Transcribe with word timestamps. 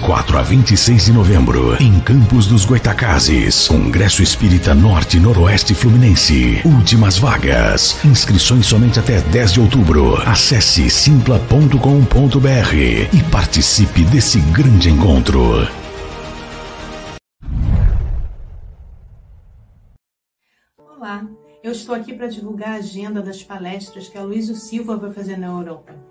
24 0.00 0.38
a 0.38 0.42
26 0.42 1.04
de 1.04 1.12
novembro, 1.12 1.76
em 1.80 2.00
Campos 2.00 2.46
dos 2.46 2.64
Goitacazes, 2.64 3.68
Congresso 3.68 4.22
Espírita 4.22 4.74
Norte 4.74 5.20
Noroeste 5.20 5.74
Fluminense. 5.74 6.62
Últimas 6.64 7.18
vagas. 7.18 8.02
Inscrições 8.02 8.64
somente 8.64 8.98
até 8.98 9.20
10 9.20 9.52
de 9.52 9.60
outubro. 9.60 10.16
Acesse 10.26 10.88
simpla.com.br 10.88 11.76
e 13.12 13.22
participe 13.30 14.02
desse 14.04 14.40
grande 14.40 14.88
encontro. 14.88 15.68
Olá, 20.78 21.26
eu 21.62 21.72
estou 21.72 21.94
aqui 21.94 22.14
para 22.14 22.28
divulgar 22.28 22.70
a 22.70 22.76
agenda 22.76 23.20
das 23.20 23.42
palestras 23.42 24.08
que 24.08 24.16
a 24.16 24.22
Luísio 24.22 24.54
Silva 24.54 24.96
vai 24.96 25.12
fazer 25.12 25.36
na 25.36 25.48
Europa. 25.48 26.09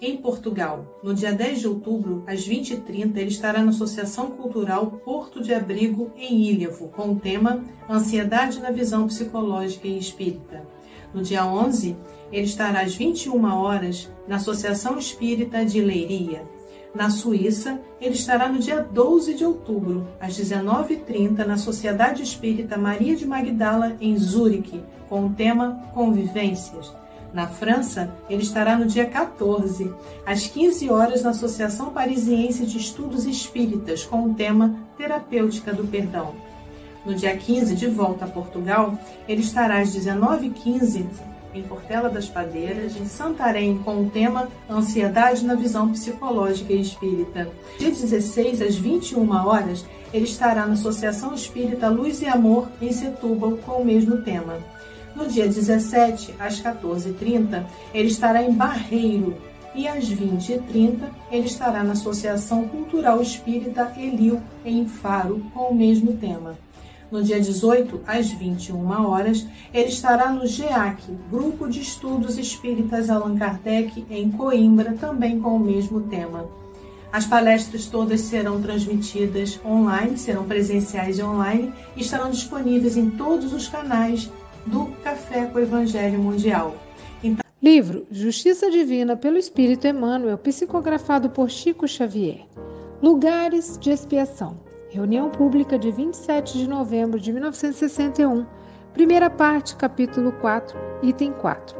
Em 0.00 0.16
Portugal, 0.16 0.86
no 1.02 1.12
dia 1.12 1.32
10 1.32 1.58
de 1.58 1.66
outubro, 1.66 2.22
às 2.24 2.46
20h30, 2.48 3.16
ele 3.16 3.30
estará 3.30 3.60
na 3.60 3.70
Associação 3.70 4.30
Cultural 4.30 4.86
Porto 5.04 5.42
de 5.42 5.52
Abrigo, 5.52 6.12
em 6.16 6.40
Ilhavo, 6.42 6.86
com 6.88 7.10
o 7.10 7.16
tema 7.16 7.64
Ansiedade 7.90 8.60
na 8.60 8.70
Visão 8.70 9.08
Psicológica 9.08 9.88
e 9.88 9.98
Espírita. 9.98 10.64
No 11.12 11.20
dia 11.20 11.44
11, 11.44 11.96
ele 12.30 12.44
estará 12.44 12.82
às 12.82 12.94
21 12.94 13.44
horas 13.44 14.08
na 14.28 14.36
Associação 14.36 14.96
Espírita 14.98 15.64
de 15.64 15.80
Leiria. 15.80 16.46
Na 16.94 17.10
Suíça, 17.10 17.80
ele 18.00 18.14
estará 18.14 18.48
no 18.48 18.60
dia 18.60 18.80
12 18.80 19.34
de 19.34 19.44
outubro, 19.44 20.06
às 20.20 20.38
19h30, 20.38 21.44
na 21.44 21.56
Sociedade 21.56 22.22
Espírita 22.22 22.78
Maria 22.78 23.16
de 23.16 23.26
Magdala, 23.26 23.96
em 24.00 24.16
Zurique, 24.16 24.80
com 25.08 25.26
o 25.26 25.34
tema 25.34 25.90
Convivências. 25.92 26.94
Na 27.32 27.46
França, 27.46 28.10
ele 28.28 28.42
estará 28.42 28.76
no 28.76 28.86
dia 28.86 29.06
14, 29.06 29.92
às 30.24 30.46
15 30.46 30.90
horas, 30.90 31.22
na 31.22 31.30
Associação 31.30 31.90
Parisiense 31.90 32.64
de 32.64 32.78
Estudos 32.78 33.26
Espíritas, 33.26 34.04
com 34.04 34.24
o 34.24 34.34
tema 34.34 34.74
Terapêutica 34.96 35.72
do 35.72 35.86
Perdão. 35.86 36.34
No 37.04 37.14
dia 37.14 37.36
15, 37.36 37.74
de 37.74 37.86
volta 37.86 38.24
a 38.24 38.28
Portugal, 38.28 38.98
ele 39.28 39.42
estará 39.42 39.78
às 39.78 39.94
19h15 39.94 41.06
em 41.54 41.62
Portela 41.62 42.08
das 42.08 42.28
Padeiras, 42.28 42.96
em 42.96 43.06
Santarém, 43.06 43.78
com 43.78 44.02
o 44.02 44.10
tema 44.10 44.48
Ansiedade 44.68 45.44
na 45.44 45.54
Visão 45.54 45.90
Psicológica 45.90 46.72
e 46.72 46.80
Espírita. 46.80 47.48
Dia 47.78 47.90
16, 47.90 48.62
às 48.62 48.76
21 48.76 49.30
horas, 49.46 49.84
ele 50.12 50.24
estará 50.24 50.66
na 50.66 50.74
Associação 50.74 51.34
Espírita 51.34 51.88
Luz 51.88 52.22
e 52.22 52.26
Amor, 52.26 52.68
em 52.80 52.92
Setúbal, 52.92 53.58
com 53.58 53.82
o 53.82 53.84
mesmo 53.84 54.22
tema. 54.22 54.58
No 55.18 55.26
dia 55.26 55.48
17, 55.48 56.36
às 56.38 56.62
14h30, 56.62 57.64
ele 57.92 58.06
estará 58.06 58.40
em 58.40 58.52
Barreiro 58.52 59.36
e 59.74 59.88
às 59.88 60.08
20h30 60.08 61.08
ele 61.32 61.46
estará 61.46 61.82
na 61.82 61.90
Associação 61.90 62.68
Cultural 62.68 63.20
Espírita 63.20 63.92
Elil, 63.96 64.40
em 64.64 64.86
Faro, 64.86 65.44
com 65.52 65.72
o 65.72 65.74
mesmo 65.74 66.12
tema. 66.12 66.56
No 67.10 67.20
dia 67.20 67.40
18, 67.40 68.00
às 68.06 68.30
21 68.30 69.08
horas, 69.08 69.44
ele 69.74 69.88
estará 69.88 70.30
no 70.30 70.46
GEAC, 70.46 71.02
Grupo 71.28 71.68
de 71.68 71.80
Estudos 71.80 72.38
Espíritas 72.38 73.10
Allan 73.10 73.36
Kardec, 73.36 74.06
em 74.08 74.30
Coimbra, 74.30 74.92
também 75.00 75.40
com 75.40 75.56
o 75.56 75.60
mesmo 75.60 76.02
tema. 76.02 76.46
As 77.10 77.26
palestras 77.26 77.86
todas 77.86 78.20
serão 78.20 78.62
transmitidas 78.62 79.58
online, 79.64 80.16
serão 80.16 80.44
presenciais 80.44 81.18
e 81.18 81.22
online 81.24 81.72
e 81.96 82.02
estarão 82.02 82.30
disponíveis 82.30 82.96
em 82.96 83.10
todos 83.10 83.52
os 83.52 83.66
canais 83.66 84.30
do 84.68 84.86
Café 85.02 85.46
com 85.46 85.58
o 85.58 85.62
Evangelho 85.62 86.18
Mundial. 86.18 86.74
Então... 87.22 87.42
Livro 87.62 88.06
Justiça 88.10 88.70
Divina 88.70 89.16
pelo 89.16 89.38
Espírito 89.38 89.86
Emmanuel, 89.86 90.38
psicografado 90.38 91.30
por 91.30 91.50
Chico 91.50 91.88
Xavier. 91.88 92.46
Lugares 93.02 93.78
de 93.78 93.90
Expiação. 93.90 94.60
Reunião 94.90 95.30
Pública 95.30 95.78
de 95.78 95.90
27 95.90 96.58
de 96.58 96.68
novembro 96.68 97.20
de 97.20 97.32
1961, 97.32 98.46
primeira 98.94 99.28
parte, 99.28 99.76
capítulo 99.76 100.32
4, 100.32 100.78
item 101.02 101.32
4. 101.32 101.76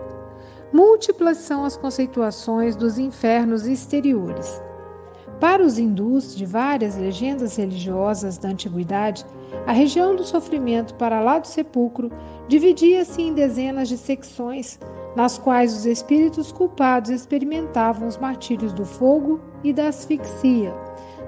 Múltiplas 0.72 1.38
são 1.38 1.64
as 1.64 1.76
conceituações 1.76 2.76
dos 2.76 2.98
infernos 2.98 3.66
exteriores. 3.66 4.62
Para 5.40 5.62
os 5.62 5.78
hindus 5.78 6.36
de 6.36 6.44
várias 6.44 6.96
legendas 6.96 7.56
religiosas 7.56 8.36
da 8.36 8.48
antiguidade, 8.48 9.24
a 9.66 9.72
região 9.72 10.16
do 10.16 10.24
sofrimento 10.24 10.94
para 10.94 11.20
lá 11.20 11.38
do 11.38 11.46
sepulcro 11.46 12.10
dividia-se 12.48 13.22
em 13.22 13.32
dezenas 13.32 13.88
de 13.88 13.96
secções, 13.96 14.78
nas 15.14 15.38
quais 15.38 15.72
os 15.74 15.86
espíritos 15.86 16.50
culpados 16.50 17.10
experimentavam 17.10 18.08
os 18.08 18.16
martírios 18.16 18.72
do 18.72 18.84
fogo 18.84 19.40
e 19.62 19.72
da 19.72 19.88
asfixia 19.88 20.74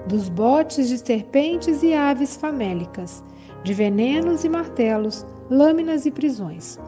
dos 0.07 0.29
botes 0.29 0.87
de 0.89 0.97
serpentes 0.97 1.83
e 1.83 1.93
aves 1.93 2.35
famélicas, 2.35 3.23
de 3.63 3.73
venenos 3.73 4.43
e 4.43 4.49
martelos, 4.49 5.25
lâminas 5.49 6.05
e 6.05 6.11
prisões. 6.11 6.79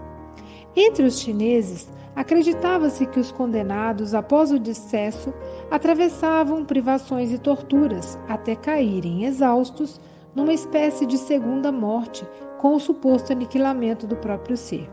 Entre 0.75 1.05
os 1.05 1.19
chineses, 1.19 1.88
acreditava-se 2.16 3.05
que 3.05 3.19
os 3.19 3.31
condenados, 3.31 4.13
após 4.13 4.51
o 4.51 4.59
decesso, 4.59 5.33
atravessavam 5.69 6.66
privações 6.66 7.31
e 7.31 7.38
torturas 7.38 8.17
até 8.27 8.55
caírem 8.55 9.25
exaustos 9.25 9.99
numa 10.35 10.53
espécie 10.53 11.05
de 11.05 11.17
segunda 11.17 11.72
morte 11.72 12.25
com 12.63 12.75
o 12.75 12.79
suposto 12.79 13.34
aniquilamento 13.34 14.07
do 14.07 14.16
próprio 14.16 14.56
ser. 14.56 14.90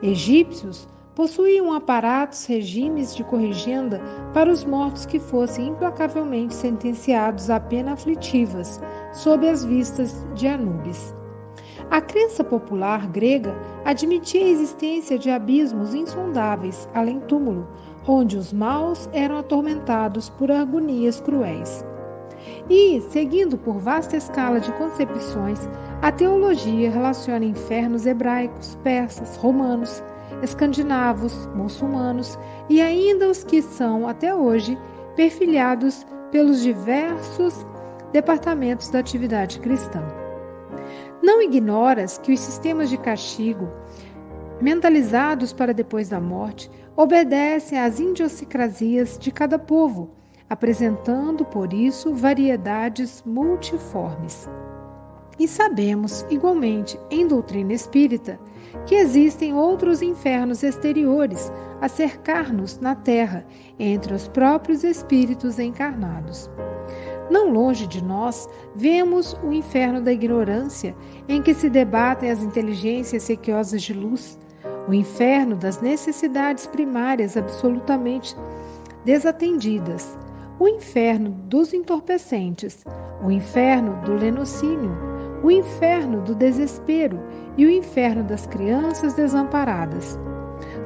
Egípcios 0.00 0.88
possuíam 1.16 1.72
aparatos, 1.72 2.46
regimes 2.46 3.12
de 3.12 3.24
corrigenda 3.24 4.00
para 4.32 4.52
os 4.52 4.64
mortos 4.64 5.04
que 5.04 5.18
fossem 5.18 5.70
implacavelmente 5.70 6.54
sentenciados 6.54 7.50
a 7.50 7.58
pena 7.58 7.94
aflitivas, 7.94 8.80
sob 9.12 9.48
as 9.48 9.64
vistas 9.64 10.24
de 10.36 10.46
Anubis. 10.46 11.12
A 11.90 12.00
crença 12.00 12.44
popular 12.44 13.08
grega 13.08 13.52
admitia 13.84 14.44
a 14.44 14.48
existência 14.48 15.18
de 15.18 15.28
abismos 15.28 15.92
insondáveis 15.92 16.88
além 16.94 17.18
túmulo, 17.18 17.66
onde 18.06 18.36
os 18.36 18.52
maus 18.52 19.10
eram 19.12 19.38
atormentados 19.38 20.28
por 20.28 20.52
agonias 20.52 21.20
cruéis. 21.20 21.84
E, 22.68 23.00
seguindo 23.10 23.56
por 23.56 23.78
vasta 23.78 24.16
escala 24.16 24.60
de 24.60 24.72
concepções, 24.72 25.68
a 26.02 26.10
teologia 26.10 26.90
relaciona 26.90 27.44
infernos 27.44 28.06
hebraicos, 28.06 28.76
persas, 28.82 29.36
romanos, 29.36 30.02
escandinavos, 30.42 31.46
muçulmanos 31.54 32.38
e 32.68 32.80
ainda 32.80 33.28
os 33.28 33.44
que 33.44 33.62
são, 33.62 34.08
até 34.08 34.34
hoje, 34.34 34.78
perfilhados 35.14 36.06
pelos 36.30 36.62
diversos 36.62 37.66
departamentos 38.12 38.90
da 38.90 38.98
atividade 38.98 39.60
cristã. 39.60 40.02
Não 41.22 41.40
ignoras 41.40 42.18
que 42.18 42.32
os 42.32 42.40
sistemas 42.40 42.90
de 42.90 42.98
castigo, 42.98 43.68
mentalizados 44.60 45.52
para 45.52 45.72
depois 45.72 46.08
da 46.08 46.20
morte, 46.20 46.70
obedecem 46.96 47.78
às 47.78 47.98
idiosincrasias 47.98 49.18
de 49.18 49.30
cada 49.30 49.58
povo, 49.58 50.10
apresentando, 50.48 51.44
por 51.44 51.72
isso, 51.72 52.14
variedades 52.14 53.22
multiformes. 53.26 54.48
E 55.38 55.46
sabemos, 55.46 56.24
igualmente, 56.30 56.98
em 57.10 57.26
doutrina 57.26 57.72
espírita, 57.72 58.40
que 58.86 58.94
existem 58.94 59.54
outros 59.54 60.00
infernos 60.00 60.62
exteriores 60.62 61.52
a 61.80 61.88
cercar-nos 61.88 62.78
na 62.80 62.94
terra, 62.94 63.46
entre 63.78 64.14
os 64.14 64.28
próprios 64.28 64.82
espíritos 64.82 65.58
encarnados. 65.58 66.50
Não 67.30 67.50
longe 67.50 67.86
de 67.86 68.02
nós, 68.02 68.48
vemos 68.74 69.36
o 69.42 69.52
inferno 69.52 70.00
da 70.00 70.12
ignorância, 70.12 70.96
em 71.28 71.42
que 71.42 71.52
se 71.52 71.68
debatem 71.68 72.30
as 72.30 72.42
inteligências 72.42 73.24
sequiosas 73.24 73.82
de 73.82 73.92
luz, 73.92 74.38
o 74.88 74.94
inferno 74.94 75.56
das 75.56 75.80
necessidades 75.80 76.66
primárias 76.66 77.36
absolutamente 77.36 78.34
desatendidas, 79.04 80.16
o 80.58 80.68
inferno 80.68 81.30
dos 81.30 81.74
entorpecentes, 81.74 82.84
o 83.22 83.30
inferno 83.30 84.00
do 84.04 84.14
lenocínio, 84.14 84.96
o 85.42 85.50
inferno 85.50 86.22
do 86.22 86.34
desespero 86.34 87.20
e 87.56 87.66
o 87.66 87.70
inferno 87.70 88.24
das 88.24 88.46
crianças 88.46 89.14
desamparadas. 89.14 90.18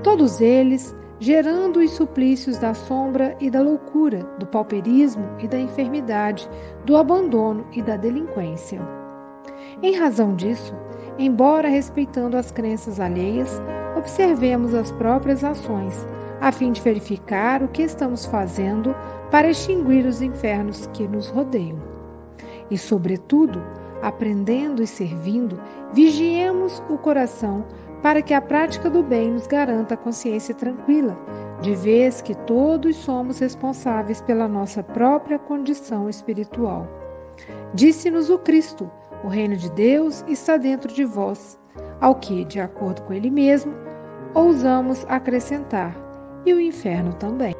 Todos 0.03 0.41
eles 0.41 0.95
gerando 1.21 1.81
os 1.81 1.91
suplícios 1.93 2.57
da 2.57 2.73
sombra 2.73 3.37
e 3.39 3.51
da 3.51 3.61
loucura, 3.61 4.25
do 4.39 4.47
pauperismo 4.47 5.25
e 5.39 5.47
da 5.47 5.59
enfermidade, 5.59 6.49
do 6.87 6.97
abandono 6.97 7.67
e 7.73 7.83
da 7.83 7.97
delinquência. 7.97 8.81
Em 9.83 9.95
razão 9.95 10.35
disso, 10.35 10.75
embora 11.19 11.69
respeitando 11.69 12.39
as 12.39 12.51
crenças 12.51 12.99
alheias, 12.99 13.61
observemos 13.97 14.75
as 14.75 14.91
próprias 14.93 15.45
ações, 15.45 16.07
a 16.41 16.51
fim 16.51 16.73
de 16.73 16.81
verificar 16.81 17.63
o 17.63 17.69
que 17.69 17.83
estamos 17.83 18.25
fazendo 18.25 18.95
para 19.31 19.49
extinguir 19.49 20.07
os 20.07 20.21
infernos 20.21 20.87
que 20.93 21.07
nos 21.07 21.29
rodeiam. 21.29 21.79
E, 22.71 22.79
sobretudo, 22.79 23.63
aprendendo 24.03 24.83
e 24.83 24.87
servindo, 24.87 25.61
vigiemos 25.93 26.83
o 26.89 26.97
coração 26.99 27.65
para 28.03 28.23
que 28.23 28.33
a 28.33 28.41
prática 28.41 28.89
do 28.89 29.03
bem 29.03 29.33
nos 29.33 29.47
garanta 29.47 29.95
a 29.95 29.97
consciência 29.97 30.55
tranquila, 30.55 31.19
de 31.61 31.75
vez 31.75 32.23
que 32.23 32.35
todos 32.35 32.97
somos 32.97 33.39
responsáveis 33.39 34.21
pela 34.23 34.49
nossa 34.49 34.83
própria 34.83 35.39
condição 35.39 36.09
espiritual. 36.09 36.89
Disse-nos 37.75 38.31
o 38.31 38.39
Cristo: 38.39 38.91
o 39.23 39.29
reino 39.29 39.57
de 39.57 39.71
Deus 39.73 40.25
está 40.27 40.57
dentro 40.57 40.93
de 40.93 41.05
vós, 41.05 41.59
ao 42.01 42.15
que, 42.15 42.45
de 42.45 42.59
acordo 42.59 43.03
com 43.03 43.13
ele 43.13 43.31
mesmo, 43.31 43.75
ousamos 44.35 45.05
acrescentar, 45.09 45.95
e 46.47 46.55
o 46.55 46.61
inferno 46.61 47.13
também. 47.15 47.60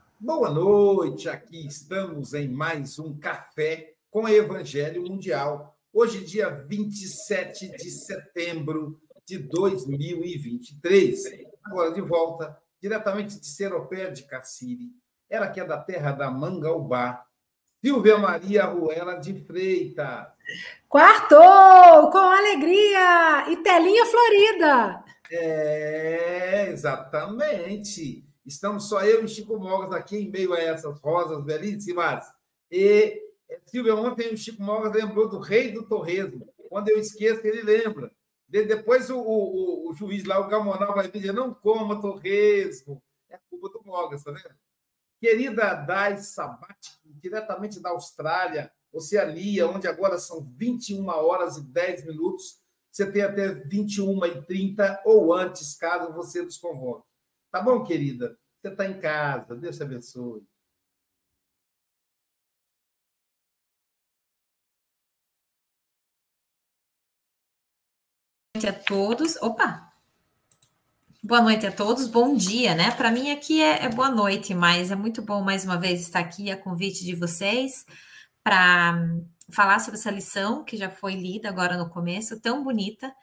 boa 0.21 0.51
noite. 0.51 1.27
Aqui 1.27 1.65
estamos 1.65 2.35
em 2.35 2.47
mais 2.47 2.99
um 2.99 3.17
café 3.17 3.95
com 4.11 4.29
Evangelho 4.29 5.01
Mundial. 5.01 5.75
Hoje, 5.91 6.23
dia 6.23 6.47
27 6.47 7.75
de 7.75 7.89
setembro 7.89 9.01
de 9.25 9.39
2023. 9.39 11.23
Agora, 11.65 11.91
de 11.91 12.01
volta, 12.01 12.55
diretamente 12.79 13.39
de 13.39 13.47
Seropé 13.47 14.11
de 14.11 14.21
Cassiri, 14.23 14.91
ela 15.27 15.47
que 15.49 15.59
é 15.59 15.65
da 15.65 15.79
terra 15.79 16.11
da 16.11 16.29
Mangaubá, 16.29 17.25
Silvia 17.83 18.19
Maria 18.19 18.65
Ruela 18.65 19.15
de 19.15 19.33
Freitas. 19.45 20.27
Quartou, 20.87 22.11
com 22.11 22.19
alegria! 22.19 23.49
E 23.49 23.57
telinha 23.57 24.05
florida! 24.05 25.03
É, 25.31 26.67
exatamente. 26.69 28.30
Estamos 28.45 28.89
só 28.89 29.03
eu 29.03 29.23
e 29.23 29.27
Chico 29.27 29.57
Mogas 29.57 29.91
aqui 29.91 30.17
em 30.17 30.31
meio 30.31 30.53
a 30.53 30.59
essas 30.59 30.99
rosas 30.99 31.43
belíssimas. 31.43 32.25
E 32.69 33.21
Silvia, 33.65 33.95
ontem 33.95 34.33
o 34.33 34.37
Chico 34.37 34.61
Mogas 34.61 34.93
lembrou 34.93 35.29
do 35.29 35.39
rei 35.39 35.71
do 35.71 35.87
torresmo. 35.87 36.51
Quando 36.69 36.89
eu 36.89 36.97
esqueço, 36.97 37.45
ele 37.45 37.61
lembra. 37.61 38.11
Depois 38.47 39.09
o, 39.09 39.17
o, 39.17 39.89
o, 39.89 39.93
juiz 39.93 40.25
lá, 40.25 40.39
o 40.39 40.47
Gamonal, 40.47 40.93
vai 40.93 41.09
dizer: 41.09 41.31
não 41.33 41.53
coma 41.53 42.01
torresmo. 42.01 43.01
É 43.29 43.39
culpa 43.49 43.69
do 43.69 43.85
Mogas, 43.85 44.23
tá 44.23 44.31
vendo? 44.31 44.55
Querida 45.19 45.73
Dai 45.75 46.17
Sabat, 46.17 46.99
diretamente 47.05 47.79
da 47.79 47.91
Austrália, 47.91 48.71
Oceania, 48.91 49.67
onde 49.67 49.87
agora 49.87 50.17
são 50.17 50.43
21 50.57 51.07
horas 51.07 51.57
e 51.57 51.61
10 51.61 52.05
minutos. 52.05 52.59
Você 52.91 53.09
tem 53.09 53.21
até 53.21 53.53
21 53.53 54.25
e 54.25 54.41
30 54.41 55.01
ou 55.05 55.33
antes, 55.33 55.75
caso 55.75 56.11
você 56.11 56.41
nos 56.41 56.57
convoque. 56.57 57.10
Tá 57.51 57.61
bom, 57.61 57.83
querida? 57.83 58.37
Você 58.61 58.69
está 58.69 58.85
em 58.87 58.99
casa. 58.99 59.55
Deus 59.55 59.77
te 59.77 59.83
abençoe. 59.83 60.43
noite 68.61 68.67
a 68.67 68.73
todos. 68.73 69.35
Opa! 69.41 69.89
Boa 71.23 71.41
noite 71.41 71.65
a 71.65 71.71
todos, 71.71 72.07
bom 72.07 72.35
dia, 72.35 72.75
né? 72.75 72.91
Para 72.91 73.11
mim 73.11 73.31
aqui 73.31 73.61
é, 73.61 73.85
é, 73.85 73.89
boa 73.89 74.09
noite, 74.09 74.53
mas 74.53 74.91
é 74.91 74.95
muito 74.95 75.21
bom 75.21 75.41
mais 75.41 75.63
uma 75.65 75.77
vez 75.79 76.01
estar 76.01 76.19
aqui 76.19 76.51
a 76.51 76.57
convite 76.57 77.03
de 77.03 77.15
vocês 77.15 77.85
para 78.43 78.95
falar 79.51 79.79
sobre 79.79 79.99
essa 79.99 80.11
lição 80.11 80.63
que 80.63 80.77
já 80.77 80.89
foi 80.89 81.13
lida 81.13 81.49
agora 81.49 81.77
no 81.77 81.89
começo, 81.89 82.39
tão 82.39 82.63
bonita, 82.63 83.13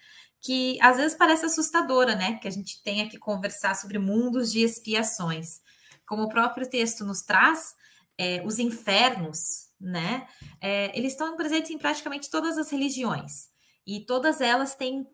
que 0.40 0.78
às 0.80 0.97
vezes 0.97 1.16
parece 1.16 1.47
assustadora, 1.47 2.14
né? 2.14 2.38
Que 2.38 2.49
a 2.49 2.50
gente 2.50 2.83
tenha 2.83 3.09
que 3.09 3.18
conversar 3.18 3.75
sobre 3.75 3.99
mundos 3.99 4.52
de 4.52 4.61
expiações. 4.61 5.61
Como 6.07 6.25
o 6.25 6.28
próprio 6.28 6.68
texto 6.68 7.04
nos 7.04 7.23
traz, 7.23 7.75
é, 8.16 8.42
os 8.45 8.59
infernos, 8.59 9.68
né? 9.80 10.26
É, 10.61 10.97
eles 10.97 11.12
estão 11.12 11.37
presentes 11.37 11.71
em 11.71 11.78
praticamente 11.78 12.30
todas 12.30 12.59
as 12.59 12.71
religiões. 12.71 13.49
E 13.87 14.00
todas 14.04 14.40
elas 14.40 14.75
têm 14.75 15.07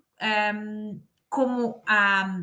um, 0.55 1.01
como 1.29 1.83
a, 1.87 2.41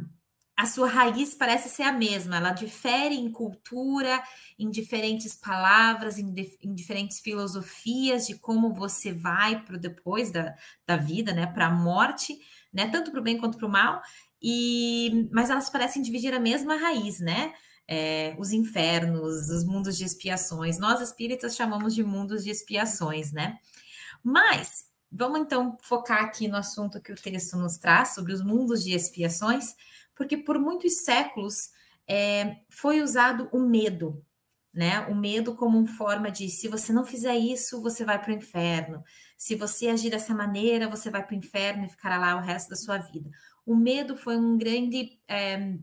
a 0.56 0.66
sua 0.66 0.88
raiz 0.88 1.34
parece 1.34 1.70
ser 1.70 1.84
a 1.84 1.92
mesma, 1.92 2.38
ela 2.38 2.52
difere 2.52 3.16
em 3.16 3.32
cultura, 3.32 4.22
em 4.60 4.70
diferentes 4.70 5.34
palavras, 5.34 6.18
em, 6.18 6.32
de, 6.34 6.58
em 6.62 6.74
diferentes 6.74 7.20
filosofias 7.20 8.28
de 8.28 8.38
como 8.38 8.74
você 8.74 9.12
vai 9.12 9.64
para 9.64 9.78
depois 9.78 10.32
da, 10.32 10.54
da 10.86 10.98
vida, 10.98 11.34
né, 11.34 11.48
para 11.48 11.68
a 11.68 11.72
morte, 11.72 12.38
né, 12.74 12.88
tanto 12.90 13.12
para 13.12 13.20
o 13.20 13.24
bem 13.24 13.38
quanto 13.38 13.58
para 13.58 13.68
o 13.68 13.72
mal, 13.72 14.02
e 14.42 15.30
mas 15.32 15.50
elas 15.50 15.70
parecem 15.70 16.02
dividir 16.02 16.34
a 16.34 16.40
mesma 16.40 16.76
raiz, 16.76 17.20
né? 17.20 17.54
É, 17.88 18.36
os 18.40 18.52
infernos, 18.52 19.50
os 19.50 19.66
mundos 19.66 19.98
de 19.98 20.06
expiações. 20.06 20.80
Nós 20.80 21.02
espíritas 21.02 21.56
chamamos 21.56 21.94
de 21.94 22.04
mundos 22.04 22.44
de 22.44 22.50
expiações, 22.50 23.32
né? 23.34 23.58
Mas 24.24 24.92
Vamos 25.12 25.42
então 25.42 25.78
focar 25.82 26.24
aqui 26.24 26.48
no 26.48 26.56
assunto 26.56 27.02
que 27.02 27.12
o 27.12 27.16
texto 27.16 27.58
nos 27.58 27.78
traz 27.78 28.16
sobre 28.16 28.32
os 28.32 28.42
mundos 28.42 28.82
de 28.82 28.94
expiações, 28.94 29.76
porque 30.16 30.38
por 30.38 30.58
muitos 30.58 31.04
séculos 31.04 31.70
é, 32.08 32.56
foi 32.70 33.02
usado 33.02 33.50
o 33.52 33.60
medo, 33.60 34.24
né? 34.74 35.02
O 35.08 35.16
medo 35.16 35.56
como 35.56 35.78
uma 35.78 35.88
forma 35.88 36.32
de 36.32 36.50
se 36.50 36.68
você 36.68 36.94
não 36.94 37.04
fizer 37.04 37.36
isso, 37.36 37.82
você 37.82 38.06
vai 38.06 38.22
para 38.22 38.32
o 38.32 38.36
inferno. 38.36 39.04
Se 39.38 39.56
você 39.56 39.88
agir 39.88 40.10
dessa 40.10 40.34
maneira, 40.34 40.90
você 40.90 41.10
vai 41.10 41.26
para 41.26 41.34
o 41.36 41.38
inferno 41.38 41.86
e 41.86 41.90
ficará 41.90 42.18
lá 42.18 42.36
o 42.36 42.42
resto 42.42 42.70
da 42.70 42.76
sua 42.76 42.98
vida. 42.98 43.30
O 43.66 43.76
medo 43.76 44.16
foi 44.16 44.38
um 44.38 44.58
grande 44.58 45.20
é, 45.28 45.78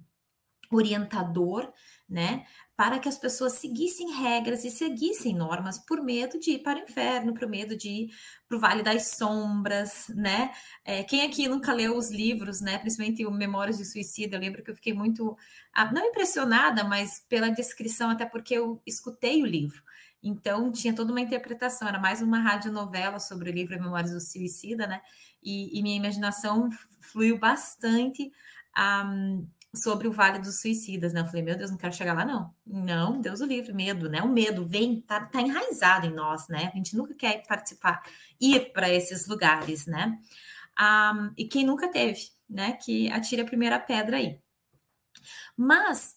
orientador, 0.71 1.73
né? 2.09 2.47
Para 2.79 3.01
que 3.01 3.09
as 3.09 3.19
pessoas 3.19 3.55
seguissem 3.55 4.13
regras 4.13 4.65
e 4.65 4.71
seguissem 4.71 5.35
normas 5.35 5.81
por 5.81 6.01
medo 6.01 6.39
de 6.39 6.53
ir 6.53 6.59
para 6.61 6.79
o 6.79 6.83
inferno, 6.85 7.35
por 7.35 7.49
medo 7.49 7.77
de 7.77 7.89
ir 7.89 8.11
para 8.47 8.57
o 8.57 8.61
Vale 8.61 8.85
das 8.85 9.09
Sombras, 9.09 10.07
né? 10.11 10.53
É, 10.85 11.03
quem 11.03 11.23
aqui 11.23 11.49
nunca 11.49 11.73
leu 11.73 11.97
os 11.97 12.09
livros, 12.09 12.61
né? 12.61 12.79
Principalmente 12.79 13.27
o 13.27 13.33
Memórias 13.33 13.79
de 13.79 13.85
Suicida, 13.85 14.37
eu 14.37 14.41
lembro 14.41 14.63
que 14.63 14.71
eu 14.71 14.77
fiquei 14.77 14.93
muito, 14.95 15.37
ah, 15.75 15.91
não 15.93 16.07
impressionada, 16.07 16.85
mas 16.85 17.21
pela 17.29 17.49
descrição, 17.49 18.11
até 18.11 18.25
porque 18.25 18.55
eu 18.55 18.81
escutei 18.87 19.43
o 19.43 19.47
livro. 19.47 19.83
Então, 20.23 20.71
tinha 20.71 20.95
toda 20.95 21.11
uma 21.11 21.21
interpretação, 21.21 21.89
era 21.89 21.99
mais 21.99 22.23
uma 22.23 22.39
radionovela 22.39 23.19
sobre 23.19 23.51
o 23.51 23.53
livro 23.53 23.75
Memórias 23.75 24.13
do 24.13 24.21
Suicida, 24.21 24.87
né? 24.87 25.03
E, 25.43 25.77
e 25.77 25.83
minha 25.83 25.97
imaginação 25.97 26.69
fluiu 27.01 27.41
bastante. 27.41 28.31
Um, 28.79 29.49
sobre 29.83 30.09
o 30.09 30.13
Vale 30.13 30.39
dos 30.39 30.61
Suicidas, 30.61 31.13
né? 31.13 31.21
Eu 31.21 31.27
falei, 31.27 31.43
meu 31.43 31.57
Deus, 31.57 31.71
não 31.71 31.79
quero 31.79 31.95
chegar 31.95 32.15
lá, 32.15 32.25
não. 32.25 32.55
Não, 32.67 33.21
Deus 33.21 33.41
o 33.41 33.47
livre, 33.47 33.73
medo, 33.73 34.09
né? 34.09 34.23
O 34.23 34.29
medo 34.29 34.67
vem, 34.67 35.01
tá, 35.01 35.27
tá 35.27 35.41
enraizado 35.41 36.07
em 36.07 36.13
nós, 36.13 36.49
né? 36.49 36.71
A 36.73 36.77
gente 36.77 36.97
nunca 36.97 37.15
quer 37.15 37.47
participar, 37.47 38.03
ir 38.41 38.73
para 38.73 38.93
esses 38.93 39.27
lugares, 39.27 39.87
né? 39.87 40.19
Um, 40.79 41.33
e 41.37 41.45
quem 41.47 41.65
nunca 41.65 41.89
teve, 41.89 42.31
né? 42.49 42.73
Que 42.73 43.11
atire 43.11 43.43
a 43.43 43.47
primeira 43.47 43.79
pedra 43.79 44.19
aí. 44.19 44.41
Mas 45.57 46.17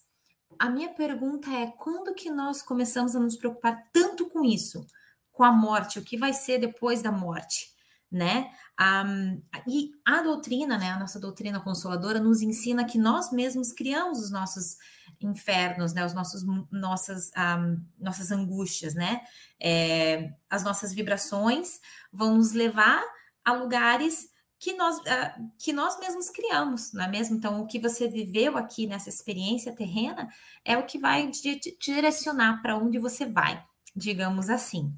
a 0.58 0.68
minha 0.68 0.90
pergunta 0.90 1.50
é: 1.50 1.66
quando 1.72 2.14
que 2.14 2.30
nós 2.30 2.62
começamos 2.62 3.16
a 3.16 3.20
nos 3.20 3.36
preocupar 3.36 3.82
tanto 3.92 4.28
com 4.28 4.44
isso, 4.44 4.86
com 5.30 5.42
a 5.42 5.52
morte, 5.52 5.98
o 5.98 6.04
que 6.04 6.16
vai 6.16 6.32
ser 6.32 6.58
depois 6.58 7.02
da 7.02 7.10
morte? 7.10 7.71
Né? 8.12 8.50
Um, 8.78 9.42
e 9.66 9.90
a 10.04 10.20
doutrina, 10.20 10.76
né, 10.76 10.90
a 10.90 10.98
nossa 10.98 11.18
doutrina 11.18 11.60
consoladora, 11.60 12.20
nos 12.20 12.42
ensina 12.42 12.84
que 12.84 12.98
nós 12.98 13.32
mesmos 13.32 13.72
criamos 13.72 14.18
os 14.18 14.30
nossos 14.30 14.76
infernos, 15.18 15.94
né, 15.94 16.04
os 16.04 16.12
nossos, 16.12 16.42
nossas, 16.70 17.30
um, 17.36 17.80
nossas 17.98 18.30
angústias, 18.30 18.94
né? 18.94 19.22
É, 19.58 20.30
as 20.50 20.62
nossas 20.62 20.92
vibrações 20.92 21.80
vão 22.12 22.36
nos 22.36 22.52
levar 22.52 23.02
a 23.44 23.52
lugares 23.52 24.30
que 24.58 24.74
nós, 24.74 24.96
uh, 24.98 25.50
que 25.58 25.72
nós 25.72 25.98
mesmos 25.98 26.30
criamos, 26.30 26.92
não 26.92 27.02
é 27.02 27.08
mesmo? 27.08 27.36
Então, 27.36 27.60
o 27.60 27.66
que 27.66 27.80
você 27.80 28.08
viveu 28.08 28.56
aqui 28.56 28.86
nessa 28.86 29.08
experiência 29.08 29.74
terrena 29.74 30.28
é 30.64 30.76
o 30.76 30.86
que 30.86 31.00
vai 31.00 31.28
te 31.30 31.58
direcionar 31.80 32.62
para 32.62 32.76
onde 32.76 32.96
você 32.96 33.26
vai, 33.26 33.60
digamos 33.94 34.48
assim, 34.48 34.94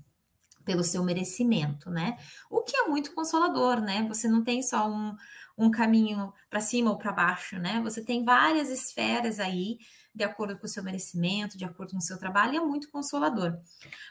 pelo 0.64 0.82
seu 0.82 1.02
merecimento, 1.04 1.90
né? 1.90 2.16
O 2.50 2.62
que 2.62 2.76
é 2.76 2.88
muito 2.88 3.12
consolador, 3.12 3.80
né? 3.80 4.06
Você 4.08 4.28
não 4.28 4.42
tem 4.42 4.62
só 4.62 4.88
um, 4.88 5.14
um 5.56 5.70
caminho 5.70 6.32
para 6.48 6.60
cima 6.60 6.90
ou 6.90 6.98
para 6.98 7.12
baixo, 7.12 7.58
né? 7.58 7.80
Você 7.82 8.02
tem 8.02 8.24
várias 8.24 8.70
esferas 8.70 9.38
aí, 9.38 9.78
de 10.14 10.24
acordo 10.24 10.58
com 10.58 10.66
o 10.66 10.68
seu 10.68 10.82
merecimento, 10.82 11.58
de 11.58 11.64
acordo 11.64 11.92
com 11.92 11.98
o 11.98 12.02
seu 12.02 12.18
trabalho, 12.18 12.54
e 12.54 12.56
é 12.56 12.60
muito 12.60 12.90
consolador. 12.90 13.58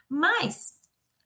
Mas 0.08 0.74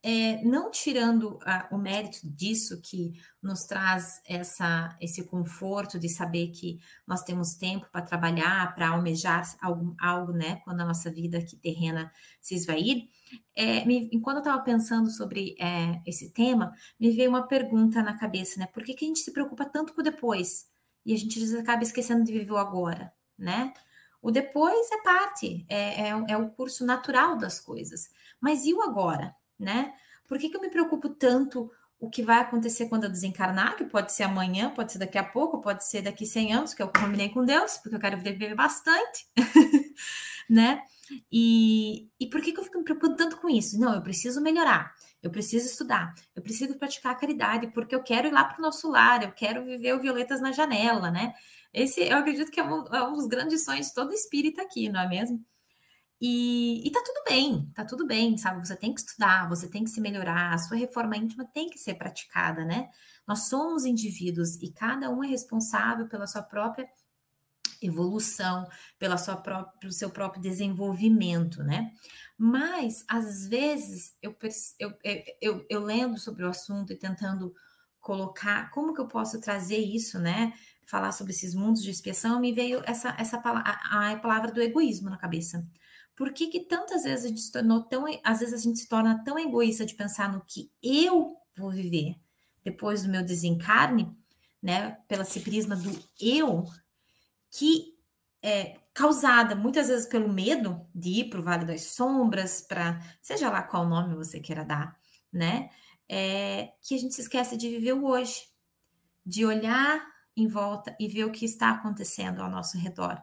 é, 0.04 0.44
não 0.44 0.70
tirando 0.70 1.39
a, 1.44 1.68
o 1.72 1.77
mérito 1.77 2.20
disso 2.24 2.80
que 2.82 3.13
nos 3.42 3.63
traz 3.63 4.22
essa, 4.25 4.96
esse 5.01 5.25
conforto 5.25 6.00
de 6.00 6.08
saber 6.08 6.50
que 6.50 6.80
nós 7.06 7.24
temos 7.24 7.56
tempo 7.56 7.88
para 7.92 8.06
trabalhar, 8.06 8.74
para 8.75 8.89
almejar 8.89 9.44
algo, 9.62 9.96
algo, 10.00 10.32
né, 10.32 10.62
quando 10.63 10.82
a 10.82 10.86
nossa 10.86 11.12
vida 11.12 11.39
aqui 11.39 11.58
terrena 11.58 12.12
se 12.39 12.56
esvair, 12.56 13.10
é, 13.56 13.84
me, 13.86 14.10
enquanto 14.12 14.38
eu 14.38 14.42
estava 14.44 14.62
pensando 14.63 15.10
sobre 15.10 15.56
é, 15.60 16.01
esse 16.06 16.32
tema, 16.32 16.72
me 17.00 17.12
veio 17.12 17.30
uma 17.30 17.48
pergunta 17.48 18.01
na 18.01 18.18
cabeça, 18.18 18.60
né, 18.60 18.68
por 18.68 18.84
que, 18.84 18.94
que 18.94 19.06
a 19.06 19.08
gente 19.08 19.20
se 19.20 19.32
preocupa 19.32 19.66
tanto 19.66 19.94
com 19.94 20.01
o 20.01 20.04
depois? 20.04 20.68
E 21.06 21.13
a 21.13 21.18
gente 21.18 21.39
acaba 21.58 21.84
esquecendo 21.84 22.24
de 22.24 22.34
viver 22.34 22.51
o 22.51 22.58
agora, 22.58 23.13
né? 23.38 23.74
O 24.22 24.30
depois 24.30 24.92
é 24.92 25.01
parte, 25.04 25.66
é, 25.70 26.10
é, 26.10 26.10
é 26.10 26.38
o 26.38 26.50
curso 26.50 26.86
natural 26.86 27.38
das 27.38 27.62
coisas. 27.62 28.10
Mas 28.42 28.66
e 28.66 28.74
o 28.74 28.82
agora? 28.82 29.34
Né? 29.60 29.94
Por 30.28 30.38
que, 30.38 30.50
que 30.50 30.58
eu 30.58 30.62
me 30.62 30.70
preocupo 30.70 31.10
tanto 31.10 31.72
o 32.00 32.10
que 32.10 32.22
vai 32.22 32.40
acontecer 32.40 32.88
quando 32.88 33.06
eu 33.06 33.10
desencarnar, 33.10 33.76
que 33.76 33.86
pode 33.86 34.14
ser 34.14 34.24
amanhã, 34.24 34.70
pode 34.70 34.92
ser 34.92 35.00
daqui 35.00 35.18
a 35.18 35.24
pouco, 35.24 35.60
pode 35.60 35.88
ser 35.88 36.02
daqui 36.02 36.26
100 36.26 36.54
anos, 36.54 36.74
que 36.74 36.82
eu 36.82 36.90
combinei 36.90 37.30
com 37.30 37.44
Deus, 37.44 37.78
porque 37.78 37.96
eu 37.96 38.00
quero 38.00 38.18
viver 38.18 38.54
bastante, 38.54 39.26
né? 40.50 40.84
E, 41.32 42.08
e 42.20 42.28
por 42.28 42.42
que, 42.42 42.52
que 42.52 42.60
eu 42.60 42.64
fico 42.64 42.78
me 42.78 42.84
preocupando 42.84 43.16
tanto 43.16 43.38
com 43.38 43.50
isso? 43.50 43.80
Não, 43.80 43.96
eu 43.96 44.02
preciso 44.02 44.42
melhorar, 44.42 44.94
eu 45.24 45.32
preciso 45.32 45.66
estudar, 45.66 46.14
eu 46.36 46.44
preciso 46.44 46.78
praticar 46.78 47.14
a 47.14 47.16
caridade, 47.16 47.68
porque 47.68 47.96
eu 47.96 48.04
quero 48.04 48.28
ir 48.28 48.32
lá 48.32 48.44
para 48.44 48.60
o 48.60 48.62
nosso 48.62 48.90
lar, 48.90 49.24
eu 49.24 49.32
quero 49.32 49.66
viver 49.66 49.94
o 49.94 50.00
Violetas 50.00 50.40
na 50.40 50.52
janela, 50.52 51.10
né? 51.10 51.34
Esse 51.74 52.02
eu 52.02 52.18
acredito 52.18 52.52
que 52.52 52.60
é 52.60 52.64
um, 52.64 52.86
é 52.94 53.08
um 53.08 53.14
dos 53.14 53.28
grandes 53.28 53.64
sonhos 53.66 53.88
de 53.88 53.94
todo 53.94 54.14
espírita 54.14 54.62
aqui, 54.62 54.90
não 54.90 55.00
é 55.00 55.08
mesmo? 55.08 55.44
E, 56.19 56.88
e 56.88 56.91
tá 56.91 57.01
tudo 57.05 57.24
bem, 57.29 57.71
tá 57.75 57.86
tudo 57.86 58.07
bem, 58.07 58.38
sabe? 58.38 58.65
Você 58.65 58.75
tem 58.75 58.93
que 58.93 59.01
estudar, 59.01 59.47
você 59.47 59.69
tem 59.69 59.83
que 59.83 59.89
se 59.89 60.01
melhorar, 60.01 60.53
a 60.53 60.57
sua 60.57 60.75
reforma 60.75 61.15
íntima 61.15 61.45
tem 61.45 61.69
que 61.69 61.77
ser 61.77 61.93
praticada, 61.93 62.65
né? 62.65 62.89
Nós 63.27 63.47
somos 63.47 63.86
indivíduos 63.86 64.55
e 64.62 64.71
cada 64.71 65.09
um 65.12 65.24
é 65.24 65.27
responsável 65.27 66.07
pela 66.07 66.25
sua 66.25 66.41
própria 66.41 66.88
evolução, 67.81 68.67
pela 68.97 69.17
sua 69.17 69.38
própria, 69.38 69.79
pelo 69.79 69.93
seu 69.93 70.09
próprio 70.09 70.41
desenvolvimento, 70.41 71.63
né? 71.63 71.91
Mas 72.38 73.03
às 73.07 73.47
vezes 73.47 74.15
eu, 74.21 74.36
eu, 74.79 74.93
eu, 75.41 75.65
eu 75.69 75.79
lendo 75.81 76.17
sobre 76.17 76.43
o 76.45 76.50
assunto 76.50 76.93
e 76.93 76.97
tentando 76.97 77.53
colocar 78.00 78.69
como 78.71 78.93
que 78.93 79.01
eu 79.01 79.07
posso 79.07 79.39
trazer 79.39 79.79
isso, 79.79 80.19
né? 80.19 80.53
Falar 80.86 81.12
sobre 81.12 81.33
esses 81.33 81.53
mundos 81.53 81.83
de 81.83 81.91
expiação, 81.91 82.39
me 82.39 82.53
veio 82.53 82.81
essa, 82.86 83.15
essa 83.19 83.38
a, 83.43 84.13
a 84.13 84.17
palavra 84.17 84.51
do 84.51 84.62
egoísmo 84.62 85.09
na 85.09 85.17
cabeça. 85.17 85.67
Por 86.17 86.33
que, 86.33 86.47
que 86.47 86.62
tantas 86.62 87.03
vezes 87.03 87.25
a 87.25 87.27
gente 87.27 87.41
se 87.41 87.51
tornou 87.51 87.83
tão, 87.83 88.05
às 88.24 88.39
vezes 88.39 88.55
a 88.55 88.57
gente 88.57 88.79
se 88.79 88.89
torna 88.89 89.24
tão 89.24 89.38
egoísta 89.38 89.86
de 89.86 89.93
pensar 89.93 90.33
no 90.33 90.43
que 90.43 90.71
eu 90.81 91.38
vou 91.55 91.69
viver 91.69 92.15
depois 92.63 93.03
do 93.03 93.09
meu 93.09 93.24
desencarne, 93.24 94.12
né, 94.62 94.97
pela 95.07 95.24
esse 95.24 95.75
do 95.75 96.03
eu, 96.19 96.65
que 97.51 97.95
é 98.41 98.79
causada 98.93 99.55
muitas 99.55 99.89
vezes 99.89 100.07
pelo 100.07 100.27
medo 100.27 100.86
de 100.93 101.21
ir 101.21 101.29
para 101.29 101.39
o 101.39 101.43
Vale 101.43 101.65
das 101.65 101.83
Sombras, 101.83 102.62
para 102.62 103.00
seja 103.21 103.50
lá 103.51 103.62
qual 103.62 103.88
nome 103.88 104.15
você 104.15 104.39
queira 104.39 104.65
dar, 104.65 105.00
né, 105.31 105.69
é, 106.09 106.74
que 106.81 106.95
a 106.95 106.97
gente 106.97 107.13
se 107.13 107.21
esquece 107.21 107.55
de 107.55 107.69
viver 107.69 107.93
o 107.93 108.05
hoje, 108.05 108.50
de 109.24 109.45
olhar 109.45 110.03
em 110.36 110.47
volta 110.47 110.95
e 111.00 111.07
ver 111.07 111.25
o 111.25 111.31
que 111.31 111.45
está 111.45 111.69
acontecendo 111.69 112.41
ao 112.41 112.50
nosso 112.50 112.75
redor. 112.77 113.21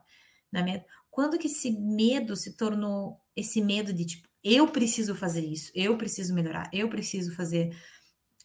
Né? 0.53 0.85
Quando 1.15 1.39
que 1.39 1.47
esse 1.47 1.71
medo 1.71 2.35
se 2.35 2.55
tornou 2.55 3.21
esse 3.37 3.63
medo 3.63 3.93
de 3.93 4.05
tipo, 4.05 4.29
eu 4.43 4.67
preciso 4.67 5.15
fazer 5.15 5.47
isso, 5.47 5.71
eu 5.73 5.97
preciso 5.97 6.35
melhorar, 6.35 6.69
eu 6.73 6.89
preciso 6.89 7.33
fazer, 7.37 7.73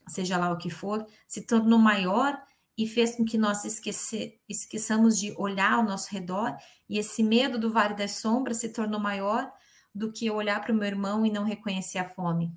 seja 0.07 0.37
lá 0.37 0.51
o 0.51 0.57
que 0.57 0.69
for, 0.69 1.03
se 1.27 1.41
tornou 1.41 1.79
maior 1.79 2.39
e 2.77 2.87
fez 2.87 3.15
com 3.15 3.25
que 3.25 3.39
nós 3.39 3.65
esquecer, 3.65 4.39
esqueçamos 4.47 5.17
de 5.17 5.33
olhar 5.35 5.73
ao 5.73 5.83
nosso 5.83 6.11
redor 6.11 6.55
e 6.87 6.99
esse 6.99 7.23
medo 7.23 7.57
do 7.57 7.73
Vale 7.73 7.95
das 7.95 8.11
Sombras 8.11 8.57
se 8.57 8.69
tornou 8.69 8.99
maior 8.99 9.51
do 9.93 10.13
que 10.13 10.29
olhar 10.29 10.61
para 10.61 10.71
o 10.71 10.75
meu 10.75 10.85
irmão 10.85 11.25
e 11.25 11.31
não 11.31 11.45
reconhecer 11.45 11.97
a 11.97 12.07
fome, 12.07 12.55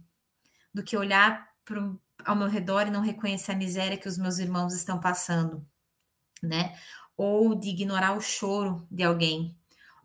do 0.74 0.82
que 0.82 0.94
olhar 0.94 1.48
pro, 1.64 1.98
ao 2.22 2.36
meu 2.36 2.48
redor 2.48 2.86
e 2.86 2.90
não 2.90 3.00
reconhecer 3.00 3.52
a 3.52 3.56
miséria 3.56 3.96
que 3.96 4.08
os 4.08 4.18
meus 4.18 4.36
irmãos 4.38 4.74
estão 4.74 5.00
passando, 5.00 5.66
né? 6.42 6.78
Ou 7.16 7.54
de 7.54 7.70
ignorar 7.70 8.14
o 8.14 8.20
choro 8.20 8.86
de 8.90 9.02
alguém, 9.02 9.58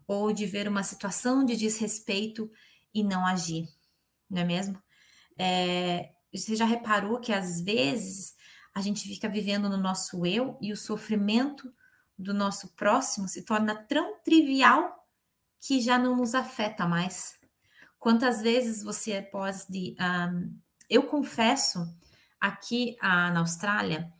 ou 0.08 0.32
de 0.32 0.46
ver 0.46 0.66
uma 0.66 0.82
situação 0.82 1.44
de 1.44 1.54
desrespeito 1.54 2.50
e 2.94 3.04
não 3.04 3.26
agir, 3.26 3.68
não 4.28 4.40
é 4.40 4.44
mesmo? 4.44 4.82
É, 5.38 6.10
você 6.32 6.56
já 6.56 6.64
reparou 6.64 7.20
que 7.20 7.32
às 7.32 7.60
vezes 7.60 8.34
a 8.74 8.80
gente 8.80 9.06
fica 9.06 9.28
vivendo 9.28 9.68
no 9.68 9.76
nosso 9.76 10.24
eu 10.24 10.58
e 10.62 10.72
o 10.72 10.76
sofrimento 10.76 11.72
do 12.18 12.32
nosso 12.32 12.74
próximo 12.74 13.28
se 13.28 13.44
torna 13.44 13.74
tão 13.74 14.18
trivial 14.22 15.06
que 15.60 15.80
já 15.80 15.98
não 15.98 16.16
nos 16.16 16.34
afeta 16.34 16.86
mais. 16.86 17.38
Quantas 17.98 18.40
vezes 18.40 18.82
você 18.82 19.20
pode. 19.20 19.94
Um, 20.00 20.58
eu 20.88 21.02
confesso, 21.02 21.80
aqui 22.40 22.96
uh, 23.02 23.32
na 23.32 23.40
Austrália, 23.40 24.10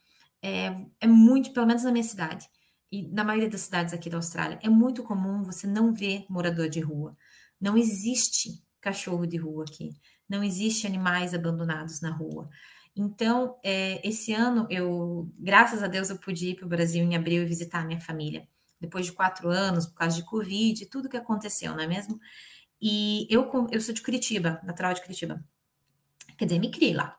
é, 0.43 0.75
é 1.01 1.07
muito, 1.07 1.53
pelo 1.53 1.67
menos 1.67 1.83
na 1.83 1.93
minha 1.93 2.05
cidade, 2.05 2.49
e 2.91 3.07
na 3.09 3.23
maioria 3.23 3.51
das 3.51 3.63
cidades 3.63 3.93
aqui 3.93 4.09
da 4.09 4.17
Austrália, 4.17 4.59
é 4.63 4.69
muito 4.69 5.03
comum 5.03 5.43
você 5.43 5.67
não 5.67 5.93
ver 5.93 6.25
morador 6.29 6.69
de 6.69 6.81
rua. 6.81 7.17
Não 7.61 7.77
existe 7.77 8.63
cachorro 8.81 9.27
de 9.27 9.37
rua 9.37 9.65
aqui. 9.65 9.91
Não 10.29 10.43
existe 10.43 10.87
animais 10.87 11.35
abandonados 11.35 12.01
na 12.01 12.11
rua. 12.11 12.49
Então, 12.97 13.57
é, 13.63 14.07
esse 14.07 14.33
ano, 14.33 14.67
eu, 14.71 15.31
graças 15.39 15.83
a 15.83 15.87
Deus, 15.87 16.11
eu 16.11 16.19
pude 16.19 16.49
ir 16.49 16.57
para 16.57 16.67
o 16.67 16.69
Brasil 16.69 17.05
em 17.05 17.15
abril 17.15 17.43
e 17.43 17.47
visitar 17.47 17.81
a 17.81 17.85
minha 17.85 18.01
família. 18.01 18.49
Depois 18.81 19.07
de 19.07 19.13
quatro 19.13 19.49
anos, 19.51 19.87
por 19.87 19.97
causa 19.97 20.17
de 20.17 20.25
Covid, 20.25 20.87
tudo 20.87 21.09
que 21.09 21.17
aconteceu, 21.17 21.73
não 21.73 21.81
é 21.81 21.87
mesmo? 21.87 22.19
E 22.81 23.27
eu, 23.29 23.49
eu 23.71 23.81
sou 23.81 23.93
de 23.93 24.03
Curitiba, 24.03 24.61
natural 24.65 24.95
de 24.95 25.03
Curitiba. 25.03 25.45
Quer 26.37 26.47
dizer, 26.47 26.59
me 26.59 26.71
criei 26.71 26.95
lá. 26.95 27.17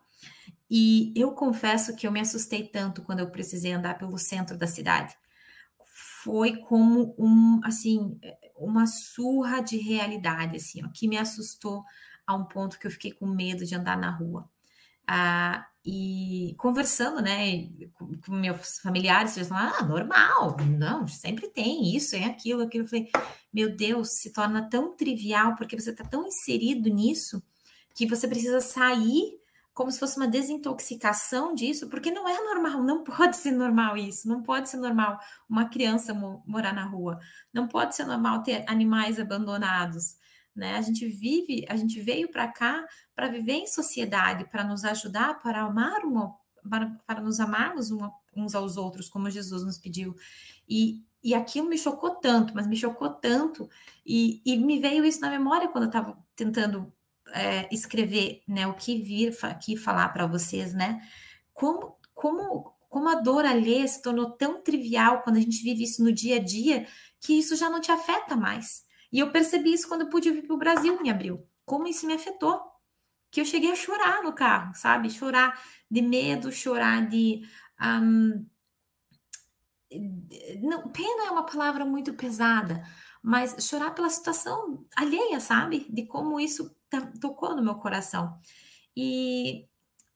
E 0.69 1.13
eu 1.15 1.31
confesso 1.33 1.95
que 1.95 2.07
eu 2.07 2.11
me 2.11 2.19
assustei 2.19 2.67
tanto 2.67 3.01
quando 3.01 3.19
eu 3.19 3.29
precisei 3.29 3.71
andar 3.71 3.97
pelo 3.97 4.17
centro 4.17 4.57
da 4.57 4.67
cidade 4.67 5.15
foi 6.23 6.57
como 6.57 7.15
um, 7.17 7.61
assim, 7.63 8.19
uma 8.57 8.85
surra 8.87 9.61
de 9.61 9.77
realidade, 9.77 10.57
assim, 10.57 10.83
ó, 10.83 10.89
que 10.93 11.07
me 11.07 11.17
assustou 11.17 11.83
a 12.27 12.35
um 12.35 12.45
ponto 12.45 12.77
que 12.77 12.87
eu 12.87 12.91
fiquei 12.91 13.11
com 13.11 13.25
medo 13.25 13.65
de 13.65 13.75
andar 13.75 13.97
na 13.97 14.11
rua. 14.11 14.49
Ah, 15.07 15.65
e 15.85 16.53
conversando, 16.57 17.21
né, 17.21 17.69
com, 17.93 18.11
com 18.21 18.31
meus 18.33 18.79
familiares, 18.79 19.35
eles 19.37 19.49
falaram, 19.49 19.75
ah, 19.79 19.83
normal, 19.83 20.57
não, 20.77 21.07
sempre 21.07 21.47
tem 21.47 21.95
isso, 21.95 22.15
é 22.15 22.25
aquilo, 22.25 22.63
aquilo. 22.63 22.83
Eu 22.83 22.89
falei, 22.89 23.09
meu 23.51 23.75
Deus, 23.75 24.09
se 24.19 24.31
torna 24.31 24.69
tão 24.69 24.95
trivial, 24.95 25.55
porque 25.55 25.79
você 25.79 25.91
está 25.91 26.03
tão 26.03 26.27
inserido 26.27 26.89
nisso, 26.89 27.41
que 27.95 28.05
você 28.05 28.27
precisa 28.27 28.59
sair 28.61 29.38
como 29.73 29.91
se 29.91 29.99
fosse 29.99 30.17
uma 30.17 30.27
desintoxicação 30.27 31.55
disso, 31.55 31.89
porque 31.89 32.11
não 32.11 32.27
é 32.27 32.41
normal, 32.41 32.83
não 32.83 33.03
pode 33.05 33.37
ser 33.37 33.51
normal 33.51 33.97
isso, 33.97 34.27
não 34.27 34.41
pode 34.41 34.69
ser 34.69 34.77
normal 34.77 35.19
uma 35.49 35.69
criança 35.69 36.13
morar 36.45 36.73
na 36.73 36.85
rua, 36.85 37.19
não 37.53 37.67
pode 37.67 37.95
ser 37.95 38.05
normal 38.05 38.43
ter 38.43 38.65
animais 38.67 39.19
abandonados, 39.19 40.17
né? 40.55 40.75
A 40.75 40.81
gente 40.81 41.07
vive, 41.07 41.65
a 41.69 41.75
gente 41.75 42.01
veio 42.01 42.29
para 42.29 42.47
cá 42.47 42.85
para 43.15 43.29
viver 43.29 43.53
em 43.53 43.67
sociedade, 43.67 44.45
para 44.49 44.63
nos 44.63 44.83
ajudar, 44.83 45.39
para 45.39 45.61
amar 45.61 46.03
uma, 46.03 46.35
para, 46.69 46.87
para 47.05 47.21
nos 47.21 47.39
amarmos 47.39 47.89
uns 48.35 48.55
aos 48.55 48.77
outros, 48.77 49.07
como 49.07 49.29
Jesus 49.29 49.63
nos 49.63 49.77
pediu. 49.77 50.15
E, 50.67 51.03
e 51.23 51.33
aquilo 51.33 51.69
me 51.69 51.77
chocou 51.77 52.11
tanto, 52.15 52.53
mas 52.53 52.67
me 52.67 52.75
chocou 52.75 53.09
tanto, 53.09 53.69
e, 54.05 54.41
e 54.45 54.57
me 54.57 54.79
veio 54.79 55.05
isso 55.05 55.21
na 55.21 55.29
memória 55.29 55.67
quando 55.67 55.85
eu 55.85 55.89
estava 55.89 56.17
tentando 56.35 56.91
é, 57.33 57.67
escrever, 57.73 58.41
né, 58.47 58.67
o 58.67 58.73
que 58.73 59.01
vir 59.01 59.35
aqui 59.43 59.75
falar 59.75 60.09
para 60.09 60.27
vocês, 60.27 60.73
né? 60.73 61.01
Como, 61.53 61.97
como, 62.13 62.73
como 62.87 63.09
a 63.09 63.15
dor 63.15 63.45
alheia 63.45 63.87
se 63.87 64.01
tornou 64.01 64.31
tão 64.31 64.61
trivial 64.61 65.21
quando 65.21 65.37
a 65.37 65.41
gente 65.41 65.61
vive 65.63 65.83
isso 65.83 66.03
no 66.03 66.11
dia 66.11 66.37
a 66.37 66.43
dia, 66.43 66.87
que 67.19 67.37
isso 67.37 67.55
já 67.55 67.69
não 67.69 67.81
te 67.81 67.91
afeta 67.91 68.35
mais. 68.35 68.83
E 69.11 69.19
eu 69.19 69.31
percebi 69.31 69.73
isso 69.73 69.87
quando 69.87 70.01
eu 70.01 70.09
pude 70.09 70.31
vir 70.31 70.43
para 70.45 70.55
o 70.55 70.59
Brasil 70.59 70.97
em 71.03 71.09
abril, 71.09 71.47
como 71.65 71.87
isso 71.87 72.05
me 72.05 72.13
afetou. 72.13 72.61
Que 73.31 73.41
eu 73.41 73.45
cheguei 73.45 73.71
a 73.71 73.75
chorar 73.75 74.23
no 74.23 74.33
carro, 74.33 74.73
sabe? 74.73 75.09
Chorar 75.09 75.61
de 75.89 76.01
medo, 76.01 76.51
chorar 76.51 77.07
de. 77.07 77.41
Um, 77.79 78.45
não, 80.61 80.89
pena 80.89 81.27
é 81.27 81.31
uma 81.31 81.45
palavra 81.45 81.83
muito 81.85 82.13
pesada, 82.13 82.83
mas 83.21 83.55
chorar 83.67 83.91
pela 83.91 84.09
situação 84.09 84.85
alheia, 84.95 85.39
sabe? 85.39 85.87
De 85.89 86.05
como 86.05 86.39
isso 86.39 86.75
tocou 87.19 87.55
no 87.55 87.63
meu 87.63 87.75
coração. 87.75 88.39
E, 88.95 89.67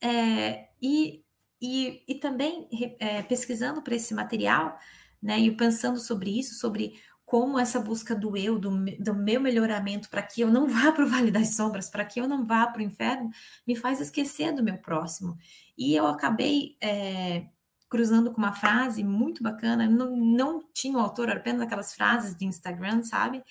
é, 0.02 0.70
e, 0.82 1.24
e, 1.62 2.04
e 2.08 2.16
também 2.16 2.68
é, 3.00 3.24
pesquisando 3.24 3.82
para 3.82 3.96
esse 3.96 4.14
material, 4.14 4.78
né, 5.22 5.40
e 5.40 5.56
pensando 5.56 6.00
sobre 6.00 6.38
isso, 6.38 6.56
sobre 6.56 7.02
como 7.26 7.58
essa 7.58 7.80
busca 7.80 8.14
do 8.14 8.36
eu, 8.38 8.60
do, 8.60 8.70
do 9.00 9.16
meu 9.16 9.40
melhoramento, 9.40 10.10
para 10.10 10.22
que 10.22 10.42
eu 10.42 10.52
não 10.52 10.68
vá 10.68 10.92
para 10.92 11.06
o 11.06 11.08
Vale 11.08 11.32
das 11.32 11.56
Sombras, 11.56 11.90
para 11.90 12.06
que 12.06 12.20
eu 12.20 12.28
não 12.28 12.46
vá 12.46 12.68
para 12.68 12.80
o 12.80 12.84
inferno, 12.84 13.30
me 13.66 13.76
faz 13.76 14.00
esquecer 14.02 14.54
do 14.54 14.64
meu 14.64 14.78
próximo. 14.78 15.38
E 15.78 15.96
eu 15.96 16.06
acabei 16.06 16.78
é, 16.82 17.48
cruzando 17.94 18.32
com 18.32 18.40
uma 18.40 18.54
frase 18.54 19.04
muito 19.04 19.44
bacana, 19.44 19.88
não, 19.88 20.18
não 20.18 20.64
tinha 20.74 20.98
o 20.98 21.00
autor, 21.00 21.30
apenas 21.30 21.62
aquelas 21.62 21.94
frases 21.94 22.36
de 22.36 22.44
Instagram, 22.44 23.04
sabe? 23.04 23.44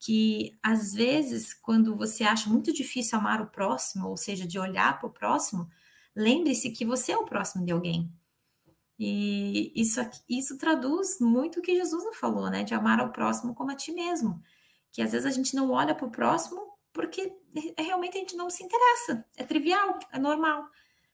Que 0.00 0.58
às 0.60 0.92
vezes, 0.92 1.54
quando 1.54 1.94
você 1.94 2.24
acha 2.24 2.50
muito 2.50 2.72
difícil 2.72 3.16
amar 3.16 3.40
o 3.40 3.46
próximo, 3.46 4.08
ou 4.08 4.16
seja, 4.16 4.48
de 4.48 4.58
olhar 4.58 4.98
para 4.98 5.06
o 5.06 5.12
próximo, 5.12 5.70
lembre-se 6.14 6.72
que 6.72 6.84
você 6.84 7.12
é 7.12 7.16
o 7.16 7.24
próximo 7.24 7.64
de 7.64 7.70
alguém. 7.70 8.12
E 8.98 9.70
isso, 9.76 10.00
isso 10.28 10.58
traduz 10.58 11.20
muito 11.20 11.60
o 11.60 11.62
que 11.62 11.76
Jesus 11.76 12.02
nos 12.02 12.16
falou, 12.16 12.50
né? 12.50 12.64
De 12.64 12.74
amar 12.74 12.98
ao 12.98 13.12
próximo 13.12 13.54
como 13.54 13.70
a 13.70 13.76
ti 13.76 13.92
mesmo. 13.92 14.42
Que 14.90 15.02
às 15.02 15.12
vezes 15.12 15.24
a 15.24 15.30
gente 15.30 15.54
não 15.54 15.70
olha 15.70 15.94
para 15.94 16.06
o 16.06 16.10
próximo 16.10 16.60
porque 16.92 17.32
realmente 17.78 18.16
a 18.16 18.20
gente 18.20 18.34
não 18.34 18.50
se 18.50 18.64
interessa. 18.64 19.24
É 19.36 19.44
trivial, 19.44 20.00
é 20.10 20.18
normal. 20.18 20.68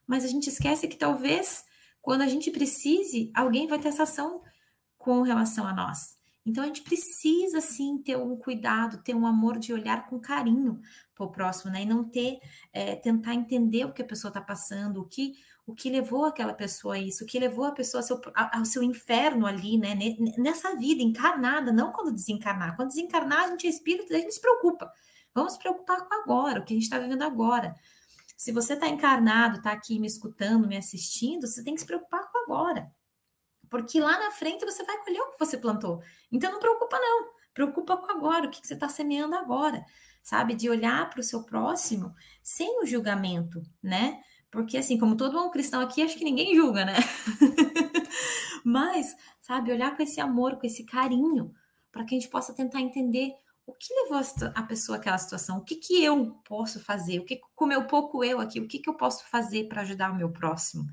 Mas 0.07 0.25
a 0.25 0.29
gente 0.29 0.49
esquece 0.49 0.89
que 0.89 0.97
talvez 0.97 1.69
quando 2.01 2.23
a 2.23 2.27
gente 2.27 2.51
precise, 2.51 3.31
alguém 3.35 3.67
vai 3.67 3.79
ter 3.79 3.89
essa 3.89 4.05
ação 4.05 4.43
com 4.97 5.23
relação 5.23 5.67
a 5.67 5.73
nós. 5.73 6.19
Então 6.45 6.65
a 6.65 6.67
gente 6.67 6.83
precisa 6.83 7.61
sim 7.61 7.99
ter 7.99 8.17
um 8.17 8.37
cuidado, 8.37 9.03
ter 9.03 9.15
um 9.15 9.27
amor 9.27 9.59
de 9.59 9.73
olhar 9.73 10.09
com 10.09 10.19
carinho 10.19 10.81
para 11.15 11.27
o 11.27 11.31
próximo, 11.31 11.71
né? 11.71 11.83
E 11.83 11.87
não 11.87 12.03
ter, 12.05 12.39
é, 12.73 12.97
tentar 12.97 13.35
entender 13.35 13.85
o 13.85 13.93
que 13.93 14.03
a 14.03 14.07
pessoa 14.07 14.31
está 14.31 14.41
passando, 14.41 15.01
o 15.01 15.07
que 15.07 15.35
o 15.71 15.75
que 15.75 15.89
levou 15.89 16.25
aquela 16.25 16.53
pessoa 16.53 16.95
a 16.97 16.99
isso, 16.99 17.23
o 17.23 17.27
que 17.27 17.39
levou 17.39 17.65
a 17.65 17.73
pessoa 17.73 18.01
ao 18.01 18.07
seu, 18.07 18.21
ao 18.35 18.65
seu 18.65 18.83
inferno 18.83 19.47
ali, 19.47 19.79
né? 19.79 19.97
Nessa 20.37 20.75
vida 20.75 21.01
encarnada, 21.01 21.73
não 21.73 21.93
quando 21.93 22.13
desencarnar. 22.13 22.75
Quando 22.75 22.89
desencarnar, 22.89 23.45
a 23.45 23.49
gente 23.51 23.67
é 23.69 23.71
espírito, 23.71 24.13
a 24.13 24.19
gente 24.19 24.35
se 24.35 24.41
preocupa. 24.41 24.91
Vamos 25.33 25.53
se 25.53 25.59
preocupar 25.61 26.09
com 26.09 26.15
agora, 26.15 26.61
o 26.61 26.65
que 26.65 26.73
a 26.73 26.77
gente 26.77 26.85
está 26.85 26.99
vivendo 26.99 27.23
agora. 27.23 27.75
Se 28.41 28.53
você 28.53 28.73
está 28.73 28.89
encarnado, 28.89 29.59
está 29.59 29.71
aqui 29.71 29.99
me 29.99 30.07
escutando, 30.07 30.67
me 30.67 30.75
assistindo, 30.75 31.47
você 31.47 31.63
tem 31.63 31.75
que 31.75 31.81
se 31.83 31.87
preocupar 31.87 32.27
com 32.33 32.39
agora. 32.39 32.91
Porque 33.69 34.01
lá 34.01 34.19
na 34.19 34.31
frente 34.31 34.65
você 34.65 34.83
vai 34.83 34.97
colher 35.05 35.21
o 35.21 35.33
que 35.33 35.39
você 35.39 35.59
plantou. 35.59 36.03
Então 36.33 36.51
não 36.51 36.59
preocupa, 36.59 36.99
não. 36.99 37.33
Preocupa 37.53 37.99
com 37.99 38.11
agora, 38.11 38.47
o 38.47 38.51
que, 38.51 38.63
que 38.63 38.67
você 38.67 38.73
está 38.73 38.89
semeando 38.89 39.35
agora. 39.35 39.85
Sabe? 40.23 40.55
De 40.55 40.71
olhar 40.71 41.11
para 41.11 41.21
o 41.21 41.23
seu 41.23 41.43
próximo 41.45 42.15
sem 42.43 42.83
o 42.83 42.87
julgamento, 42.87 43.63
né? 43.83 44.23
Porque, 44.51 44.79
assim, 44.79 44.97
como 44.99 45.19
todo 45.19 45.35
bom 45.35 45.51
cristão 45.51 45.83
aqui, 45.83 46.01
acho 46.01 46.17
que 46.17 46.25
ninguém 46.25 46.57
julga, 46.57 46.87
né? 46.87 46.95
Mas, 48.65 49.15
sabe, 49.43 49.71
olhar 49.71 49.95
com 49.95 50.03
esse 50.03 50.19
amor, 50.19 50.57
com 50.57 50.67
esse 50.67 50.87
carinho, 50.87 51.53
para 51.93 52.07
que 52.07 52.15
a 52.15 52.19
gente 52.19 52.31
possa 52.31 52.55
tentar 52.55 52.81
entender 52.81 53.35
o 53.67 53.73
que 53.73 53.95
levou 53.95 54.21
a 54.55 54.63
pessoa 54.63 54.99
àquela 54.99 55.19
situação, 55.19 55.59
o 55.59 55.65
que, 55.65 55.77
que 55.77 56.03
eu 56.03 56.33
posso 56.45 56.81
fazer, 56.81 57.21
o 57.21 57.25
que, 57.25 57.41
com 57.55 57.67
meu 57.67 57.87
pouco 57.87 58.25
eu 58.25 58.41
aqui, 58.41 58.61
o 58.61 58.67
que, 58.67 58.79
que 58.79 58.91
eu 58.91 58.95
posso 58.95 59.25
fazer 59.29 59.69
para 59.69 59.83
ajudar 59.83 60.11
o 60.11 60.17
meu 60.17 60.31
próximo, 60.31 60.87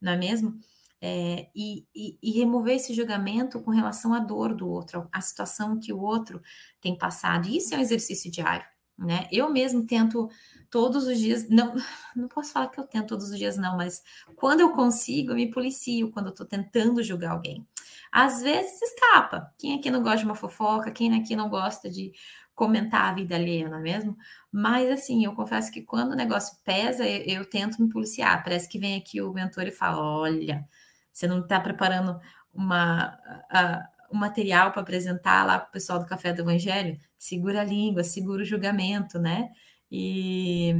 não 0.00 0.12
é 0.12 0.16
mesmo? 0.16 0.58
É, 1.00 1.48
e, 1.54 1.86
e, 1.94 2.18
e, 2.20 2.32
remover 2.32 2.74
esse 2.74 2.92
julgamento 2.92 3.60
com 3.60 3.70
relação 3.70 4.12
à 4.12 4.18
dor 4.18 4.52
do 4.52 4.68
outro, 4.68 5.08
à 5.12 5.20
situação 5.20 5.78
que 5.78 5.92
o 5.92 6.00
outro 6.00 6.42
tem 6.80 6.98
passado. 6.98 7.48
Isso 7.48 7.72
é 7.72 7.78
um 7.78 7.80
exercício 7.80 8.28
diário, 8.32 8.66
né? 8.98 9.28
Eu 9.30 9.48
mesmo 9.48 9.86
tento 9.86 10.28
todos 10.68 11.06
os 11.06 11.16
dias, 11.18 11.48
não, 11.48 11.72
não 12.16 12.26
posso 12.26 12.52
falar 12.52 12.68
que 12.68 12.80
eu 12.80 12.84
tento 12.84 13.08
todos 13.08 13.30
os 13.30 13.38
dias, 13.38 13.56
não, 13.56 13.76
mas 13.76 14.02
quando 14.34 14.60
eu 14.60 14.72
consigo, 14.72 15.30
eu 15.30 15.36
me 15.36 15.50
policio 15.50 16.10
quando 16.10 16.26
eu 16.26 16.32
estou 16.32 16.46
tentando 16.46 17.02
julgar 17.02 17.30
alguém. 17.30 17.64
Às 18.12 18.42
vezes 18.42 18.80
escapa. 18.80 19.52
Quem 19.58 19.78
aqui 19.78 19.90
não 19.90 20.02
gosta 20.02 20.18
de 20.18 20.24
uma 20.24 20.34
fofoca? 20.34 20.90
Quem 20.90 21.14
aqui 21.14 21.36
não 21.36 21.48
gosta 21.48 21.90
de 21.90 22.12
comentar 22.54 23.10
a 23.10 23.12
vida 23.12 23.36
alheia, 23.36 23.68
não 23.68 23.78
é 23.78 23.82
mesmo? 23.82 24.16
Mas 24.50 24.90
assim, 24.90 25.24
eu 25.24 25.34
confesso 25.34 25.70
que 25.70 25.82
quando 25.82 26.12
o 26.12 26.16
negócio 26.16 26.56
pesa, 26.64 27.06
eu, 27.06 27.40
eu 27.40 27.44
tento 27.48 27.80
me 27.82 27.88
policiar. 27.88 28.42
Parece 28.42 28.68
que 28.68 28.78
vem 28.78 28.96
aqui 28.96 29.20
o 29.20 29.32
mentor 29.32 29.64
e 29.64 29.70
fala: 29.70 30.00
olha, 30.00 30.66
você 31.12 31.26
não 31.26 31.40
está 31.40 31.60
preparando 31.60 32.18
uma. 32.52 33.18
A, 33.50 33.88
um 34.10 34.16
material 34.16 34.72
para 34.72 34.80
apresentar 34.82 35.44
lá 35.46 35.58
para 35.58 35.68
o 35.68 35.72
pessoal 35.72 35.98
do 35.98 36.06
Café 36.06 36.32
do 36.32 36.42
Evangelho, 36.42 36.98
segura 37.18 37.60
a 37.60 37.64
língua, 37.64 38.02
segura 38.02 38.42
o 38.42 38.46
julgamento, 38.46 39.18
né? 39.18 39.50
E, 39.90 40.74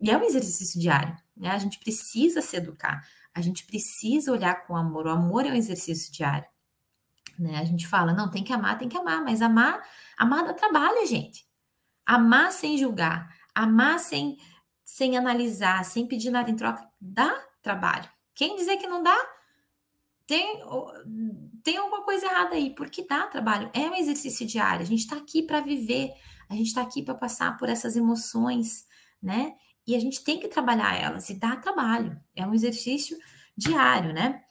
e 0.00 0.10
é 0.10 0.16
um 0.16 0.22
exercício 0.22 0.80
diário, 0.80 1.16
né? 1.36 1.50
A 1.50 1.58
gente 1.58 1.78
precisa 1.78 2.40
se 2.40 2.56
educar, 2.56 3.02
a 3.34 3.40
gente 3.40 3.64
precisa 3.66 4.32
olhar 4.32 4.66
com 4.66 4.76
amor. 4.76 5.06
O 5.06 5.10
amor 5.10 5.46
é 5.46 5.50
um 5.50 5.54
exercício 5.54 6.12
diário. 6.12 6.46
Né? 7.38 7.58
A 7.58 7.64
gente 7.64 7.86
fala, 7.86 8.12
não, 8.12 8.30
tem 8.30 8.42
que 8.44 8.52
amar, 8.52 8.78
tem 8.78 8.88
que 8.88 8.96
amar, 8.96 9.22
mas 9.22 9.42
amar, 9.42 9.82
amar 10.16 10.44
dá 10.44 10.54
trabalho, 10.54 11.06
gente. 11.06 11.46
Amar 12.06 12.52
sem 12.52 12.76
julgar, 12.76 13.34
amar 13.54 13.98
sem, 13.98 14.36
sem 14.84 15.16
analisar, 15.16 15.84
sem 15.84 16.06
pedir 16.06 16.30
nada 16.30 16.50
em 16.50 16.56
troca, 16.56 16.86
dá 17.00 17.34
trabalho. 17.62 18.08
Quem 18.34 18.56
dizer 18.56 18.76
que 18.76 18.86
não 18.86 19.02
dá, 19.02 19.16
tem, 20.26 20.62
tem 21.62 21.76
alguma 21.76 22.02
coisa 22.02 22.26
errada 22.26 22.54
aí, 22.54 22.74
porque 22.74 23.06
dá 23.06 23.26
trabalho. 23.26 23.70
É 23.72 23.80
um 23.80 23.94
exercício 23.94 24.46
diário. 24.46 24.82
A 24.82 24.86
gente 24.86 25.00
está 25.00 25.16
aqui 25.16 25.42
para 25.42 25.60
viver, 25.60 26.12
a 26.48 26.54
gente 26.54 26.68
está 26.68 26.82
aqui 26.82 27.02
para 27.02 27.14
passar 27.14 27.56
por 27.58 27.68
essas 27.68 27.96
emoções, 27.96 28.86
né? 29.22 29.54
E 29.86 29.94
a 29.94 30.00
gente 30.00 30.24
tem 30.24 30.40
que 30.40 30.48
trabalhar 30.48 30.96
elas 30.96 31.28
e 31.28 31.38
dá 31.38 31.56
trabalho. 31.56 32.18
É 32.34 32.46
um 32.46 32.54
exercício 32.54 33.18
diário, 33.56 34.12
né? 34.12 34.43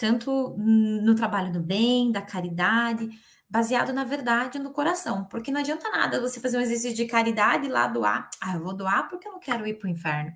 Tanto 0.00 0.56
no 0.56 1.14
trabalho 1.14 1.52
do 1.52 1.60
bem, 1.60 2.10
da 2.10 2.22
caridade, 2.22 3.06
baseado 3.50 3.92
na 3.92 4.02
verdade 4.02 4.58
no 4.58 4.70
coração. 4.70 5.26
Porque 5.26 5.52
não 5.52 5.60
adianta 5.60 5.90
nada 5.90 6.22
você 6.22 6.40
fazer 6.40 6.56
um 6.56 6.62
exercício 6.62 6.96
de 6.96 7.04
caridade 7.04 7.68
lá 7.68 7.86
doar. 7.86 8.30
Ah, 8.40 8.54
eu 8.54 8.64
vou 8.64 8.74
doar 8.74 9.10
porque 9.10 9.28
eu 9.28 9.32
não 9.32 9.38
quero 9.38 9.66
ir 9.66 9.74
para 9.74 9.88
o 9.88 9.90
inferno. 9.90 10.32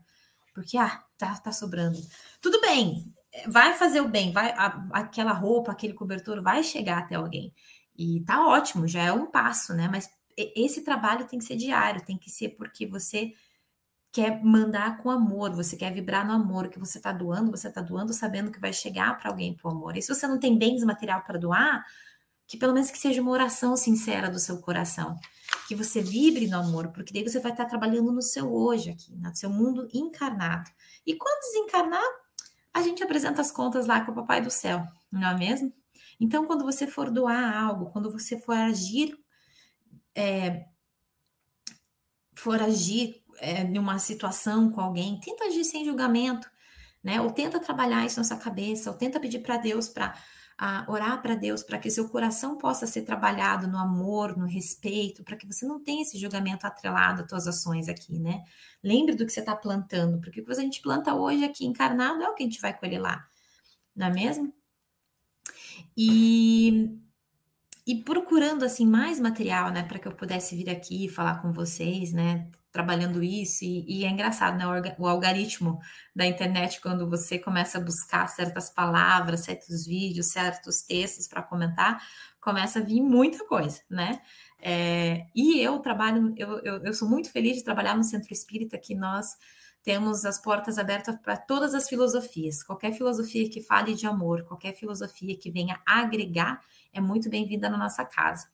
Porque, 0.54 0.76
ah, 0.76 1.02
tá, 1.16 1.34
tá 1.36 1.50
sobrando. 1.50 1.98
Tudo 2.42 2.60
bem, 2.60 3.10
vai 3.48 3.72
fazer 3.72 4.02
o 4.02 4.08
bem, 4.08 4.32
vai 4.32 4.50
a, 4.50 4.66
aquela 4.92 5.32
roupa, 5.32 5.72
aquele 5.72 5.94
cobertor 5.94 6.42
vai 6.42 6.62
chegar 6.62 6.98
até 6.98 7.14
alguém. 7.14 7.50
E 7.96 8.22
tá 8.26 8.46
ótimo, 8.46 8.86
já 8.86 9.02
é 9.02 9.12
um 9.12 9.30
passo, 9.30 9.72
né? 9.72 9.88
Mas 9.90 10.10
esse 10.36 10.84
trabalho 10.84 11.26
tem 11.26 11.38
que 11.38 11.44
ser 11.46 11.56
diário, 11.56 12.04
tem 12.04 12.18
que 12.18 12.30
ser 12.30 12.50
porque 12.50 12.86
você 12.86 13.32
quer 14.14 14.40
mandar 14.44 14.98
com 14.98 15.10
amor, 15.10 15.50
você 15.50 15.76
quer 15.76 15.92
vibrar 15.92 16.24
no 16.24 16.32
amor, 16.32 16.68
que 16.68 16.78
você 16.78 16.98
está 16.98 17.10
doando, 17.10 17.50
você 17.50 17.66
está 17.66 17.82
doando 17.82 18.12
sabendo 18.12 18.52
que 18.52 18.60
vai 18.60 18.72
chegar 18.72 19.18
para 19.18 19.28
alguém 19.28 19.56
por 19.56 19.72
amor. 19.72 19.96
E 19.96 20.02
se 20.02 20.14
você 20.14 20.24
não 20.28 20.38
tem 20.38 20.56
bens 20.56 20.84
material 20.84 21.24
para 21.24 21.36
doar, 21.36 21.84
que 22.46 22.56
pelo 22.56 22.72
menos 22.72 22.92
que 22.92 22.96
seja 22.98 23.20
uma 23.20 23.32
oração 23.32 23.76
sincera 23.76 24.30
do 24.30 24.38
seu 24.38 24.60
coração, 24.60 25.18
que 25.66 25.74
você 25.74 26.00
vibre 26.00 26.46
no 26.46 26.58
amor, 26.58 26.92
porque 26.92 27.12
daí 27.12 27.28
você 27.28 27.40
vai 27.40 27.50
estar 27.50 27.64
trabalhando 27.64 28.12
no 28.12 28.22
seu 28.22 28.54
hoje 28.54 28.90
aqui, 28.90 29.16
no 29.16 29.34
seu 29.34 29.50
mundo 29.50 29.88
encarnado. 29.92 30.70
E 31.04 31.16
quando 31.16 31.40
desencarnar, 31.40 32.08
a 32.72 32.82
gente 32.82 33.02
apresenta 33.02 33.40
as 33.40 33.50
contas 33.50 33.84
lá 33.84 34.02
com 34.02 34.12
o 34.12 34.14
papai 34.14 34.40
do 34.40 34.50
céu, 34.50 34.86
não 35.10 35.26
é 35.26 35.36
mesmo? 35.36 35.72
Então, 36.20 36.46
quando 36.46 36.64
você 36.64 36.86
for 36.86 37.10
doar 37.10 37.52
algo, 37.52 37.86
quando 37.86 38.12
você 38.12 38.38
for 38.38 38.54
agir 38.54 39.18
é, 40.14 40.66
for 42.32 42.62
agir 42.62 43.23
é, 43.38 43.62
em 43.62 43.78
uma 43.78 43.98
situação 43.98 44.70
com 44.70 44.80
alguém, 44.80 45.18
tenta 45.20 45.44
agir 45.44 45.64
sem 45.64 45.84
julgamento, 45.84 46.48
né? 47.02 47.20
Ou 47.20 47.30
tenta 47.30 47.60
trabalhar 47.60 48.04
isso 48.06 48.18
na 48.18 48.24
sua 48.24 48.36
cabeça, 48.36 48.90
ou 48.90 48.96
tenta 48.96 49.20
pedir 49.20 49.40
para 49.40 49.56
Deus 49.56 49.88
para 49.88 50.14
orar 50.88 51.20
para 51.20 51.34
Deus 51.34 51.62
para 51.62 51.78
que 51.78 51.90
seu 51.90 52.08
coração 52.08 52.56
possa 52.56 52.86
ser 52.86 53.02
trabalhado 53.02 53.66
no 53.66 53.76
amor, 53.76 54.36
no 54.36 54.46
respeito, 54.46 55.24
para 55.24 55.36
que 55.36 55.46
você 55.46 55.66
não 55.66 55.82
tenha 55.82 56.02
esse 56.02 56.16
julgamento 56.16 56.66
atrelado 56.66 57.22
às 57.22 57.28
suas 57.28 57.46
ações 57.48 57.88
aqui, 57.88 58.18
né? 58.18 58.42
Lembre 58.82 59.14
do 59.16 59.26
que 59.26 59.32
você 59.32 59.40
está 59.40 59.56
plantando, 59.56 60.20
porque 60.20 60.40
o 60.40 60.44
que 60.44 60.52
a 60.52 60.54
gente 60.54 60.80
planta 60.80 61.14
hoje 61.14 61.44
aqui 61.44 61.66
encarnado 61.66 62.22
é 62.22 62.28
o 62.28 62.34
que 62.34 62.42
a 62.44 62.46
gente 62.46 62.60
vai 62.60 62.72
colher 62.76 63.00
lá, 63.00 63.26
não 63.96 64.06
é 64.06 64.10
mesmo? 64.10 64.54
E 65.96 67.00
e 67.86 68.02
procurando 68.02 68.64
assim 68.64 68.86
mais 68.86 69.20
material, 69.20 69.70
né, 69.70 69.82
para 69.82 69.98
que 69.98 70.08
eu 70.08 70.14
pudesse 70.14 70.56
vir 70.56 70.70
aqui 70.70 71.08
falar 71.08 71.42
com 71.42 71.52
vocês, 71.52 72.12
né, 72.12 72.48
trabalhando 72.74 73.22
isso. 73.22 73.64
E, 73.64 74.00
e 74.00 74.04
é 74.04 74.10
engraçado, 74.10 74.58
né, 74.58 74.66
o, 74.98 75.06
algoritmo 75.06 75.78
da 76.14 76.26
internet 76.26 76.80
quando 76.80 77.08
você 77.08 77.38
começa 77.38 77.78
a 77.78 77.80
buscar 77.80 78.26
certas 78.26 78.68
palavras, 78.68 79.44
certos 79.44 79.86
vídeos, 79.86 80.32
certos 80.32 80.82
textos 80.82 81.28
para 81.28 81.40
comentar, 81.40 82.02
começa 82.40 82.80
a 82.80 82.82
vir 82.82 83.00
muita 83.00 83.46
coisa, 83.46 83.80
né? 83.88 84.20
É, 84.60 85.26
e 85.34 85.60
eu 85.60 85.78
trabalho, 85.78 86.34
eu, 86.36 86.58
eu, 86.64 86.84
eu 86.84 86.92
sou 86.92 87.08
muito 87.08 87.30
feliz 87.30 87.56
de 87.58 87.64
trabalhar 87.64 87.96
no 87.96 88.02
Centro 88.02 88.32
Espírita 88.32 88.76
que 88.76 88.94
nós 88.94 89.36
temos 89.84 90.24
as 90.24 90.40
portas 90.40 90.76
abertas 90.76 91.16
para 91.22 91.36
todas 91.36 91.74
as 91.74 91.88
filosofias. 91.88 92.64
Qualquer 92.64 92.92
filosofia 92.92 93.48
que 93.48 93.62
fale 93.62 93.94
de 93.94 94.06
amor, 94.06 94.42
qualquer 94.42 94.72
filosofia 94.74 95.38
que 95.38 95.50
venha 95.50 95.80
agregar, 95.86 96.60
é 96.92 97.00
muito 97.00 97.30
bem-vinda 97.30 97.68
na 97.68 97.78
nossa 97.78 98.04
casa. 98.04 98.48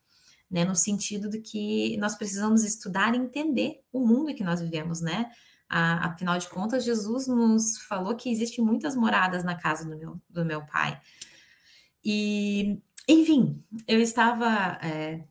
Né, 0.50 0.64
no 0.64 0.74
sentido 0.74 1.30
de 1.30 1.38
que 1.38 1.96
nós 1.98 2.16
precisamos 2.16 2.64
estudar 2.64 3.14
e 3.14 3.18
entender 3.18 3.84
o 3.92 4.00
mundo 4.04 4.34
que 4.34 4.42
nós 4.42 4.60
vivemos, 4.60 5.00
né? 5.00 5.30
A, 5.68 6.08
afinal 6.08 6.36
de 6.36 6.48
contas, 6.48 6.84
Jesus 6.84 7.28
nos 7.28 7.78
falou 7.82 8.16
que 8.16 8.28
existem 8.28 8.64
muitas 8.64 8.96
moradas 8.96 9.44
na 9.44 9.54
casa 9.54 9.88
do 9.88 9.96
meu, 9.96 10.20
do 10.28 10.44
meu 10.44 10.66
pai. 10.66 11.00
E, 12.04 12.80
enfim, 13.06 13.62
eu 13.86 14.00
estava 14.00 14.78
é, 14.82 15.22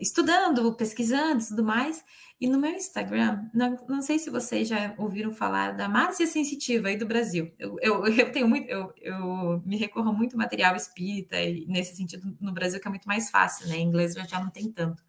estudando, 0.00 0.74
pesquisando 0.74 1.42
e 1.42 1.46
tudo 1.46 1.64
mais, 1.64 2.04
e 2.40 2.48
no 2.48 2.58
meu 2.58 2.70
Instagram, 2.70 3.48
não, 3.52 3.76
não, 3.88 4.00
sei 4.00 4.18
se 4.18 4.30
vocês 4.30 4.68
já 4.68 4.94
ouviram 4.96 5.32
falar 5.32 5.72
da 5.72 5.88
Márcia 5.88 6.26
Sensitiva 6.26 6.88
aí 6.88 6.96
do 6.96 7.06
Brasil. 7.06 7.52
Eu, 7.58 7.76
eu, 7.80 8.06
eu 8.06 8.32
tenho 8.32 8.46
muito, 8.48 8.68
eu, 8.68 8.92
eu 9.00 9.62
me 9.66 9.76
recorro 9.76 10.12
muito 10.12 10.36
material 10.36 10.76
espírita, 10.76 11.40
e 11.40 11.66
nesse 11.66 11.96
sentido, 11.96 12.36
no 12.40 12.52
Brasil, 12.52 12.80
que 12.80 12.86
é 12.86 12.90
muito 12.90 13.08
mais 13.08 13.30
fácil, 13.30 13.66
né? 13.68 13.76
Em 13.78 13.86
inglês 13.86 14.14
já, 14.14 14.24
já 14.24 14.40
não 14.40 14.50
tem 14.50 14.70
tanto. 14.70 15.02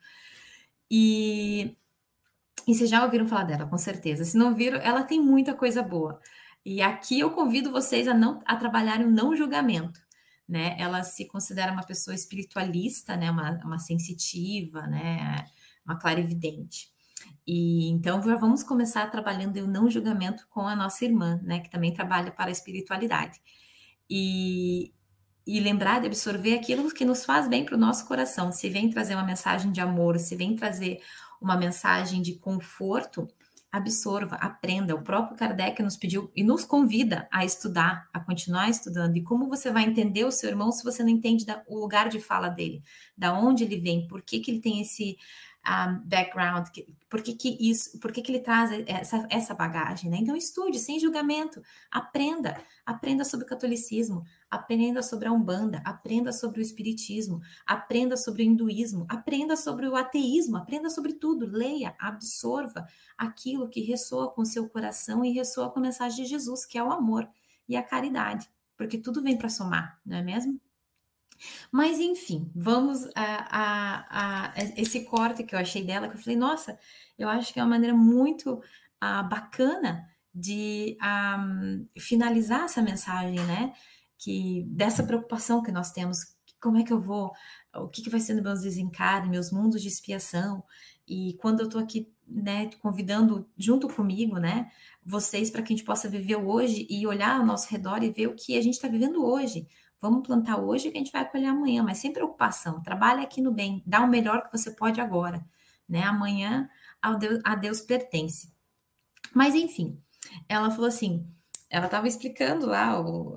E, 0.89 1.75
e 2.67 2.73
vocês 2.73 2.89
já 2.89 3.03
ouviram 3.03 3.27
falar 3.27 3.43
dela, 3.43 3.67
com 3.67 3.77
certeza. 3.77 4.23
Se 4.23 4.37
não 4.37 4.55
viram, 4.55 4.79
ela 4.79 5.03
tem 5.03 5.21
muita 5.21 5.53
coisa 5.53 5.83
boa. 5.83 6.19
E 6.65 6.81
aqui 6.81 7.19
eu 7.19 7.31
convido 7.31 7.71
vocês 7.71 8.07
a 8.07 8.13
não 8.13 8.39
a 8.45 8.55
trabalharem 8.55 9.05
o 9.05 9.11
não 9.11 9.35
julgamento. 9.35 9.99
Né? 10.49 10.75
Ela 10.79 11.03
se 11.03 11.27
considera 11.27 11.71
uma 11.71 11.85
pessoa 11.85 12.15
espiritualista, 12.15 13.15
né? 13.15 13.29
Uma, 13.29 13.51
uma 13.63 13.77
sensitiva, 13.77 14.88
né? 14.88 15.45
Uma 15.85 15.99
clarividente. 15.99 16.89
E 17.45 17.89
então 17.89 18.21
já 18.21 18.35
vamos 18.35 18.63
começar 18.63 19.09
trabalhando 19.09 19.57
o 19.57 19.67
não 19.67 19.89
julgamento 19.89 20.47
com 20.49 20.62
a 20.62 20.75
nossa 20.75 21.05
irmã, 21.05 21.39
né, 21.43 21.59
que 21.59 21.69
também 21.69 21.93
trabalha 21.93 22.31
para 22.31 22.47
a 22.47 22.51
espiritualidade. 22.51 23.39
E, 24.09 24.93
e 25.45 25.59
lembrar 25.59 25.99
de 25.99 26.07
absorver 26.07 26.55
aquilo 26.55 26.91
que 26.93 27.05
nos 27.05 27.25
faz 27.25 27.47
bem 27.47 27.65
para 27.65 27.75
o 27.75 27.79
nosso 27.79 28.07
coração. 28.07 28.51
Se 28.51 28.69
vem 28.69 28.89
trazer 28.89 29.15
uma 29.15 29.23
mensagem 29.23 29.71
de 29.71 29.81
amor, 29.81 30.19
se 30.19 30.35
vem 30.35 30.55
trazer 30.55 30.99
uma 31.41 31.57
mensagem 31.57 32.21
de 32.21 32.35
conforto, 32.35 33.27
absorva, 33.71 34.36
aprenda. 34.36 34.95
O 34.95 35.03
próprio 35.03 35.38
Kardec 35.38 35.82
nos 35.82 35.95
pediu 35.95 36.32
e 36.36 36.43
nos 36.43 36.65
convida 36.65 37.27
a 37.32 37.45
estudar, 37.45 38.08
a 38.13 38.19
continuar 38.19 38.69
estudando. 38.69 39.15
E 39.17 39.23
como 39.23 39.47
você 39.47 39.71
vai 39.71 39.84
entender 39.84 40.23
o 40.25 40.32
seu 40.32 40.49
irmão 40.49 40.71
se 40.71 40.84
você 40.84 41.03
não 41.03 41.10
entende 41.10 41.45
o 41.67 41.77
lugar 41.79 42.10
de 42.10 42.19
fala 42.19 42.49
dele, 42.49 42.82
da 43.17 43.38
onde 43.38 43.63
ele 43.63 43.77
vem, 43.77 44.08
por 44.08 44.21
que, 44.21 44.39
que 44.39 44.51
ele 44.51 44.60
tem 44.60 44.82
esse 44.82 45.17
um, 45.67 45.99
background, 46.08 46.67
que, 46.69 46.88
por 47.10 47.21
que, 47.21 47.34
que 47.34 47.58
isso, 47.60 47.99
por 47.99 48.12
que, 48.12 48.21
que 48.21 48.32
ele 48.32 48.39
traz 48.39 48.71
essa, 48.88 49.27
essa 49.29 49.53
bagagem, 49.53 50.10
né? 50.10 50.17
Então 50.19 50.36
estude 50.36 50.79
sem 50.79 50.99
julgamento, 50.99 51.62
aprenda, 51.91 52.60
aprenda 52.86 53.23
sobre 53.23 53.45
o 53.45 53.49
catolicismo, 53.49 54.23
aprenda 54.49 55.03
sobre 55.03 55.27
a 55.27 55.31
Umbanda, 55.31 55.81
aprenda 55.85 56.31
sobre 56.31 56.59
o 56.59 56.62
espiritismo, 56.62 57.41
aprenda 57.65 58.17
sobre 58.17 58.43
o 58.43 58.45
hinduísmo, 58.45 59.05
aprenda 59.09 59.55
sobre 59.55 59.88
o 59.88 59.95
ateísmo, 59.95 60.57
aprenda 60.57 60.89
sobre 60.89 61.13
tudo, 61.13 61.45
leia, 61.45 61.95
absorva 61.99 62.88
aquilo 63.17 63.69
que 63.69 63.81
ressoa 63.81 64.31
com 64.31 64.41
o 64.41 64.45
seu 64.45 64.67
coração 64.69 65.23
e 65.23 65.31
ressoa 65.31 65.69
com 65.69 65.79
a 65.79 65.83
mensagem 65.83 66.23
de 66.23 66.29
Jesus, 66.29 66.65
que 66.65 66.77
é 66.77 66.83
o 66.83 66.91
amor 66.91 67.29
e 67.67 67.75
a 67.75 67.83
caridade, 67.83 68.49
porque 68.75 68.97
tudo 68.97 69.21
vem 69.21 69.38
para 69.38 69.49
somar, 69.49 69.99
não 70.05 70.17
é 70.17 70.23
mesmo? 70.23 70.59
Mas 71.71 71.99
enfim, 71.99 72.51
vamos 72.53 73.05
a, 73.15 73.21
a, 73.49 74.49
a, 74.49 74.53
esse 74.75 75.05
corte 75.05 75.43
que 75.43 75.55
eu 75.55 75.59
achei 75.59 75.83
dela, 75.83 76.09
que 76.09 76.15
eu 76.15 76.19
falei, 76.19 76.38
nossa, 76.38 76.77
eu 77.17 77.29
acho 77.29 77.53
que 77.53 77.59
é 77.59 77.63
uma 77.63 77.69
maneira 77.69 77.95
muito 77.95 78.55
uh, 78.55 79.29
bacana 79.29 80.09
de 80.33 80.97
um, 81.01 81.88
finalizar 81.97 82.65
essa 82.65 82.81
mensagem, 82.81 83.39
né? 83.45 83.73
Que 84.19 84.63
dessa 84.67 85.03
preocupação 85.03 85.63
que 85.63 85.71
nós 85.71 85.91
temos, 85.91 86.19
como 86.62 86.77
é 86.77 86.84
que 86.84 86.93
eu 86.93 86.99
vou, 86.99 87.32
o 87.73 87.88
que, 87.88 88.01
que 88.01 88.10
vai 88.10 88.19
ser 88.19 88.34
no 88.34 88.43
meus 88.43 88.62
desencarnes, 88.62 89.29
meus 89.29 89.51
mundos 89.51 89.82
de 89.82 89.88
expiação, 89.88 90.63
e 91.08 91.38
quando 91.41 91.62
eu 91.62 91.65
estou 91.65 91.82
aqui, 91.82 92.12
né, 92.27 92.69
convidando 92.82 93.49
junto 93.58 93.88
comigo, 93.88 94.38
né, 94.38 94.69
vocês 95.03 95.49
para 95.49 95.63
que 95.63 95.73
a 95.73 95.75
gente 95.75 95.86
possa 95.86 96.10
viver 96.10 96.36
hoje 96.36 96.86
e 96.89 97.08
olhar 97.08 97.39
ao 97.39 97.45
nosso 97.45 97.69
redor 97.71 98.03
e 98.03 98.12
ver 98.12 98.27
o 98.27 98.36
que 98.36 98.58
a 98.58 98.62
gente 98.62 98.75
está 98.75 98.88
vivendo 98.88 99.25
hoje, 99.25 99.67
Vamos 100.01 100.25
plantar 100.25 100.58
hoje 100.58 100.89
que 100.91 100.97
a 100.97 100.99
gente 100.99 101.12
vai 101.12 101.29
colher 101.29 101.47
amanhã, 101.47 101.84
mas 101.84 101.97
sem 101.97 102.13
preocupação. 102.13 102.82
Trabalhe 102.82 103.21
aqui 103.21 103.41
no 103.41 103.51
bem, 103.51 103.84
dá 103.86 104.01
o 104.01 104.08
melhor 104.08 104.43
que 104.43 104.58
você 104.58 104.71
pode 104.71 105.01
agora, 105.01 105.45
né? 105.88 106.03
Amanhã 106.03 106.69
a 107.01 107.13
Deus, 107.15 107.41
a 107.43 107.55
Deus 107.55 107.82
pertence. 107.82 108.49
Mas 109.34 109.55
enfim, 109.55 110.01
ela 110.47 110.71
falou 110.71 110.88
assim, 110.88 111.27
ela 111.69 111.86
estava 111.86 112.08
explicando 112.08 112.65
lá 112.65 112.99
o, 113.01 113.36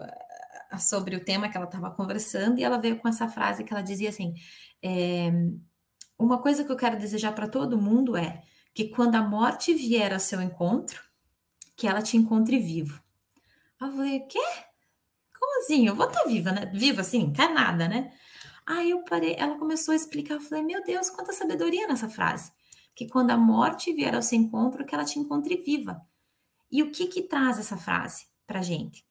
sobre 0.79 1.17
o 1.17 1.25
tema 1.25 1.49
que 1.49 1.57
ela 1.57 1.67
estava 1.67 1.91
conversando 1.91 2.59
e 2.59 2.65
ela 2.65 2.79
veio 2.79 2.99
com 2.99 3.09
essa 3.09 3.29
frase 3.29 3.65
que 3.65 3.73
ela 3.73 3.83
dizia 3.83 4.09
assim: 4.09 4.35
é, 4.83 5.31
uma 6.19 6.39
coisa 6.39 6.65
que 6.65 6.73
eu 6.73 6.77
quero 6.77 6.99
desejar 6.99 7.33
para 7.33 7.49
todo 7.49 7.81
mundo 7.81 8.17
é 8.17 8.43
que 8.75 8.89
quando 8.89 9.17
a 9.17 9.23
morte 9.23 9.75
vier 9.75 10.13
ao 10.13 10.21
seu 10.21 10.41
encontro, 10.41 11.03
que 11.77 11.87
ela 11.87 12.03
te 12.03 12.17
encontre 12.17 12.59
vivo. 12.59 13.03
Eu 13.81 13.91
falei, 13.91 14.21
quê? 14.21 14.39
como 15.43 15.59
assim? 15.59 15.87
Eu 15.87 15.97
vou 15.97 16.07
estar 16.07 16.25
viva, 16.25 16.53
né? 16.53 16.67
Viva 16.73 17.01
assim, 17.01 17.19
encarnada, 17.19 17.89
né? 17.89 18.13
Aí 18.65 18.91
eu 18.91 19.03
parei, 19.03 19.35
ela 19.37 19.59
começou 19.59 19.93
a 19.93 19.97
explicar, 19.97 20.35
eu 20.35 20.41
falei, 20.41 20.63
meu 20.63 20.85
Deus, 20.85 21.11
quanta 21.11 21.33
sabedoria 21.33 21.89
nessa 21.89 22.09
frase. 22.09 22.53
Que 22.95 23.09
quando 23.09 23.31
a 23.31 23.37
morte 23.37 23.93
vier 23.93 24.15
ao 24.15 24.23
seu 24.23 24.39
encontro, 24.39 24.85
que 24.87 24.95
ela 24.95 25.05
te 25.05 25.19
encontre 25.19 25.57
viva. 25.57 26.01
E 26.71 26.83
o 26.83 26.93
que 26.93 27.09
que 27.09 27.23
traz 27.23 27.59
essa 27.59 27.77
frase 27.77 28.27
pra 28.47 28.63
gente? 28.63 29.05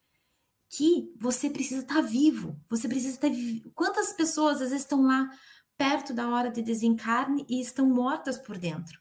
Que 0.73 1.13
você 1.19 1.49
precisa 1.49 1.81
estar 1.81 2.01
vivo, 2.01 2.60
você 2.69 2.88
precisa 2.88 3.15
estar 3.15 3.29
vivo. 3.29 3.71
Quantas 3.75 4.13
pessoas 4.13 4.62
às 4.62 4.69
vezes 4.69 4.81
estão 4.81 5.03
lá 5.03 5.29
perto 5.77 6.13
da 6.13 6.29
hora 6.29 6.49
de 6.49 6.62
desencarne 6.62 7.45
e 7.49 7.60
estão 7.60 7.89
mortas 7.89 8.38
por 8.38 8.57
dentro? 8.57 8.99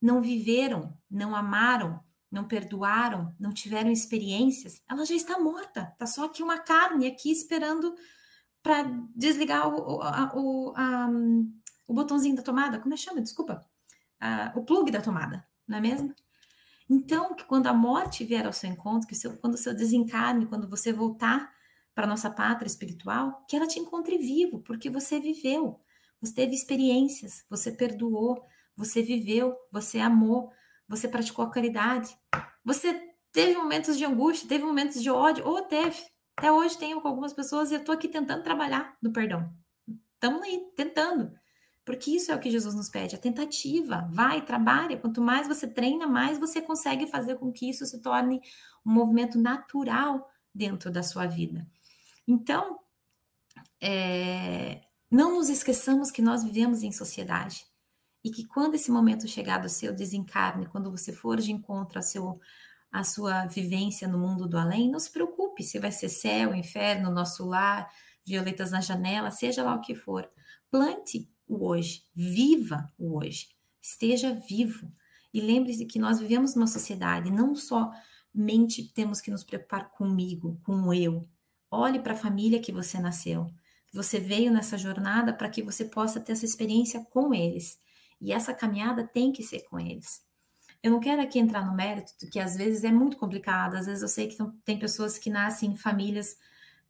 Não 0.00 0.20
viveram, 0.20 0.98
não 1.08 1.36
amaram, 1.36 2.02
não 2.30 2.48
perdoaram, 2.48 3.34
não 3.38 3.52
tiveram 3.52 3.90
experiências, 3.90 4.82
ela 4.88 5.04
já 5.04 5.14
está 5.14 5.38
morta. 5.38 5.90
Está 5.92 6.06
só 6.06 6.24
aqui 6.24 6.42
uma 6.42 6.58
carne 6.58 7.06
aqui 7.06 7.30
esperando 7.30 7.94
para 8.62 8.84
desligar 9.14 9.68
o, 9.68 10.00
a, 10.00 10.32
o, 10.34 10.72
a, 10.74 11.08
o 11.86 11.94
botãozinho 11.94 12.36
da 12.36 12.42
tomada. 12.42 12.78
Como 12.80 12.94
é 12.94 12.96
que 12.96 13.02
chama? 13.02 13.20
Desculpa. 13.20 13.64
o 14.56 14.64
plug 14.64 14.90
da 14.90 15.02
tomada, 15.02 15.44
não 15.68 15.78
é 15.78 15.80
mesmo? 15.80 16.14
Então, 16.88 17.34
que 17.34 17.44
quando 17.44 17.66
a 17.66 17.72
morte 17.72 18.24
vier 18.24 18.46
ao 18.46 18.52
seu 18.52 18.70
encontro, 18.70 19.08
que 19.08 19.14
seu, 19.14 19.36
quando 19.36 19.54
o 19.54 19.58
seu 19.58 19.74
desencarne, 19.74 20.46
quando 20.46 20.68
você 20.68 20.92
voltar 20.92 21.52
para 21.94 22.06
nossa 22.06 22.30
pátria 22.30 22.66
espiritual, 22.66 23.44
que 23.48 23.56
ela 23.56 23.66
te 23.66 23.78
encontre 23.78 24.18
vivo, 24.18 24.60
porque 24.60 24.88
você 24.88 25.20
viveu, 25.20 25.78
você 26.20 26.34
teve 26.34 26.54
experiências, 26.54 27.44
você 27.48 27.70
perdoou, 27.70 28.42
você 28.76 29.02
viveu, 29.02 29.54
você 29.70 29.98
amou, 29.98 30.50
você 30.88 31.08
praticou 31.08 31.44
a 31.44 31.50
caridade, 31.50 32.16
você 32.64 33.12
teve 33.32 33.56
momentos 33.56 33.96
de 33.96 34.04
angústia, 34.04 34.48
teve 34.48 34.64
momentos 34.64 35.02
de 35.02 35.10
ódio, 35.10 35.46
ou 35.46 35.62
teve. 35.62 36.00
Até 36.36 36.50
hoje 36.50 36.78
tenho 36.78 37.00
com 37.00 37.08
algumas 37.08 37.32
pessoas 37.32 37.70
e 37.70 37.74
eu 37.74 37.80
estou 37.80 37.94
aqui 37.94 38.08
tentando 38.08 38.42
trabalhar 38.42 38.96
no 39.02 39.12
perdão. 39.12 39.52
Estamos 40.14 40.42
aí, 40.42 40.62
tentando. 40.76 41.32
Porque 41.84 42.12
isso 42.12 42.30
é 42.30 42.34
o 42.34 42.38
que 42.38 42.50
Jesus 42.50 42.74
nos 42.74 42.88
pede, 42.88 43.16
a 43.16 43.18
tentativa. 43.18 44.08
Vai, 44.12 44.44
trabalha. 44.44 44.96
Quanto 44.96 45.20
mais 45.20 45.48
você 45.48 45.66
treina, 45.66 46.06
mais 46.06 46.38
você 46.38 46.62
consegue 46.62 47.06
fazer 47.08 47.36
com 47.36 47.52
que 47.52 47.68
isso 47.68 47.84
se 47.84 48.00
torne 48.00 48.40
um 48.86 48.92
movimento 48.92 49.38
natural 49.38 50.30
dentro 50.54 50.90
da 50.90 51.02
sua 51.02 51.26
vida. 51.26 51.66
Então, 52.26 52.78
é, 53.80 54.82
não 55.10 55.34
nos 55.34 55.48
esqueçamos 55.48 56.10
que 56.10 56.22
nós 56.22 56.44
vivemos 56.44 56.82
em 56.82 56.92
sociedade 56.92 57.66
e 58.24 58.30
que 58.30 58.46
quando 58.46 58.74
esse 58.74 58.90
momento 58.90 59.26
chegar 59.26 59.58
do 59.58 59.68
seu 59.68 59.92
desencarne, 59.94 60.66
quando 60.66 60.90
você 60.90 61.12
for 61.12 61.38
de 61.40 61.50
encontro 61.50 61.98
a, 61.98 62.02
seu, 62.02 62.40
a 62.92 63.02
sua 63.02 63.46
vivência 63.46 64.06
no 64.06 64.18
mundo 64.18 64.48
do 64.48 64.56
além, 64.56 64.88
não 64.88 65.00
se 65.00 65.10
preocupe 65.10 65.64
se 65.64 65.80
vai 65.80 65.90
ser 65.90 66.08
céu, 66.08 66.54
inferno, 66.54 67.10
nosso 67.10 67.44
lar, 67.44 67.90
violetas 68.24 68.70
na 68.70 68.80
janela, 68.80 69.32
seja 69.32 69.64
lá 69.64 69.74
o 69.74 69.80
que 69.80 69.96
for. 69.96 70.28
Plante 70.70 71.28
o 71.54 71.66
hoje, 71.66 72.04
viva 72.14 72.88
o 72.98 73.18
hoje, 73.18 73.48
esteja 73.80 74.32
vivo. 74.32 74.90
E 75.32 75.40
lembre-se 75.40 75.86
que 75.86 75.98
nós 75.98 76.20
vivemos 76.20 76.54
numa 76.54 76.66
sociedade, 76.66 77.30
não 77.30 77.54
somente 77.54 78.92
temos 78.94 79.20
que 79.20 79.30
nos 79.30 79.44
preocupar 79.44 79.90
comigo, 79.90 80.60
com 80.64 80.74
o 80.82 80.94
eu. 80.94 81.26
Olhe 81.70 81.98
para 81.98 82.12
a 82.12 82.16
família 82.16 82.60
que 82.60 82.72
você 82.72 82.98
nasceu. 82.98 83.50
Você 83.92 84.18
veio 84.18 84.52
nessa 84.52 84.76
jornada 84.76 85.32
para 85.32 85.48
que 85.48 85.62
você 85.62 85.84
possa 85.84 86.20
ter 86.20 86.32
essa 86.32 86.44
experiência 86.44 87.04
com 87.10 87.34
eles. 87.34 87.78
E 88.20 88.32
essa 88.32 88.54
caminhada 88.54 89.06
tem 89.06 89.32
que 89.32 89.42
ser 89.42 89.60
com 89.60 89.78
eles. 89.78 90.22
Eu 90.82 90.90
não 90.90 91.00
quero 91.00 91.22
aqui 91.22 91.38
entrar 91.38 91.64
no 91.64 91.74
mérito, 91.74 92.12
que 92.30 92.40
às 92.40 92.56
vezes 92.56 92.84
é 92.84 92.90
muito 92.90 93.16
complicado. 93.16 93.74
Às 93.74 93.86
vezes 93.86 94.02
eu 94.02 94.08
sei 94.08 94.28
que 94.28 94.36
tem 94.64 94.78
pessoas 94.78 95.16
que 95.16 95.30
nascem 95.30 95.70
em 95.70 95.76
famílias 95.76 96.36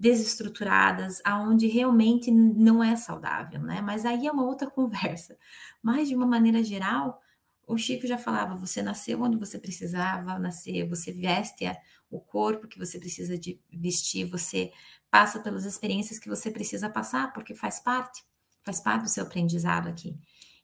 desestruturadas, 0.03 1.23
aonde 1.25 1.69
realmente 1.69 2.29
não 2.29 2.83
é 2.83 2.97
saudável, 2.97 3.61
né? 3.62 3.81
Mas 3.81 4.05
aí 4.05 4.27
é 4.27 4.33
uma 4.33 4.45
outra 4.45 4.69
conversa. 4.69 5.38
Mas 5.81 6.09
de 6.09 6.17
uma 6.17 6.27
maneira 6.27 6.61
geral, 6.61 7.23
o 7.65 7.79
Chico 7.79 8.05
já 8.05 8.19
falava: 8.19 8.57
você 8.57 8.83
nasceu 8.83 9.23
onde 9.23 9.37
você 9.37 9.61
precisava 9.61 10.41
nascer, 10.41 10.88
você 10.88 11.12
veste 11.12 11.65
o 12.11 12.19
corpo 12.21 12.67
que 12.67 12.81
você 12.81 12.99
precisa 12.99 13.38
de 13.38 13.61
vestir, 13.73 14.29
você 14.29 14.73
passa 15.09 15.38
pelas 15.38 15.65
experiências 15.65 16.19
que 16.19 16.29
você 16.29 16.51
precisa 16.51 16.91
passar, 16.91 17.33
porque 17.33 17.55
faz 17.55 17.79
parte, 17.79 18.25
faz 18.65 18.81
parte 18.81 19.05
do 19.05 19.09
seu 19.09 19.23
aprendizado 19.23 19.88
aqui. 19.88 20.19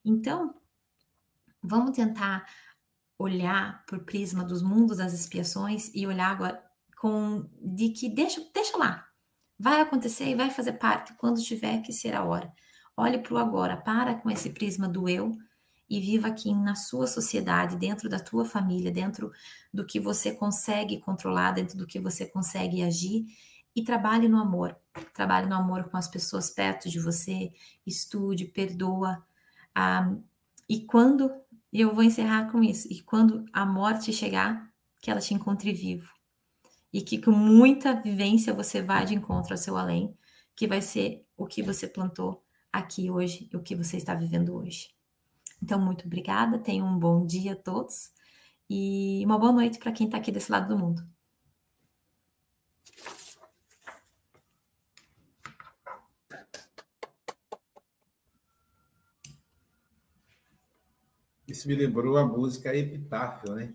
Então, 0.05 0.53
vamos 1.63 1.93
tentar 1.93 2.45
olhar 3.17 3.85
por 3.87 4.01
prisma 4.01 4.43
dos 4.43 4.63
mundos 4.63 4.97
das 4.97 5.13
expiações 5.13 5.93
e 5.95 6.09
olhar 6.09 6.33
agora 6.33 6.61
com 6.97 7.49
de 7.63 7.91
que 7.91 8.09
deixa, 8.09 8.45
deixa 8.53 8.77
lá, 8.77 9.08
Vai 9.59 9.81
acontecer 9.81 10.27
e 10.27 10.37
vai 10.37 10.51
fazer 10.51 10.75
parte 10.75 11.13
quando 11.15 11.43
tiver 11.43 11.83
que 11.83 11.93
ser 11.93 12.15
a 12.15 12.23
hora. 12.23 12.53
Olhe 12.97 13.19
para 13.19 13.35
o 13.35 13.39
agora, 13.39 13.77
para 13.77 14.15
com 14.15 14.31
esse 14.31 14.51
prisma 14.51 14.89
do 14.89 15.09
eu 15.09 15.37
e 15.91 16.01
viva 16.01 16.29
aqui 16.29 16.55
na 16.55 16.77
sua 16.77 17.09
sociedade, 17.09 17.77
dentro 17.77 18.09
da 18.09 18.21
tua 18.21 18.45
família, 18.45 18.91
dentro 18.91 19.33
do 19.75 19.85
que 19.85 19.99
você 19.99 20.33
consegue 20.33 21.01
controlar, 21.01 21.53
dentro 21.53 21.77
do 21.77 21.87
que 21.87 21.99
você 21.99 22.27
consegue 22.27 22.83
agir 22.83 23.27
e 23.75 23.83
trabalhe 23.83 24.29
no 24.29 24.39
amor. 24.39 24.77
Trabalhe 25.13 25.49
no 25.49 25.57
amor 25.57 25.89
com 25.91 25.97
as 25.97 26.07
pessoas 26.07 26.51
perto 26.51 26.89
de 26.89 27.01
você, 27.01 27.51
estude, 27.85 28.45
perdoa. 28.45 29.25
Ah, 29.75 30.15
e 30.69 30.85
quando, 30.85 31.33
e 31.73 31.81
eu 31.81 31.95
vou 31.95 32.05
encerrar 32.05 32.51
com 32.53 32.63
isso, 32.63 32.87
e 32.91 33.03
quando 33.03 33.45
a 33.53 33.67
morte 33.67 34.13
chegar, 34.13 34.71
que 35.01 35.11
ela 35.11 35.21
te 35.21 35.35
encontre 35.35 35.73
vivo 35.73 36.18
e 36.93 37.03
que 37.03 37.21
com 37.21 37.31
muita 37.31 37.95
vivência 37.95 38.55
você 38.55 38.83
vai 38.83 39.05
de 39.05 39.15
encontro 39.15 39.53
ao 39.53 39.59
seu 39.59 39.77
além, 39.77 40.17
que 40.57 40.67
vai 40.67 40.81
ser 40.81 41.25
o 41.37 41.47
que 41.47 41.63
você 41.63 41.87
plantou 41.87 42.43
aqui 42.73 43.11
hoje 43.11 43.49
e 43.53 43.57
o 43.57 43.63
que 43.63 43.77
você 43.77 43.97
está 43.97 44.15
vivendo 44.15 44.55
hoje. 44.57 44.91
Então, 45.63 45.81
muito 45.81 46.07
obrigada, 46.07 46.59
tenham 46.59 46.87
um 46.87 46.99
bom 46.99 47.27
dia 47.27 47.53
a 47.53 47.57
todos 47.57 48.13
e 48.71 49.23
uma 49.25 49.39
boa 49.39 49.53
noite 49.53 49.79
para 49.79 49.93
quem 49.93 50.07
está 50.07 50.19
aqui 50.19 50.31
desse 50.31 50.51
lado 50.53 50.69
do 50.69 50.79
mundo. 50.79 51.03
Isso 61.47 61.67
me 61.67 61.75
lembrou 61.75 62.19
a 62.19 62.27
música 62.27 62.77
Epitáfio, 62.77 63.55
né? 63.55 63.75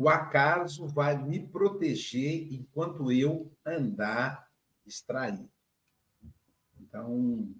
O 0.00 0.08
acaso 0.08 0.86
vai 0.86 1.22
me 1.22 1.46
proteger 1.46 2.50
enquanto 2.50 3.12
eu 3.12 3.52
andar 3.66 4.48
distraído. 4.82 5.46
Então, 6.80 7.54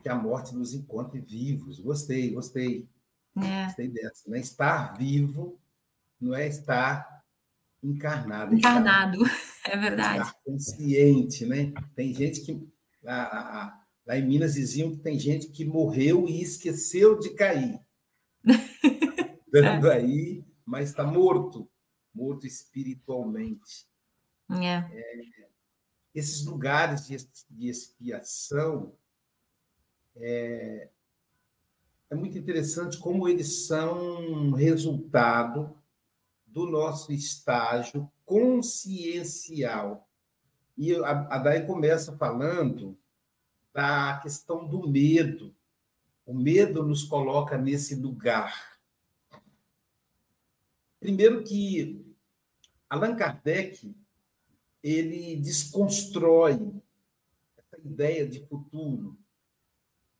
que 0.00 0.08
a 0.08 0.14
morte 0.14 0.54
nos 0.54 0.72
encontre 0.74 1.20
vivos. 1.20 1.80
Gostei, 1.80 2.30
gostei. 2.30 2.88
É. 3.36 3.64
Gostei 3.64 3.88
dessa. 3.88 4.30
Né? 4.30 4.38
Estar 4.38 4.96
vivo 4.96 5.58
não 6.20 6.36
é 6.36 6.46
estar 6.46 7.24
encarnado. 7.82 8.54
Encarnado, 8.54 9.18
é 9.66 9.76
verdade. 9.76 10.22
Estar 10.22 10.38
consciente, 10.44 11.44
né? 11.46 11.72
Tem 11.96 12.14
gente 12.14 12.42
que. 12.42 12.64
lá 13.02 14.16
em 14.16 14.24
Minas 14.24 14.54
diziam 14.54 14.92
que 14.92 14.98
tem 14.98 15.18
gente 15.18 15.48
que 15.48 15.64
morreu 15.64 16.28
e 16.28 16.40
esqueceu 16.40 17.18
de 17.18 17.30
cair. 17.30 17.80
Dando 19.52 19.88
é. 19.88 19.96
aí 19.96 20.51
mas 20.72 20.88
está 20.88 21.04
morto, 21.04 21.68
morto 22.14 22.46
espiritualmente. 22.46 23.86
É. 24.50 24.76
É, 24.90 25.48
esses 26.14 26.46
lugares 26.46 27.06
de, 27.06 27.14
de 27.50 27.68
expiação 27.68 28.94
é, 30.16 30.88
é 32.08 32.14
muito 32.14 32.38
interessante 32.38 32.96
como 32.96 33.28
eles 33.28 33.66
são 33.66 34.52
resultado 34.52 35.76
do 36.46 36.64
nosso 36.64 37.12
estágio 37.12 38.10
consciencial. 38.24 40.08
E 40.74 40.94
a, 40.94 41.34
a 41.34 41.38
Dai 41.38 41.66
começa 41.66 42.16
falando 42.16 42.96
da 43.74 44.18
questão 44.22 44.66
do 44.66 44.88
medo. 44.88 45.54
O 46.24 46.32
medo 46.32 46.82
nos 46.82 47.04
coloca 47.04 47.58
nesse 47.58 47.94
lugar 47.94 48.71
Primeiro 51.02 51.42
que 51.42 52.00
Allan 52.88 53.16
Kardec 53.16 53.92
ele 54.80 55.34
desconstrói 55.34 56.80
essa 57.56 57.76
ideia 57.84 58.24
de 58.24 58.46
futuro, 58.46 59.18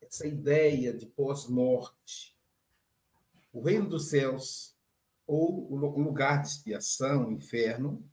essa 0.01 0.27
ideia 0.27 0.92
de 0.92 1.07
pós-morte. 1.07 2.37
O 3.53 3.62
reino 3.62 3.88
dos 3.88 4.09
céus, 4.09 4.77
ou 5.25 5.73
o 5.73 5.77
lugar 5.77 6.42
de 6.42 6.49
expiação, 6.49 7.29
o 7.29 7.33
inferno, 7.33 8.05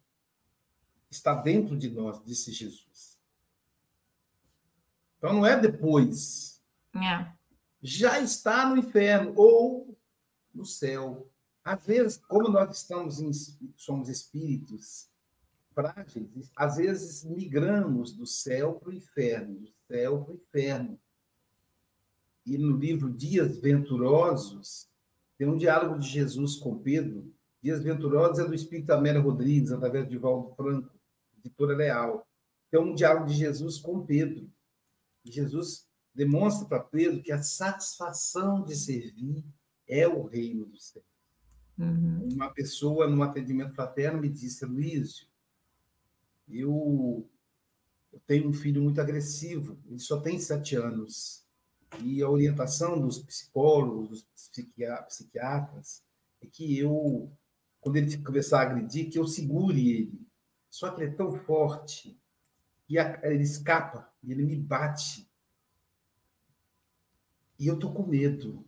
está 1.10 1.34
dentro 1.34 1.76
de 1.76 1.90
nós, 1.90 2.24
disse 2.24 2.52
Jesus. 2.52 3.18
Então 5.18 5.34
não 5.34 5.44
é 5.44 5.60
depois. 5.60 6.62
É. 6.96 7.34
Já 7.82 8.20
está 8.20 8.70
no 8.70 8.78
inferno 8.78 9.34
ou 9.36 9.98
no 10.54 10.68
céu. 10.68 11.28
Às 11.63 11.86
vezes, 11.86 12.17
como 12.17 12.50
nós 12.50 12.76
estamos 12.78 13.19
em, 13.19 13.32
somos 13.76 14.10
espíritos 14.10 15.10
frágeis, 15.74 16.52
às 16.56 16.78
vezes 16.78 17.24
migramos 17.24 18.13
do 18.13 18.26
céu 18.26 18.74
para 18.76 18.89
o 18.89 18.93
inferno, 18.93 19.60
do 19.60 19.72
céu 19.88 20.24
para 20.24 20.34
o 20.34 20.36
inferno. 20.36 21.00
E 22.45 22.58
no 22.58 22.76
livro 22.78 23.13
Dias 23.13 23.58
Venturosos, 23.58 24.89
tem 25.38 25.48
um 25.48 25.58
diálogo 25.58 26.00
de 26.00 26.08
Jesus 26.08 26.56
com 26.56 26.78
Pedro. 26.80 27.34
Dias 27.62 27.82
Venturosos 27.82 28.39
é 28.39 28.45
do 28.45 28.56
Espírito 28.56 28.91
Amélia 28.91 29.22
Rodrigues, 29.22 29.72
através 29.72 30.08
de 30.10 30.17
Valdo 30.17 30.54
Franco, 30.56 30.91
editora 31.38 31.76
Leal. 31.76 32.28
Tem 32.72 32.80
um 32.80 32.95
diálogo 32.95 33.28
de 33.28 33.36
Jesus 33.36 33.78
com 33.78 34.06
Pedro. 34.06 34.50
Jesus 35.26 35.88
demonstra 36.13 36.67
para 36.67 36.84
Pedro 36.84 37.22
que 37.22 37.32
a 37.32 37.41
satisfação 37.41 38.63
de 38.63 38.76
servir 38.76 39.45
é 39.88 40.08
o 40.08 40.26
reino 40.26 40.65
do 40.65 40.78
céu. 40.78 41.04
Uhum. 41.80 42.34
Uma 42.34 42.50
pessoa, 42.50 43.08
num 43.08 43.24
atendimento 43.24 43.74
fraterno, 43.74 44.20
me 44.20 44.30
disse, 44.30 44.65
Luísio, 44.65 45.26
eu, 46.50 47.26
eu 48.12 48.20
tenho 48.28 48.50
um 48.50 48.54
filho 48.54 48.82
muito 48.82 49.00
agressivo, 49.00 49.80
ele 49.88 50.00
só 50.00 50.20
tem 50.20 50.38
sete 50.38 50.76
anos, 50.76 51.46
e 52.04 52.22
a 52.22 52.30
orientação 52.30 53.00
dos 53.00 53.20
psicólogos, 53.20 54.28
dos 54.34 54.50
psiquiatras, 55.08 56.04
é 56.42 56.48
que 56.48 56.78
eu, 56.78 57.32
quando 57.80 57.96
ele 57.96 58.18
começar 58.18 58.60
a 58.60 58.63
agredir, 58.63 59.10
que 59.10 59.18
eu 59.18 59.28
segure 59.28 59.89
ele. 59.89 60.28
Só 60.70 60.92
que 60.92 61.02
ele 61.02 61.12
é 61.12 61.15
tão 61.15 61.32
forte, 61.32 62.20
e 62.88 62.98
ele 62.98 63.44
escapa, 63.44 64.12
e 64.22 64.32
ele 64.32 64.44
me 64.44 64.56
bate. 64.56 65.28
E 67.58 67.68
eu 67.68 67.78
tô 67.78 67.92
com 67.92 68.06
medo. 68.06 68.65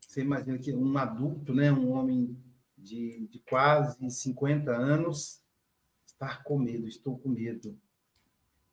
Você 0.00 0.22
imagina 0.22 0.58
que 0.58 0.72
um 0.72 0.96
adulto, 0.96 1.54
né, 1.54 1.70
um 1.72 1.90
homem 1.92 2.36
de, 2.76 3.26
de 3.26 3.38
quase 3.40 4.10
50 4.10 4.70
anos, 4.70 5.42
estar 6.06 6.42
com 6.42 6.58
medo, 6.58 6.86
estou 6.88 7.18
com 7.18 7.28
medo. 7.28 7.78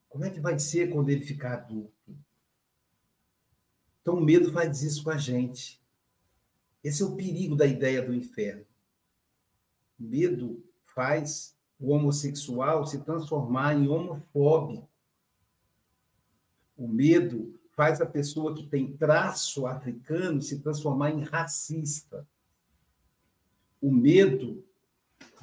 Como 0.08 0.24
é 0.24 0.30
que 0.30 0.40
vai 0.40 0.60
ser 0.60 0.92
quando 0.92 1.10
ele 1.10 1.26
ficar 1.26 1.54
adulto? 1.54 2.16
Então, 4.02 4.16
o 4.16 4.24
medo 4.24 4.52
faz 4.52 4.84
isso 4.84 5.04
com 5.04 5.10
a 5.10 5.18
gente. 5.18 5.82
Esse 6.84 7.02
é 7.02 7.06
o 7.06 7.16
perigo 7.16 7.56
da 7.56 7.66
ideia 7.66 8.02
do 8.02 8.14
inferno. 8.14 8.66
O 10.00 10.04
medo 10.04 10.64
faz 10.94 11.58
o 11.80 11.92
homossexual 11.92 12.86
se 12.86 13.04
transformar 13.04 13.74
em 13.76 13.88
homofóbico. 13.88 14.90
O 16.78 16.88
medo 16.88 17.60
faz 17.76 18.02
a 18.02 18.06
pessoa 18.06 18.56
que 18.56 18.68
tem 18.68 18.96
traço 18.96 19.66
africano 19.66 20.42
se 20.42 20.60
transformar 20.60 21.12
em 21.12 21.24
racista. 21.24 22.28
O 23.82 23.92
medo 23.92 24.64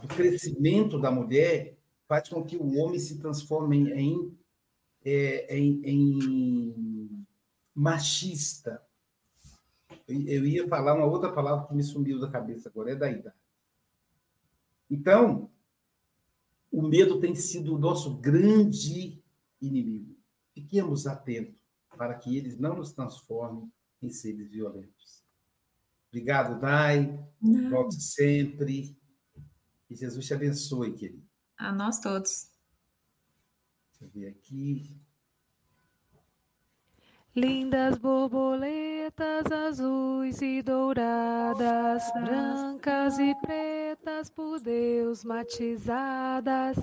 do 0.01 0.09
crescimento 0.09 0.99
da 0.99 1.11
mulher 1.11 1.77
faz 2.09 2.29
com 2.29 2.45
que 2.45 2.57
o 2.57 2.77
homem 2.77 2.99
se 2.99 3.19
transforme 3.19 3.91
em 3.93 4.37
é, 5.05 5.57
em, 5.57 5.81
em 5.85 7.27
machista. 7.75 8.83
Eu 10.07 10.45
ia 10.45 10.69
falar 10.69 10.95
uma 10.95 11.07
outra 11.07 11.33
palavra 11.33 11.67
que 11.67 11.75
me 11.75 11.83
sumiu 11.83 12.21
da 12.21 12.31
cabeça 12.31 12.69
agora, 12.69 12.93
é 12.93 12.97
da 12.97 13.11
idade. 13.11 13.37
Então, 14.91 15.51
o 16.71 16.83
medo 16.83 17.21
tem 17.21 17.35
sido 17.35 17.75
o 17.75 17.79
nosso 17.79 18.17
grande 18.17 19.23
inimigo. 19.61 20.17
Fiquemos 20.53 21.07
atentos 21.07 21.60
para 22.01 22.15
que 22.15 22.35
eles 22.35 22.59
não 22.59 22.77
nos 22.77 22.93
transformem 22.93 23.71
em 24.01 24.09
seres 24.09 24.51
violentos. 24.51 25.23
Obrigado, 26.09 26.59
Dai. 26.59 27.23
Volte 27.69 28.01
sempre. 28.01 28.99
E 29.91 29.95
Jesus 29.95 30.27
te 30.27 30.33
abençoe, 30.33 30.95
querido. 30.95 31.29
A 31.59 31.71
nós 31.71 32.01
todos. 32.01 32.51
Deixa 33.93 34.07
eu 34.07 34.09
ver 34.19 34.29
aqui. 34.29 34.99
Lindas 37.37 37.99
borboletas 37.99 39.53
azuis 39.53 40.41
e 40.41 40.63
douradas, 40.63 42.11
brancas 42.15 43.19
e 43.19 43.35
pretas 43.43 44.31
por 44.31 44.59
Deus 44.59 45.23
matizadas. 45.23 46.79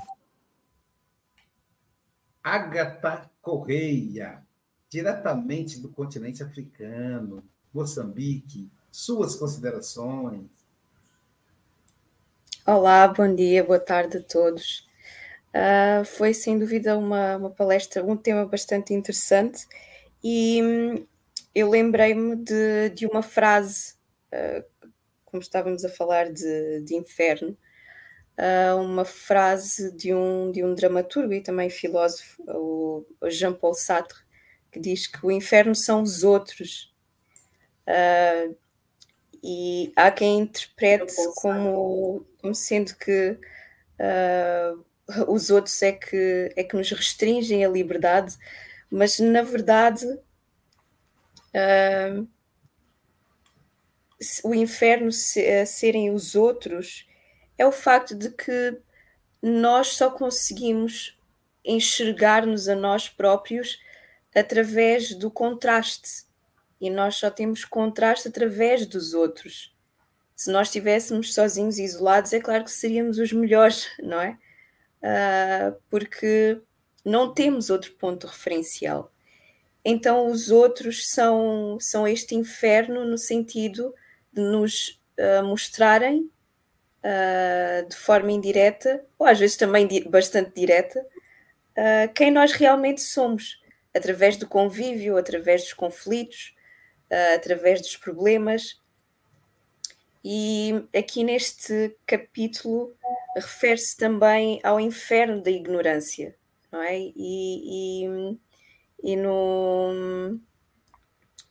Agatha 2.43 3.31
Correia, 3.41 4.46
diretamente 4.89 5.79
do 5.79 5.89
continente 5.89 6.41
africano, 6.41 7.43
Moçambique, 7.73 8.71
suas 8.91 9.35
considerações. 9.35 10.49
Olá, 12.65 13.07
bom 13.07 13.33
dia, 13.33 13.63
boa 13.63 13.79
tarde 13.79 14.17
a 14.17 14.23
todos. 14.23 14.87
Uh, 15.49 16.05
foi 16.05 16.33
sem 16.33 16.59
dúvida 16.59 16.97
uma, 16.97 17.37
uma 17.37 17.49
palestra, 17.49 18.03
um 18.03 18.15
tema 18.15 18.45
bastante 18.45 18.93
interessante 18.93 19.65
e 20.23 20.61
hum, 20.61 21.07
eu 21.55 21.69
lembrei-me 21.69 22.35
de, 22.35 22.89
de 22.89 23.07
uma 23.07 23.23
frase, 23.23 23.95
uh, 24.33 24.91
como 25.25 25.41
estávamos 25.41 25.83
a 25.83 25.89
falar 25.89 26.31
de, 26.31 26.81
de 26.81 26.95
inferno, 26.95 27.57
uh, 28.37 28.79
uma 28.81 29.05
frase 29.05 29.91
de 29.95 30.13
um, 30.13 30.51
de 30.51 30.63
um 30.63 30.75
dramaturgo 30.75 31.33
e 31.33 31.41
também 31.41 31.69
filósofo, 31.69 32.43
o, 32.47 33.05
Jean-Paul 33.29 33.73
Sartre, 33.73 34.26
que 34.77 34.77
diz 34.77 35.07
que 35.07 35.25
o 35.25 35.31
inferno 35.31 35.73
são 35.73 36.03
os 36.03 36.23
outros. 36.23 36.93
Uh, 37.87 38.55
e 39.43 39.91
há 39.95 40.11
quem 40.11 40.41
interprete 40.41 41.15
como, 41.35 42.25
como 42.39 42.53
sendo 42.53 42.95
que 42.95 43.39
os 45.27 45.49
outros 45.49 45.81
é 45.81 45.91
que, 45.91 46.53
é 46.55 46.63
que 46.63 46.75
nos 46.75 46.91
restringem 46.91 47.65
a 47.65 47.69
liberdade, 47.69 48.37
mas 48.91 49.19
na 49.19 49.41
verdade 49.41 50.05
uh, 50.05 52.27
o 54.43 54.53
inferno 54.53 55.11
se, 55.11 55.65
serem 55.65 56.11
os 56.11 56.35
outros 56.35 57.07
é 57.57 57.65
o 57.65 57.71
facto 57.71 58.13
de 58.13 58.29
que 58.31 58.77
nós 59.41 59.87
só 59.89 60.11
conseguimos 60.11 61.17
enxergar-nos 61.63 62.69
a 62.69 62.75
nós 62.75 63.09
próprios 63.09 63.79
através 64.39 65.13
do 65.13 65.31
contraste 65.31 66.27
e 66.79 66.89
nós 66.89 67.15
só 67.15 67.29
temos 67.29 67.65
contraste 67.65 68.27
através 68.27 68.85
dos 68.85 69.13
outros. 69.13 69.75
Se 70.35 70.51
nós 70.51 70.67
estivéssemos 70.67 71.33
sozinhos 71.33 71.79
isolados, 71.79 72.31
é 72.33 72.39
claro 72.39 72.63
que 72.63 72.71
seríamos 72.71 73.17
os 73.17 73.33
melhores, 73.33 73.87
não 73.99 74.21
é? 74.21 74.37
Uh, 75.01 75.75
porque 75.89 76.61
não 77.03 77.33
temos 77.33 77.69
outro 77.69 77.93
ponto 77.93 78.27
referencial. 78.27 79.11
Então, 79.83 80.29
os 80.29 80.51
outros 80.51 81.09
são, 81.09 81.77
são 81.79 82.07
este 82.07 82.35
inferno 82.35 83.05
no 83.05 83.17
sentido 83.17 83.93
de 84.31 84.41
nos 84.41 85.01
uh, 85.17 85.43
mostrarem 85.43 86.29
uh, 87.03 87.87
de 87.87 87.95
forma 87.95 88.31
indireta, 88.31 89.03
ou 89.17 89.25
às 89.25 89.39
vezes 89.39 89.55
também 89.57 89.87
di 89.87 90.07
bastante 90.07 90.51
direta, 90.53 91.05
quem 92.15 92.31
nós 92.31 92.53
realmente 92.53 93.01
somos, 93.01 93.61
através 93.97 94.37
do 94.37 94.47
convívio, 94.47 95.17
através 95.17 95.63
dos 95.63 95.73
conflitos, 95.73 96.55
através 97.35 97.81
dos 97.81 97.97
problemas. 97.97 98.81
E 100.23 100.87
aqui 100.95 101.23
neste 101.23 101.95
capítulo 102.05 102.95
refere-se 103.35 103.97
também 103.97 104.59
ao 104.63 104.79
inferno 104.79 105.41
da 105.41 105.51
ignorância 105.51 106.35
não 106.71 106.81
é? 106.81 106.97
E, 106.99 107.13
e, 107.15 108.39
e 109.03 109.15
no, 109.15 110.39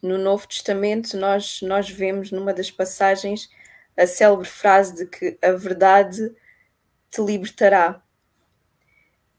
no 0.03 0.19
Novo 0.19 0.47
Testamento 0.47 1.17
nós, 1.17 1.61
nós 1.63 1.89
vemos 1.89 2.31
numa 2.31 2.53
das 2.53 2.71
passagens 2.71 3.49
a 3.97 4.07
célebre 4.07 4.47
frase 4.47 4.95
de 4.95 5.07
que 5.07 5.39
a 5.43 5.53
verdade 5.53 6.35
te 7.11 7.23
libertará. 7.23 8.03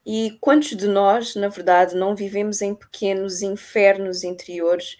E 0.10 0.38
quantos 0.40 0.70
de 0.70 0.88
nós, 0.88 1.36
na 1.36 1.50
verdade, 1.50 1.94
não 1.94 2.16
vivemos 2.16 2.62
em 2.62 2.74
pequenos 2.74 3.42
infernos 3.42 4.24
interiores 4.24 4.96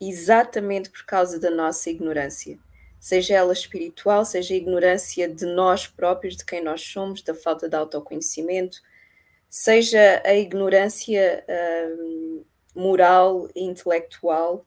exatamente 0.00 0.88
por 0.88 1.04
causa 1.04 1.40
da 1.40 1.50
nossa 1.50 1.90
ignorância? 1.90 2.56
Seja 3.00 3.34
ela 3.34 3.52
espiritual, 3.52 4.24
seja 4.24 4.54
a 4.54 4.56
ignorância 4.56 5.28
de 5.28 5.46
nós 5.46 5.88
próprios, 5.88 6.36
de 6.36 6.44
quem 6.44 6.62
nós 6.62 6.80
somos, 6.80 7.22
da 7.22 7.34
falta 7.34 7.68
de 7.68 7.74
autoconhecimento, 7.74 8.78
seja 9.50 10.22
a 10.24 10.32
ignorância 10.32 11.44
um, 11.98 12.44
moral 12.72 13.48
e 13.56 13.64
intelectual, 13.64 14.64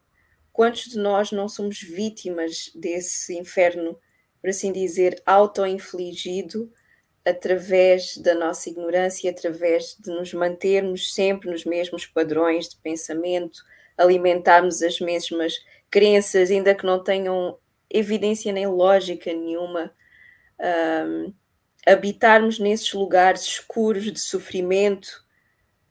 quantos 0.52 0.90
de 0.90 1.00
nós 1.00 1.32
não 1.32 1.48
somos 1.48 1.80
vítimas 1.80 2.70
desse 2.76 3.38
inferno, 3.38 3.98
por 4.42 4.50
assim 4.50 4.74
dizer, 4.74 5.24
auto-infligido 5.26 6.70
através 7.26 8.18
da 8.18 8.36
nossa 8.36 8.70
ignorância, 8.70 9.32
através 9.32 9.98
de 10.00 10.12
nos 10.12 10.32
mantermos 10.34 11.14
sempre 11.14 11.50
nos 11.50 11.66
mesmos 11.66 12.06
padrões 12.06 12.70
de 12.70 12.78
pensamento, 12.78 13.64
alimentarmos 13.98 14.84
as 14.84 15.00
mesmas 15.00 15.56
crenças, 15.90 16.52
ainda 16.52 16.76
que 16.76 16.86
não 16.86 17.04
tenham 17.04 17.58
evidência 17.90 18.54
nem 18.54 18.68
lógica 18.68 19.34
nenhuma. 19.34 19.92
Um, 20.60 21.34
habitarmos 21.86 22.60
nesses 22.60 22.94
lugares 22.94 23.42
escuros 23.42 24.12
de 24.12 24.20
sofrimento, 24.20 25.08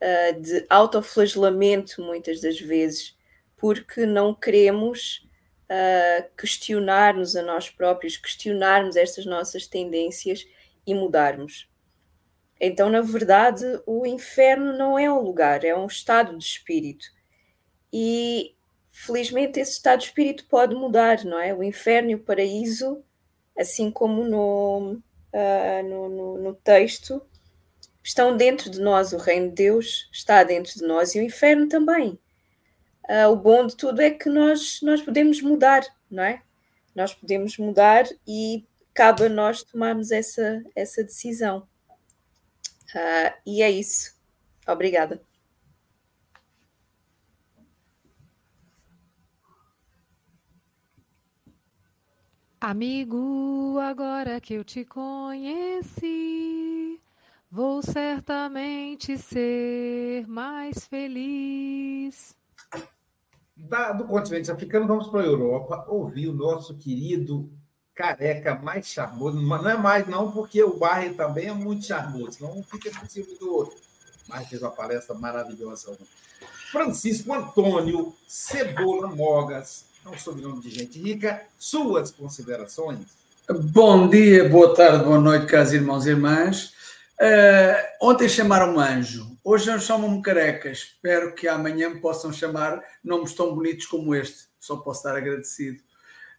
uh, 0.01 0.41
de 0.41 0.65
autoflagelamento, 0.71 2.01
muitas 2.01 2.41
das 2.41 2.61
vezes, 2.61 3.17
porque 3.57 4.07
não 4.07 4.35
queremos 4.35 5.27
uh, 5.65 6.37
questionar-nos 6.37 7.35
a 7.35 7.43
nós 7.43 7.71
próprios, 7.71 8.17
questionarmos 8.17 8.95
estas 8.95 9.27
nossas 9.27 9.67
tendências 9.67 10.45
e 10.87 10.95
mudarmos. 10.95 11.69
Então, 12.61 12.89
na 12.89 13.01
verdade, 13.01 13.65
o 13.87 14.07
inferno 14.07 14.77
não 14.77 14.99
é 14.99 15.11
um 15.13 15.21
lugar, 15.21 15.65
é 15.65 15.77
um 15.77 15.87
estado 15.87 16.37
de 16.37 16.45
espírito. 16.45 17.07
E 17.93 18.55
felizmente 18.91 19.61
esse 19.61 19.73
estado 19.73 20.01
de 20.01 20.07
espírito 20.07 20.47
pode 20.47 20.75
mudar, 20.75 21.25
não 21.25 21.39
é? 21.39 21.53
O 21.53 21.63
inferno 21.63 22.11
e 22.11 22.15
o 22.15 22.21
paraíso, 22.21 23.05
assim 23.59 23.91
como 23.91 24.25
no, 24.25 24.93
uh, 25.33 25.89
no, 25.89 26.09
no, 26.09 26.39
no 26.39 26.55
texto, 26.55 27.21
estão 28.03 28.37
dentro 28.37 28.71
de 28.71 28.81
nós. 28.81 29.13
O 29.13 29.19
reino 29.19 29.49
de 29.49 29.55
Deus 29.57 30.09
está 30.13 30.45
dentro 30.45 30.73
de 30.73 30.87
nós 30.87 31.15
e 31.15 31.21
o 31.21 31.23
inferno 31.23 31.69
também. 31.69 32.19
Uh, 33.09 33.29
o 33.31 33.37
bom 33.37 33.67
de 33.67 33.77
tudo 33.77 34.01
é 34.01 34.11
que 34.11 34.31
nós, 34.31 34.81
nós 34.83 35.03
podemos 35.03 35.43
mudar, 35.43 35.83
não 36.11 36.23
é? 36.23 36.43
Nós 36.95 37.13
podemos 37.13 37.59
mudar 37.59 38.07
e 38.27 38.65
cabe 38.95 39.25
a 39.25 39.29
nós 39.29 39.63
tomarmos 39.63 40.11
essa, 40.11 40.63
essa 40.75 41.03
decisão. 41.03 41.67
Uh, 42.95 43.35
e 43.45 43.61
é 43.63 43.71
isso. 43.71 44.15
Obrigada. 44.67 45.21
Amigo, 52.61 53.79
agora 53.79 54.41
que 54.41 54.55
eu 54.55 54.65
te 54.65 54.87
conheci, 54.87 56.09
vou 57.51 57.83
certamente 57.83 59.19
ser 59.19 60.27
mais 60.27 60.87
feliz. 60.87 62.35
Da, 63.55 63.93
do 63.93 64.07
continente 64.07 64.51
africano, 64.51 64.87
vamos 64.87 65.09
para 65.09 65.21
a 65.21 65.27
Europa 65.27 65.85
ouvir 65.89 66.29
o 66.29 66.33
nosso 66.33 66.75
querido 66.79 67.53
careca 67.95 68.55
mais 68.57 68.87
charmoso. 68.87 69.41
Não 69.41 69.69
é 69.69 69.77
mais, 69.77 70.07
não, 70.07 70.31
porque 70.31 70.63
o 70.63 70.77
Barre 70.77 71.11
também 71.11 71.47
é 71.47 71.53
muito 71.53 71.87
charmoso, 71.87 72.39
não 72.41 72.63
fica 72.63 72.91
por 72.91 73.09
cima 73.09 73.27
do 73.39 73.55
outro. 73.55 73.77
Mas 74.29 74.49
fez 74.49 74.61
uma 74.63 74.71
palestra 74.71 75.15
maravilhosa. 75.15 75.97
Francisco 76.73 77.33
Antônio 77.33 78.15
Cebola 78.27 79.09
Mogas 79.09 79.85
é 80.05 80.09
um 80.09 80.19
sobrenome 80.19 80.61
de 80.61 80.71
gente 80.71 80.99
rica. 81.01 81.43
Suas 81.59 82.11
considerações? 82.11 83.25
Bom 83.49 84.09
dia, 84.09 84.49
boa 84.49 84.75
tarde, 84.75 85.05
boa 85.05 85.21
noite, 85.21 85.47
caros 85.47 85.73
irmãos 85.73 86.07
e 86.07 86.11
irmãs. 86.11 86.73
Uh, 87.21 88.09
ontem 88.09 88.29
chamaram-me 88.29 88.79
anjo, 88.79 89.37
hoje 89.45 89.71
não 89.71 89.79
chamam-me 89.79 90.23
careca. 90.23 90.71
Espero 90.71 91.35
que 91.35 91.47
amanhã 91.47 91.91
me 91.91 92.01
possam 92.01 92.33
chamar 92.33 92.83
nomes 93.05 93.35
tão 93.35 93.55
bonitos 93.55 93.87
como 93.87 94.15
este. 94.15 94.49
Só 94.59 94.79
posso 94.79 95.01
estar 95.01 95.17
agradecido. 95.17 95.81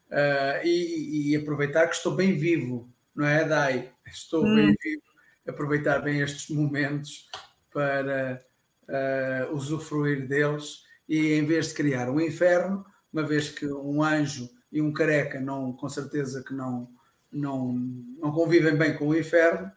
Uh, 0.10 0.64
e, 0.64 1.32
e, 1.32 1.36
aproveitar 1.36 1.88
que 1.88 1.96
estou 1.96 2.16
bem 2.16 2.38
vivo, 2.38 2.88
não 3.16 3.26
é, 3.26 3.44
Dai? 3.44 3.92
Estou 4.06 4.46
hum. 4.46 4.56
bem 4.56 4.76
vivo, 4.82 5.02
aproveitar 5.48 6.00
bem 6.00 6.22
estes 6.22 6.56
momentos 6.56 7.28
para 7.74 8.40
uh, 8.88 9.54
usufruir 9.54 10.28
deles 10.28 10.84
e 11.10 11.34
em 11.34 11.46
vez 11.46 11.70
de 11.70 11.74
criar 11.74 12.10
um 12.10 12.22
inferno, 12.22 12.86
uma 13.12 13.24
vez 13.24 13.50
que 13.50 13.66
um 13.66 14.04
anjo 14.04 14.50
e 14.72 14.82
um 14.82 14.94
careca 14.94 15.40
não, 15.40 15.74
com 15.74 15.90
certeza 15.90 16.44
que 16.44 16.54
não, 16.54 16.90
não, 17.32 17.74
não 17.74 18.32
convivem 18.32 18.76
bem 18.76 18.96
com 18.96 19.08
o 19.08 19.18
inferno, 19.18 19.72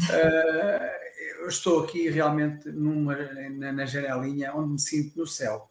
uh, 0.00 1.04
eu 1.40 1.48
estou 1.48 1.84
aqui 1.84 2.08
realmente 2.08 2.70
numa, 2.70 3.16
na, 3.50 3.70
na 3.70 3.84
janelinha 3.84 4.54
onde 4.54 4.72
me 4.72 4.80
sinto 4.80 5.18
no 5.18 5.26
céu. 5.26 5.70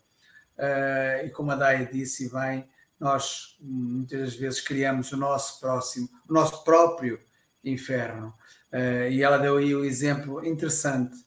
E 1.25 1.29
como 1.29 1.49
a 1.49 1.55
Daya 1.55 1.89
disse 1.91 2.31
bem, 2.31 2.69
nós 3.03 3.57
muitas 3.59 4.33
vezes 4.33 4.61
criamos 4.61 5.11
o 5.11 5.17
nosso 5.17 5.59
próximo, 5.59 6.09
o 6.27 6.33
nosso 6.33 6.63
próprio 6.63 7.19
inferno. 7.63 8.33
Uh, 8.71 9.09
e 9.11 9.21
ela 9.21 9.37
deu 9.37 9.57
aí 9.57 9.75
o 9.75 9.81
um 9.81 9.85
exemplo 9.85 10.45
interessante, 10.45 11.17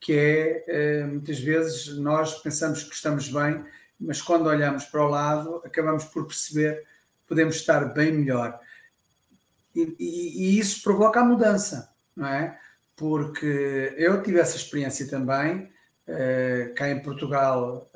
que 0.00 0.12
é 0.12 1.02
uh, 1.04 1.08
muitas 1.08 1.40
vezes 1.40 1.98
nós 1.98 2.40
pensamos 2.40 2.84
que 2.84 2.94
estamos 2.94 3.28
bem, 3.28 3.64
mas 4.00 4.22
quando 4.22 4.46
olhamos 4.46 4.84
para 4.84 5.04
o 5.04 5.08
lado, 5.08 5.60
acabamos 5.64 6.04
por 6.04 6.24
perceber 6.24 6.82
que 6.82 7.28
podemos 7.28 7.56
estar 7.56 7.92
bem 7.92 8.12
melhor. 8.12 8.58
E, 9.74 9.96
e, 9.98 10.54
e 10.54 10.58
isso 10.58 10.82
provoca 10.82 11.20
a 11.20 11.24
mudança, 11.24 11.92
não 12.16 12.28
é? 12.28 12.56
Porque 12.96 13.94
eu 13.96 14.22
tive 14.22 14.38
essa 14.38 14.56
experiência 14.56 15.08
também, 15.08 15.72
uh, 16.06 16.74
cá 16.76 16.88
em 16.88 17.02
Portugal 17.02 17.90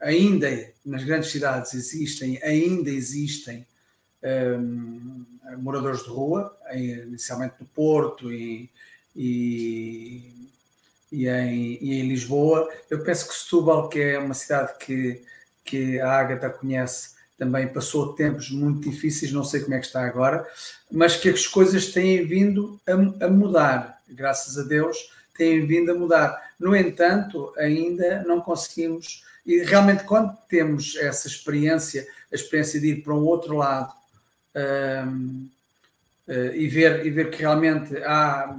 ainda 0.00 0.72
nas 0.84 1.04
grandes 1.04 1.30
cidades 1.30 1.74
existem, 1.74 2.40
ainda 2.42 2.90
existem 2.90 3.66
um, 4.22 5.24
moradores 5.58 6.02
de 6.02 6.08
rua, 6.08 6.56
inicialmente 6.72 7.54
no 7.60 7.66
Porto 7.66 8.32
e, 8.32 8.70
e, 9.14 10.48
e, 11.12 11.28
em, 11.28 11.78
e, 11.80 12.00
em, 12.00 12.08
Lisboa. 12.08 12.68
Eu 12.88 13.02
penso 13.02 13.28
que 13.28 13.34
Setúbal, 13.34 13.88
que 13.88 14.00
é 14.00 14.18
uma 14.18 14.34
cidade 14.34 14.72
que, 14.78 15.22
que 15.64 16.00
a 16.00 16.12
Ágata 16.12 16.50
conhece, 16.50 17.20
também 17.38 17.68
passou 17.68 18.12
tempos 18.12 18.50
muito 18.50 18.88
difíceis, 18.88 19.32
não 19.32 19.42
sei 19.42 19.60
como 19.60 19.74
é 19.74 19.78
que 19.78 19.86
está 19.86 20.04
agora, 20.04 20.46
mas 20.90 21.16
que 21.16 21.30
as 21.30 21.46
coisas 21.46 21.90
têm 21.90 22.26
vindo 22.26 22.78
a, 22.86 23.24
a 23.24 23.28
mudar, 23.28 24.02
graças 24.08 24.58
a 24.58 24.62
Deus, 24.62 25.10
têm 25.36 25.66
vindo 25.66 25.90
a 25.90 25.94
mudar. 25.94 26.50
No 26.58 26.76
entanto, 26.76 27.52
ainda 27.56 28.22
não 28.24 28.42
conseguimos 28.42 29.24
e 29.50 29.64
realmente, 29.64 30.04
quando 30.04 30.32
temos 30.48 30.94
essa 30.94 31.26
experiência, 31.26 32.06
a 32.32 32.36
experiência 32.36 32.80
de 32.80 32.90
ir 32.90 33.02
para 33.02 33.12
um 33.12 33.24
outro 33.24 33.56
lado 33.56 33.92
um, 34.54 35.48
uh, 36.28 36.32
eh, 36.32 36.56
e, 36.56 36.68
ver, 36.68 37.04
e 37.04 37.10
ver 37.10 37.30
que 37.30 37.38
realmente 37.38 37.96
há 38.04 38.56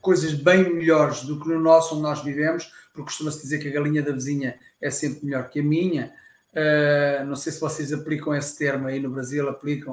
coisas 0.00 0.32
bem 0.32 0.72
melhores 0.72 1.20
do 1.20 1.38
que 1.38 1.46
no 1.46 1.60
nosso 1.60 1.92
onde 1.92 2.04
nós 2.04 2.24
vivemos, 2.24 2.72
porque 2.94 3.10
costuma-se 3.10 3.42
dizer 3.42 3.58
que 3.58 3.68
a 3.68 3.72
galinha 3.72 4.02
da 4.02 4.10
vizinha 4.10 4.58
é 4.80 4.90
sempre 4.90 5.26
melhor 5.26 5.50
que 5.50 5.60
a 5.60 5.62
minha. 5.62 6.14
Uh, 6.54 7.26
não 7.26 7.36
sei 7.36 7.52
se 7.52 7.60
vocês 7.60 7.92
aplicam 7.92 8.34
esse 8.34 8.56
termo 8.56 8.86
aí 8.88 9.00
no 9.00 9.10
Brasil, 9.10 9.46
aplicam. 9.50 9.92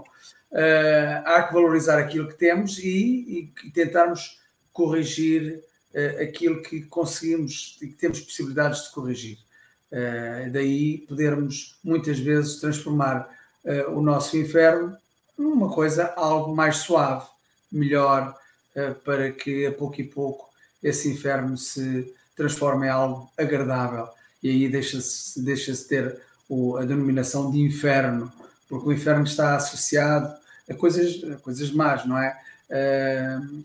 Uh, 0.51 1.19
há 1.25 1.43
que 1.43 1.53
valorizar 1.53 1.99
aquilo 1.99 2.29
que 2.29 2.35
temos 2.35 2.79
e, 2.79 3.51
e, 3.61 3.71
tentarmos 3.71 4.39
corrigir 4.71 5.61
uh, 5.93 6.23
aquilo 6.23 6.61
que 6.61 6.83
conseguimos 6.83 7.77
e 7.81 7.87
que 7.87 7.95
temos 7.95 8.21
possibilidades 8.21 8.85
de 8.85 8.91
corrigir. 8.93 9.48
Uh, 9.91 10.51
daí 10.51 10.99
podermos 11.07 11.79
muitas 11.83 12.19
vezes 12.19 12.59
transformar 12.59 13.27
uh, 13.65 13.91
o 13.97 14.01
nosso 14.01 14.37
inferno 14.37 14.95
numa 15.35 15.73
coisa 15.73 16.13
algo 16.15 16.55
mais 16.55 16.77
suave, 16.77 17.25
melhor, 17.71 18.35
uh, 18.75 18.93
para 19.03 19.31
que 19.31 19.65
a 19.65 19.71
pouco 19.71 19.99
e 19.99 20.03
pouco 20.03 20.47
esse 20.83 21.09
inferno 21.09 21.57
se 21.57 22.13
transforme 22.35 22.85
em 22.85 22.89
algo 22.89 23.31
agradável. 23.35 24.07
E 24.43 24.49
aí 24.49 24.69
deixa-se 24.69 25.41
deixa 25.41 25.73
ter 25.87 26.21
o, 26.47 26.77
a 26.77 26.85
denominação 26.85 27.49
de 27.49 27.59
inferno, 27.59 28.31
porque 28.67 28.89
o 28.89 28.93
inferno 28.93 29.23
está 29.23 29.55
associado 29.55 30.33
a 30.69 30.73
coisas, 30.75 31.23
a 31.23 31.37
coisas 31.37 31.71
más, 31.71 32.05
não 32.05 32.17
é? 32.17 32.37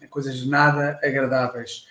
a 0.02 0.08
coisas 0.08 0.46
nada 0.46 0.98
agradáveis 1.02 1.86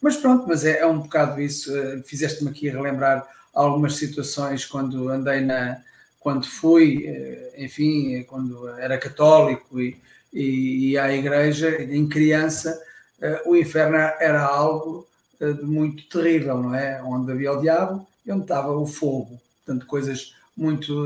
mas 0.00 0.16
pronto, 0.16 0.46
mas 0.48 0.64
é, 0.64 0.80
é, 0.80 0.86
um 0.86 1.00
bocado 1.00 1.40
isso. 1.40 1.72
Uh, 1.72 2.02
Fizeste-me 2.04 2.50
aqui 2.50 2.68
relembrar 2.68 3.26
algumas 3.52 3.96
situações 3.96 4.64
quando 4.64 5.08
andei 5.08 5.40
na. 5.40 5.80
quando 6.18 6.46
fui, 6.46 7.06
uh, 7.08 7.62
enfim, 7.62 8.22
quando 8.24 8.68
era 8.78 8.98
católico 8.98 9.80
e, 9.80 10.00
e, 10.32 10.90
e 10.90 10.98
à 10.98 11.12
igreja, 11.12 11.82
em 11.82 12.08
criança, 12.08 12.80
o 13.44 13.54
inferno 13.54 13.96
era 13.96 14.42
algo 14.42 15.06
muito 15.62 16.08
terrível, 16.08 16.56
não 16.56 16.74
é? 16.74 17.02
Onde 17.02 17.32
havia 17.32 17.52
o 17.52 17.60
diabo 17.60 18.06
e 18.24 18.32
onde 18.32 18.42
estava 18.42 18.72
o 18.72 18.86
fogo. 18.86 19.38
Portanto, 19.58 19.86
coisas 19.86 20.34
muito, 20.56 21.04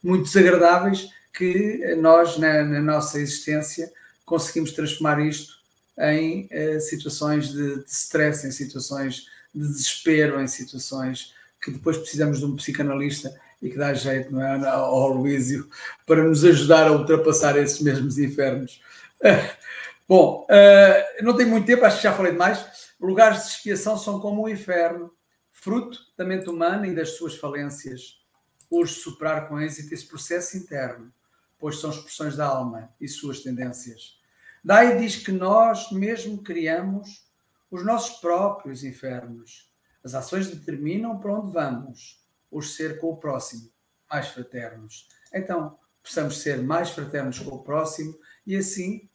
muito 0.00 0.24
desagradáveis 0.24 1.08
que 1.32 1.96
nós, 1.96 2.38
na, 2.38 2.62
na 2.62 2.80
nossa 2.80 3.18
existência, 3.18 3.90
conseguimos 4.24 4.70
transformar 4.70 5.20
isto 5.26 5.61
em 6.02 6.48
uh, 6.52 6.80
situações 6.80 7.52
de, 7.52 7.84
de 7.84 7.90
stress, 7.90 8.46
em 8.46 8.50
situações 8.50 9.26
de 9.54 9.66
desespero, 9.66 10.40
em 10.40 10.48
situações 10.48 11.34
que 11.60 11.70
depois 11.70 11.96
precisamos 11.96 12.40
de 12.40 12.44
um 12.44 12.56
psicanalista 12.56 13.38
e 13.62 13.70
que 13.70 13.76
dá 13.78 13.94
jeito, 13.94 14.32
não 14.32 14.42
é, 14.42 14.68
ao 14.68 15.08
Luísio, 15.08 15.68
para 16.04 16.24
nos 16.24 16.44
ajudar 16.44 16.88
a 16.88 16.92
ultrapassar 16.92 17.56
esses 17.56 17.80
mesmos 17.80 18.18
infernos. 18.18 18.82
bom, 20.08 20.44
uh, 20.50 21.24
não 21.24 21.36
tenho 21.36 21.48
muito 21.48 21.66
tempo, 21.66 21.84
acho 21.84 21.98
que 21.98 22.02
já 22.02 22.12
falei 22.12 22.32
demais. 22.32 22.92
Lugares 23.00 23.44
de 23.44 23.50
expiação 23.50 23.96
são 23.96 24.18
como 24.18 24.42
o 24.42 24.48
inferno, 24.48 25.12
fruto 25.52 25.98
da 26.18 26.24
mente 26.24 26.48
humana 26.50 26.88
e 26.88 26.94
das 26.94 27.10
suas 27.10 27.36
falências. 27.36 28.20
Urge 28.68 28.94
superar 28.94 29.48
com 29.48 29.60
êxito 29.60 29.94
esse 29.94 30.06
processo 30.06 30.56
interno, 30.56 31.12
pois 31.58 31.78
são 31.78 31.90
expressões 31.90 32.36
da 32.36 32.46
alma 32.46 32.90
e 33.00 33.06
suas 33.06 33.40
tendências. 33.40 34.20
Daí 34.64 34.98
diz 34.98 35.16
que 35.16 35.32
nós 35.32 35.90
mesmo 35.90 36.42
criamos 36.42 37.26
os 37.70 37.84
nossos 37.84 38.20
próprios 38.20 38.84
infernos. 38.84 39.72
As 40.04 40.14
ações 40.14 40.48
determinam 40.48 41.18
para 41.18 41.32
onde 41.32 41.52
vamos, 41.52 42.22
os 42.50 42.76
ser 42.76 43.00
com 43.00 43.08
o 43.08 43.16
próximo, 43.16 43.70
mais 44.10 44.28
fraternos. 44.28 45.08
Então, 45.32 45.78
possamos 46.02 46.38
ser 46.40 46.62
mais 46.62 46.90
fraternos 46.90 47.38
com 47.38 47.56
o 47.56 47.62
próximo 47.62 48.18
e 48.46 48.56
assim 48.56 49.08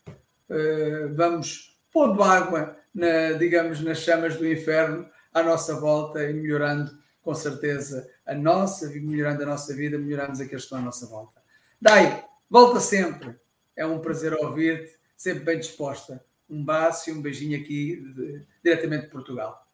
uh, 0.50 1.14
vamos 1.16 1.80
pondo 1.92 2.24
água, 2.24 2.78
na, 2.94 3.34
digamos, 3.34 3.82
nas 3.82 4.00
chamas 4.00 4.38
do 4.38 4.50
inferno 4.50 5.08
à 5.34 5.44
nossa 5.44 5.80
volta 5.80 6.24
e 6.24 6.34
melhorando 6.34 6.98
com 7.22 7.36
certeza 7.36 8.10
a 8.26 8.34
nossa, 8.34 8.90
melhorando 8.90 9.44
a 9.44 9.48
nossa 9.48 9.74
vida, 9.76 9.98
melhoramos 9.98 10.40
aqueles 10.40 10.64
que 10.64 10.66
estão 10.66 10.80
à 10.80 10.82
nossa 10.82 11.06
volta. 11.08 11.42
Dai, 11.80 12.26
volta 12.50 12.80
sempre. 12.80 13.38
É 13.76 13.86
um 13.86 14.00
prazer 14.00 14.34
ouvir-te 14.34 14.98
sempre 15.18 15.44
bem 15.44 15.60
disposta. 15.60 16.24
Um 16.50 16.64
baço 16.64 17.10
e 17.10 17.14
um 17.14 17.22
beijinho 17.22 17.60
aqui 17.60 17.98
de, 18.14 18.48
diretamente 18.64 19.06
de 19.06 19.12
Portugal. 19.12 19.68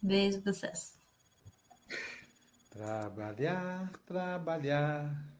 Beijo 0.00 0.40
vocês. 0.42 1.00
Trabalhar, 2.70 3.90
trabalhar, 4.06 5.34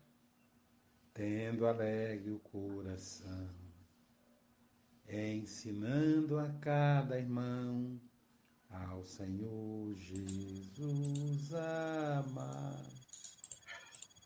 tendo 1.14 1.66
alegre 1.66 2.32
o 2.32 2.40
coração, 2.40 3.48
ensinando 5.08 6.38
a 6.38 6.48
cada 6.61 7.18
irmão 7.18 8.00
ao 8.68 9.04
Senhor 9.04 9.94
Jesus 9.94 11.54
amar. 11.54 12.84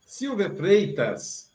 Silvia 0.06 0.54
Freitas, 0.54 1.53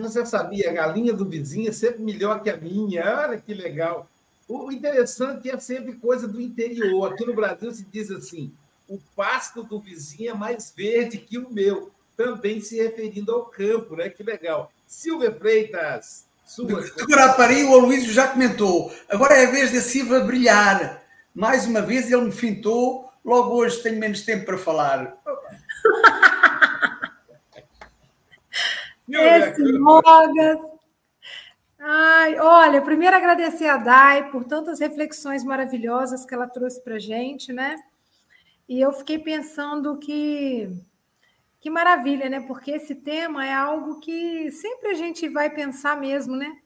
você 0.00 0.24
sabia, 0.26 0.70
a 0.70 0.72
galinha 0.72 1.12
do 1.12 1.24
vizinho 1.24 1.68
é 1.68 1.72
sempre 1.72 2.02
melhor 2.02 2.42
que 2.42 2.50
a 2.50 2.56
minha. 2.56 3.04
Olha 3.20 3.38
que 3.38 3.54
legal. 3.54 4.08
O 4.48 4.70
interessante 4.70 5.48
é 5.48 5.58
sempre 5.58 5.94
coisa 5.94 6.26
do 6.26 6.40
interior. 6.40 7.12
Aqui 7.12 7.24
no 7.24 7.34
Brasil 7.34 7.72
se 7.72 7.84
diz 7.84 8.10
assim: 8.10 8.52
o 8.88 8.98
pasto 9.16 9.62
do 9.62 9.80
vizinho 9.80 10.30
é 10.30 10.34
mais 10.34 10.72
verde 10.76 11.18
que 11.18 11.38
o 11.38 11.50
meu. 11.50 11.90
Também 12.16 12.60
se 12.60 12.76
referindo 12.76 13.32
ao 13.32 13.46
campo, 13.46 13.96
né? 13.96 14.10
Que 14.10 14.22
legal. 14.22 14.70
Silvia 14.86 15.32
Freitas, 15.32 16.26
sua. 16.44 16.66
Do 16.66 17.06
Guarapari, 17.06 17.64
o 17.64 17.74
Aloysio 17.74 18.12
já 18.12 18.28
comentou. 18.28 18.92
Agora 19.08 19.34
é 19.34 19.46
a 19.46 19.50
vez 19.50 19.72
da 19.72 19.80
Silva 19.80 20.20
brilhar. 20.20 21.02
Mais 21.34 21.64
uma 21.66 21.80
vez 21.80 22.12
ele 22.12 22.22
me 22.22 22.32
fintou. 22.32 23.10
Logo 23.24 23.54
hoje 23.54 23.82
tenho 23.82 23.98
menos 23.98 24.22
tempo 24.22 24.44
para 24.44 24.58
falar. 24.58 25.16
Esse 29.12 29.78
Mogas. 29.78 30.60
Ai, 31.78 32.38
olha, 32.38 32.80
primeiro 32.80 33.16
agradecer 33.16 33.66
a 33.66 33.76
Dai 33.76 34.30
por 34.30 34.44
tantas 34.44 34.78
reflexões 34.80 35.42
maravilhosas 35.44 36.24
que 36.24 36.32
ela 36.32 36.46
trouxe 36.46 36.80
para 36.82 36.98
gente, 36.98 37.52
né? 37.52 37.76
E 38.68 38.80
eu 38.80 38.92
fiquei 38.92 39.18
pensando 39.18 39.98
que 39.98 40.68
que 41.60 41.70
maravilha, 41.70 42.28
né? 42.28 42.40
Porque 42.40 42.72
esse 42.72 42.94
tema 42.94 43.46
é 43.46 43.52
algo 43.52 44.00
que 44.00 44.50
sempre 44.50 44.90
a 44.90 44.94
gente 44.94 45.28
vai 45.28 45.48
pensar 45.48 45.96
mesmo, 45.96 46.34
né? 46.34 46.56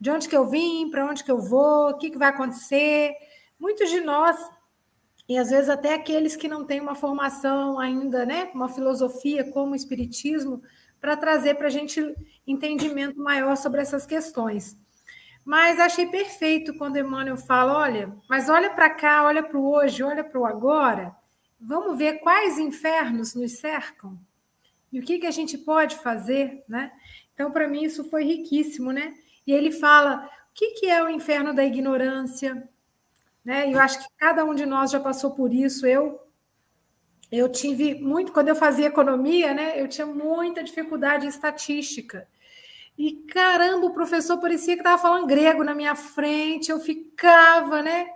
De 0.00 0.10
onde 0.10 0.28
que 0.28 0.36
eu 0.36 0.48
vim, 0.48 0.90
para 0.90 1.06
onde 1.06 1.22
que 1.22 1.30
eu 1.30 1.40
vou, 1.40 1.90
o 1.90 1.98
que, 1.98 2.10
que 2.10 2.18
vai 2.18 2.30
acontecer. 2.30 3.12
Muitos 3.60 3.90
de 3.90 4.00
nós, 4.00 4.36
e 5.28 5.38
às 5.38 5.50
vezes 5.50 5.68
até 5.68 5.94
aqueles 5.94 6.34
que 6.34 6.48
não 6.48 6.64
têm 6.64 6.80
uma 6.80 6.96
formação 6.96 7.78
ainda, 7.78 8.26
né? 8.26 8.50
Uma 8.52 8.68
filosofia 8.68 9.44
como 9.52 9.72
o 9.72 9.76
Espiritismo, 9.76 10.60
para 11.00 11.16
trazer 11.16 11.54
para 11.54 11.68
a 11.68 11.70
gente 11.70 12.14
entendimento 12.46 13.18
maior 13.18 13.56
sobre 13.56 13.80
essas 13.80 14.04
questões. 14.04 14.76
Mas 15.44 15.80
achei 15.80 16.06
perfeito 16.06 16.74
quando 16.74 16.98
Emmanuel 16.98 17.36
fala: 17.36 17.76
olha, 17.78 18.12
mas 18.28 18.48
olha 18.48 18.70
para 18.70 18.90
cá, 18.90 19.24
olha 19.24 19.42
para 19.42 19.58
o 19.58 19.70
hoje, 19.70 20.02
olha 20.02 20.22
para 20.22 20.38
o 20.38 20.44
agora, 20.44 21.16
vamos 21.60 21.96
ver 21.96 22.20
quais 22.20 22.58
infernos 22.58 23.34
nos 23.34 23.58
cercam 23.58 24.18
e 24.92 24.98
o 24.98 25.02
que, 25.02 25.18
que 25.18 25.26
a 25.26 25.30
gente 25.30 25.56
pode 25.56 25.96
fazer, 25.96 26.64
né? 26.68 26.90
Então, 27.32 27.50
para 27.50 27.68
mim, 27.68 27.84
isso 27.84 28.04
foi 28.10 28.24
riquíssimo, 28.24 28.92
né? 28.92 29.14
E 29.46 29.52
ele 29.52 29.70
fala: 29.70 30.28
o 30.50 30.54
que, 30.54 30.72
que 30.72 30.86
é 30.86 31.02
o 31.02 31.08
inferno 31.08 31.54
da 31.54 31.64
ignorância? 31.64 32.68
Né? 33.44 33.72
Eu 33.72 33.78
acho 33.80 33.98
que 34.00 34.14
cada 34.18 34.44
um 34.44 34.54
de 34.54 34.66
nós 34.66 34.90
já 34.90 35.00
passou 35.00 35.30
por 35.30 35.52
isso. 35.52 35.86
Eu 35.86 36.20
eu 37.30 37.48
tive 37.48 37.94
muito, 37.94 38.32
quando 38.32 38.48
eu 38.48 38.56
fazia 38.56 38.86
economia, 38.86 39.54
né, 39.54 39.80
eu 39.80 39.88
tinha 39.88 40.06
muita 40.06 40.62
dificuldade 40.62 41.26
em 41.26 41.28
estatística. 41.28 42.26
E 42.98 43.12
caramba, 43.32 43.86
o 43.86 43.92
professor 43.92 44.38
parecia 44.38 44.74
que 44.74 44.80
estava 44.80 45.00
falando 45.00 45.26
grego 45.26 45.64
na 45.64 45.74
minha 45.74 45.94
frente, 45.94 46.70
eu 46.70 46.80
ficava, 46.80 47.82
né, 47.82 48.08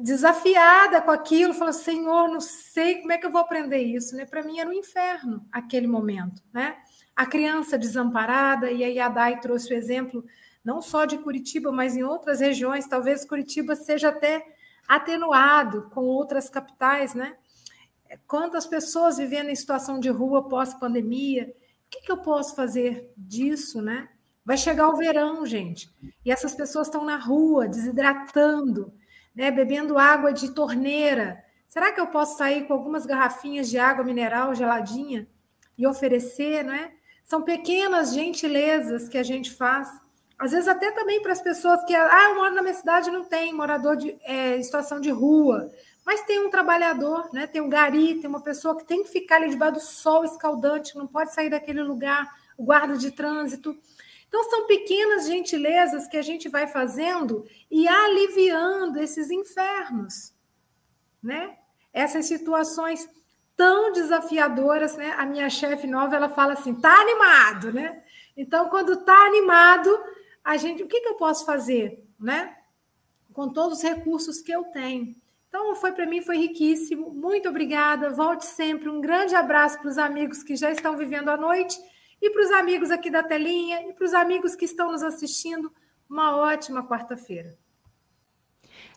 desafiada 0.00 1.00
com 1.00 1.10
aquilo, 1.10 1.54
falando, 1.54 1.74
Senhor, 1.74 2.28
não 2.28 2.40
sei 2.40 3.00
como 3.00 3.12
é 3.12 3.18
que 3.18 3.26
eu 3.26 3.30
vou 3.30 3.40
aprender 3.40 3.78
isso, 3.78 4.16
né? 4.16 4.26
Para 4.26 4.42
mim 4.42 4.58
era 4.58 4.68
um 4.68 4.72
inferno 4.72 5.46
aquele 5.52 5.86
momento, 5.86 6.42
né? 6.52 6.76
A 7.14 7.24
criança 7.26 7.78
desamparada, 7.78 8.70
e 8.70 8.98
a 8.98 9.08
Dai 9.08 9.38
trouxe 9.38 9.72
o 9.72 9.76
exemplo 9.76 10.24
não 10.64 10.80
só 10.82 11.04
de 11.04 11.18
Curitiba, 11.18 11.70
mas 11.70 11.96
em 11.96 12.02
outras 12.02 12.40
regiões, 12.40 12.88
talvez 12.88 13.24
Curitiba 13.24 13.76
seja 13.76 14.08
até 14.08 14.44
atenuado 14.88 15.90
com 15.90 16.00
outras 16.00 16.48
capitais, 16.48 17.14
né? 17.14 17.36
Quantas 18.26 18.66
pessoas 18.66 19.18
vivendo 19.18 19.50
em 19.50 19.56
situação 19.56 19.98
de 19.98 20.08
rua 20.08 20.48
pós-pandemia. 20.48 21.54
O 21.86 21.90
que, 21.90 22.00
que, 22.02 22.12
eu 22.12 22.18
posso 22.18 22.56
fazer 22.56 23.12
disso, 23.16 23.80
né? 23.80 24.08
Vai 24.44 24.56
chegar 24.56 24.88
o 24.88 24.96
verão, 24.96 25.46
gente, 25.46 25.90
e 26.24 26.30
essas 26.30 26.54
pessoas 26.54 26.88
estão 26.88 27.04
na 27.04 27.16
rua, 27.16 27.66
desidratando, 27.66 28.92
né? 29.34 29.50
bebendo 29.50 29.98
água 29.98 30.32
de 30.32 30.52
torneira. 30.52 31.42
Será 31.68 31.92
que 31.92 32.00
eu 32.00 32.06
posso 32.08 32.36
sair 32.36 32.66
com 32.66 32.72
algumas 32.72 33.06
garrafinhas 33.06 33.70
de 33.70 33.78
água 33.78 34.04
mineral 34.04 34.54
geladinha 34.54 35.26
e 35.78 35.86
oferecer, 35.86 36.62
né? 36.62 36.92
São 37.24 37.42
pequenas 37.42 38.12
gentilezas 38.12 39.08
que 39.08 39.16
a 39.16 39.22
gente 39.22 39.50
faz. 39.50 39.88
Às 40.38 40.52
vezes 40.52 40.68
até 40.68 40.90
também 40.92 41.22
para 41.22 41.32
as 41.32 41.40
pessoas 41.40 41.82
que, 41.84 41.94
ah, 41.94 42.28
eu 42.30 42.34
moro 42.36 42.54
na 42.54 42.62
minha 42.62 42.74
cidade 42.74 43.10
não 43.10 43.24
tem 43.24 43.52
morador 43.52 43.96
de 43.96 44.16
é, 44.22 44.60
situação 44.62 45.00
de 45.00 45.10
rua. 45.10 45.70
Mas 46.04 46.22
tem 46.22 46.44
um 46.44 46.50
trabalhador, 46.50 47.30
né? 47.32 47.46
tem 47.46 47.62
um 47.62 47.68
gari, 47.68 48.16
tem 48.20 48.28
uma 48.28 48.42
pessoa 48.42 48.76
que 48.76 48.84
tem 48.84 49.02
que 49.02 49.08
ficar 49.08 49.36
ali 49.36 49.48
debaixo 49.48 49.74
do 49.74 49.80
sol 49.80 50.24
escaldante, 50.24 50.96
não 50.96 51.06
pode 51.06 51.32
sair 51.32 51.48
daquele 51.48 51.82
lugar, 51.82 52.30
o 52.58 52.64
guarda 52.64 52.96
de 52.96 53.10
trânsito. 53.10 53.76
Então, 54.28 54.42
são 54.50 54.66
pequenas 54.66 55.26
gentilezas 55.26 56.06
que 56.08 56.16
a 56.16 56.22
gente 56.22 56.48
vai 56.48 56.66
fazendo 56.66 57.46
e 57.70 57.86
aliviando 57.86 58.98
esses 58.98 59.30
infernos, 59.30 60.34
né? 61.22 61.56
Essas 61.92 62.26
situações 62.26 63.08
tão 63.56 63.92
desafiadoras, 63.92 64.96
né? 64.96 65.12
A 65.16 65.24
minha 65.24 65.48
chefe 65.48 65.86
nova, 65.86 66.16
ela 66.16 66.28
fala 66.28 66.54
assim, 66.54 66.74
tá 66.74 66.92
animado, 67.00 67.72
né? 67.72 68.02
Então, 68.36 68.68
quando 68.68 69.04
tá 69.04 69.16
animado, 69.26 69.96
a 70.42 70.56
gente, 70.56 70.82
o 70.82 70.88
que, 70.88 71.00
que 71.00 71.08
eu 71.08 71.14
posso 71.14 71.46
fazer, 71.46 72.04
né? 72.18 72.56
Com 73.32 73.48
todos 73.48 73.78
os 73.78 73.84
recursos 73.84 74.40
que 74.40 74.52
eu 74.52 74.64
tenho. 74.64 75.14
Então, 75.54 75.72
foi 75.76 75.92
para 75.92 76.04
mim 76.04 76.20
foi 76.20 76.36
riquíssimo. 76.36 77.14
Muito 77.14 77.48
obrigada. 77.48 78.10
Volte 78.10 78.44
sempre. 78.44 78.88
Um 78.88 79.00
grande 79.00 79.36
abraço 79.36 79.78
para 79.78 79.88
os 79.88 79.98
amigos 79.98 80.42
que 80.42 80.56
já 80.56 80.68
estão 80.72 80.96
vivendo 80.96 81.28
a 81.28 81.36
noite 81.36 81.80
e 82.20 82.28
para 82.28 82.42
os 82.42 82.50
amigos 82.50 82.90
aqui 82.90 83.08
da 83.08 83.22
telinha 83.22 83.88
e 83.88 83.92
para 83.92 84.04
os 84.04 84.12
amigos 84.14 84.56
que 84.56 84.64
estão 84.64 84.90
nos 84.90 85.04
assistindo. 85.04 85.72
Uma 86.10 86.36
ótima 86.36 86.84
quarta-feira. 86.84 87.56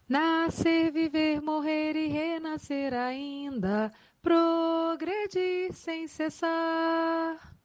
Nascer, 0.10 0.92
viver, 0.92 1.44
morrer 1.44 1.96
e 1.96 2.08
renascer 2.08 2.92
ainda, 2.92 3.94
progredir 4.20 5.72
sem 5.74 6.08
cessar. 6.08 7.56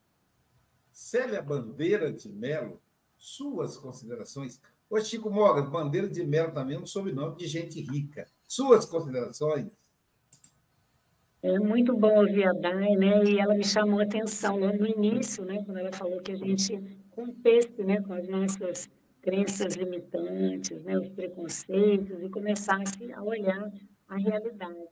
Célia 0.91 1.41
Bandeira 1.41 2.13
de 2.13 2.29
Melo, 2.29 2.79
suas 3.17 3.79
considerações. 3.79 4.61
Ô, 4.91 5.01
Chico 5.01 5.31
Mogas, 5.31 5.71
Bandeira 5.71 6.11
de 6.11 6.23
Melo 6.27 6.53
também 6.53 6.77
é 6.77 6.79
um 6.79 6.85
sobrenome 6.85 7.37
de 7.37 7.47
gente 7.47 7.81
rica. 7.81 8.31
Suas 8.55 8.85
considerações? 8.85 9.67
É 11.43 11.59
muito 11.59 11.97
bom 11.97 12.19
ouvir 12.19 12.45
a 12.45 12.53
Dai, 12.53 12.97
né? 12.97 13.25
E 13.25 13.39
ela 13.39 13.55
me 13.55 13.65
chamou 13.65 14.01
a 14.01 14.03
atenção 14.03 14.59
logo 14.59 14.77
no 14.77 14.87
início, 14.87 15.43
né? 15.43 15.65
Quando 15.65 15.79
ela 15.79 15.91
falou 15.91 16.21
que 16.21 16.33
a 16.33 16.37
gente 16.37 16.79
rompesse, 17.17 17.83
né? 17.83 18.03
Com 18.03 18.13
as 18.13 18.29
nossas 18.29 18.91
crenças 19.23 19.75
limitantes, 19.75 20.83
né? 20.83 20.99
Os 20.99 21.09
preconceitos 21.09 22.23
e 22.23 22.29
começasse 22.29 23.11
a 23.15 23.23
olhar 23.23 23.73
a 24.07 24.17
realidade. 24.19 24.87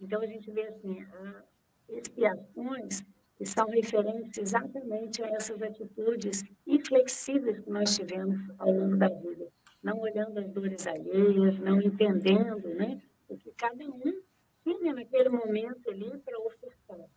Então 0.00 0.22
a 0.22 0.26
gente 0.26 0.48
vê 0.52 0.68
assim, 0.68 1.00
a 1.02 1.42
expiações 1.88 3.02
que 3.36 3.44
são 3.44 3.66
referentes 3.66 4.38
exatamente 4.38 5.20
a 5.20 5.30
essas 5.30 5.60
atitudes 5.60 6.44
inflexíveis 6.64 7.58
que 7.58 7.70
nós 7.70 7.96
tivemos 7.96 8.38
ao 8.56 8.70
longo 8.70 8.96
da 8.96 9.08
vida 9.08 9.50
não 9.82 9.98
olhando 9.98 10.38
as 10.38 10.48
dores 10.50 10.86
alheias, 10.86 11.58
não 11.58 11.80
entendendo 11.80 12.68
né, 12.74 13.00
o 13.28 13.36
que 13.36 13.50
cada 13.52 13.84
um 13.84 14.22
tinha 14.62 14.92
naquele 14.92 15.30
momento 15.30 15.88
ali 15.88 16.18
para 16.18 16.38
ofertar. 16.40 17.08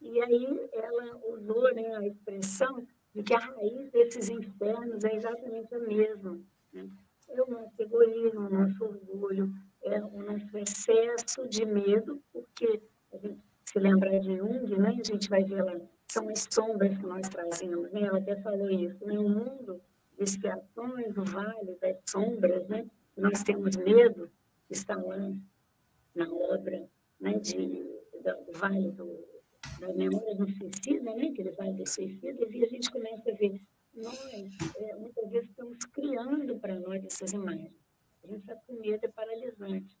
E 0.00 0.20
aí 0.22 0.68
ela 0.72 1.16
usou 1.28 1.74
né, 1.74 1.96
a 1.96 2.06
expressão 2.06 2.86
de 3.14 3.22
que 3.22 3.34
a 3.34 3.38
raiz 3.38 3.90
desses 3.90 4.28
infernos 4.28 5.04
é 5.04 5.14
exatamente 5.14 5.74
a 5.74 5.78
mesma. 5.78 6.38
Né? 6.72 6.88
É 7.28 7.42
o 7.42 7.50
nosso 7.50 7.82
egoísmo, 7.82 8.46
o 8.46 8.50
nosso 8.50 8.84
orgulho, 8.84 9.52
é 9.82 10.00
o 10.02 10.22
nosso 10.22 10.56
excesso 10.58 11.46
de 11.48 11.64
medo, 11.64 12.22
porque 12.32 12.80
a 13.12 13.16
gente 13.16 13.40
se 13.64 13.78
lembrar 13.78 14.18
de 14.20 14.36
Jung, 14.36 14.78
né, 14.78 14.96
a 15.00 15.04
gente 15.04 15.28
vai 15.28 15.42
ver 15.42 15.62
lá, 15.62 15.74
são 16.08 16.28
as 16.28 16.46
sombras 16.50 16.96
que 16.96 17.06
nós 17.06 17.28
trazemos. 17.28 17.90
Né? 17.90 18.02
Ela 18.02 18.18
até 18.18 18.36
falou 18.36 18.70
isso, 18.70 19.04
né? 19.04 19.18
o 19.18 19.28
mundo 19.28 19.80
expiações, 20.18 21.16
o 21.16 21.24
vale 21.24 21.76
das 21.80 21.96
sombras, 22.06 22.66
né? 22.68 22.86
Nós 23.16 23.42
temos 23.42 23.76
medo, 23.76 24.30
está 24.70 24.96
lá 24.96 25.32
na 26.14 26.32
obra 26.32 26.88
né, 27.20 27.38
de, 27.38 27.56
do 27.56 28.52
Vale 28.58 28.90
do, 28.92 29.24
da 29.80 29.92
Memória 29.92 30.34
do 30.34 30.48
Suicida, 30.48 31.14
né, 31.14 31.28
aquele 31.28 31.50
Vale 31.50 31.74
dos 31.74 31.92
Suicidas, 31.92 32.50
e 32.50 32.64
a 32.64 32.68
gente 32.68 32.90
começa 32.90 33.30
a 33.30 33.34
ver, 33.34 33.60
nós, 33.94 34.18
é, 34.76 34.96
muitas 34.96 35.30
vezes, 35.30 35.48
estamos 35.48 35.78
criando 35.86 36.58
para 36.58 36.78
nós 36.78 37.04
essas 37.04 37.32
imagens. 37.32 37.72
A 38.24 38.26
gente 38.26 38.40
está 38.40 38.56
com 38.56 38.74
medo, 38.74 39.04
é 39.04 39.08
paralisante. 39.08 39.96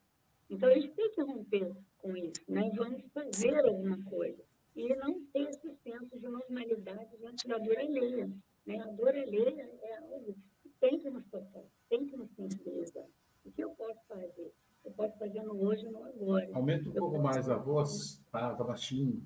Então, 0.50 0.68
a 0.68 0.74
gente 0.74 0.94
tem 0.94 1.10
que 1.10 1.22
romper 1.22 1.72
com 1.98 2.16
isso, 2.16 2.42
né? 2.48 2.70
Vamos 2.76 3.02
fazer 3.12 3.58
alguma 3.64 4.02
coisa. 4.04 4.42
E 4.74 4.94
não 4.96 5.24
ter 5.32 5.48
esse 5.48 5.74
senso 5.82 6.18
de 6.18 6.28
normalidade 6.28 7.16
da 7.46 7.58
dor 7.58 7.78
alheia. 7.78 8.30
Né? 8.66 8.80
A 8.80 8.86
dor 8.86 9.10
alheia 9.10 9.70
é 9.80 9.96
algo 9.98 10.36
que 10.60 10.68
tem 10.80 10.98
que 10.98 11.08
nos 11.08 11.24
tocar, 11.26 11.62
tem 11.88 12.06
que 12.06 12.16
nos 12.16 12.30
sensibilizar. 12.32 13.04
O 13.44 13.52
que 13.52 13.62
eu 13.62 13.70
posso 13.70 14.00
fazer? 14.08 14.52
Eu 14.84 14.90
posso 14.92 15.16
fazer 15.18 15.42
no 15.42 15.64
hoje 15.64 15.88
no 15.88 16.04
agora. 16.04 16.48
Aumenta 16.52 16.88
um 16.88 16.92
eu 16.92 17.00
pouco 17.00 17.18
mais 17.18 17.48
a 17.48 17.56
voz, 17.56 18.20
tá, 18.32 18.54
tá 18.54 18.64
baixinho. 18.64 19.22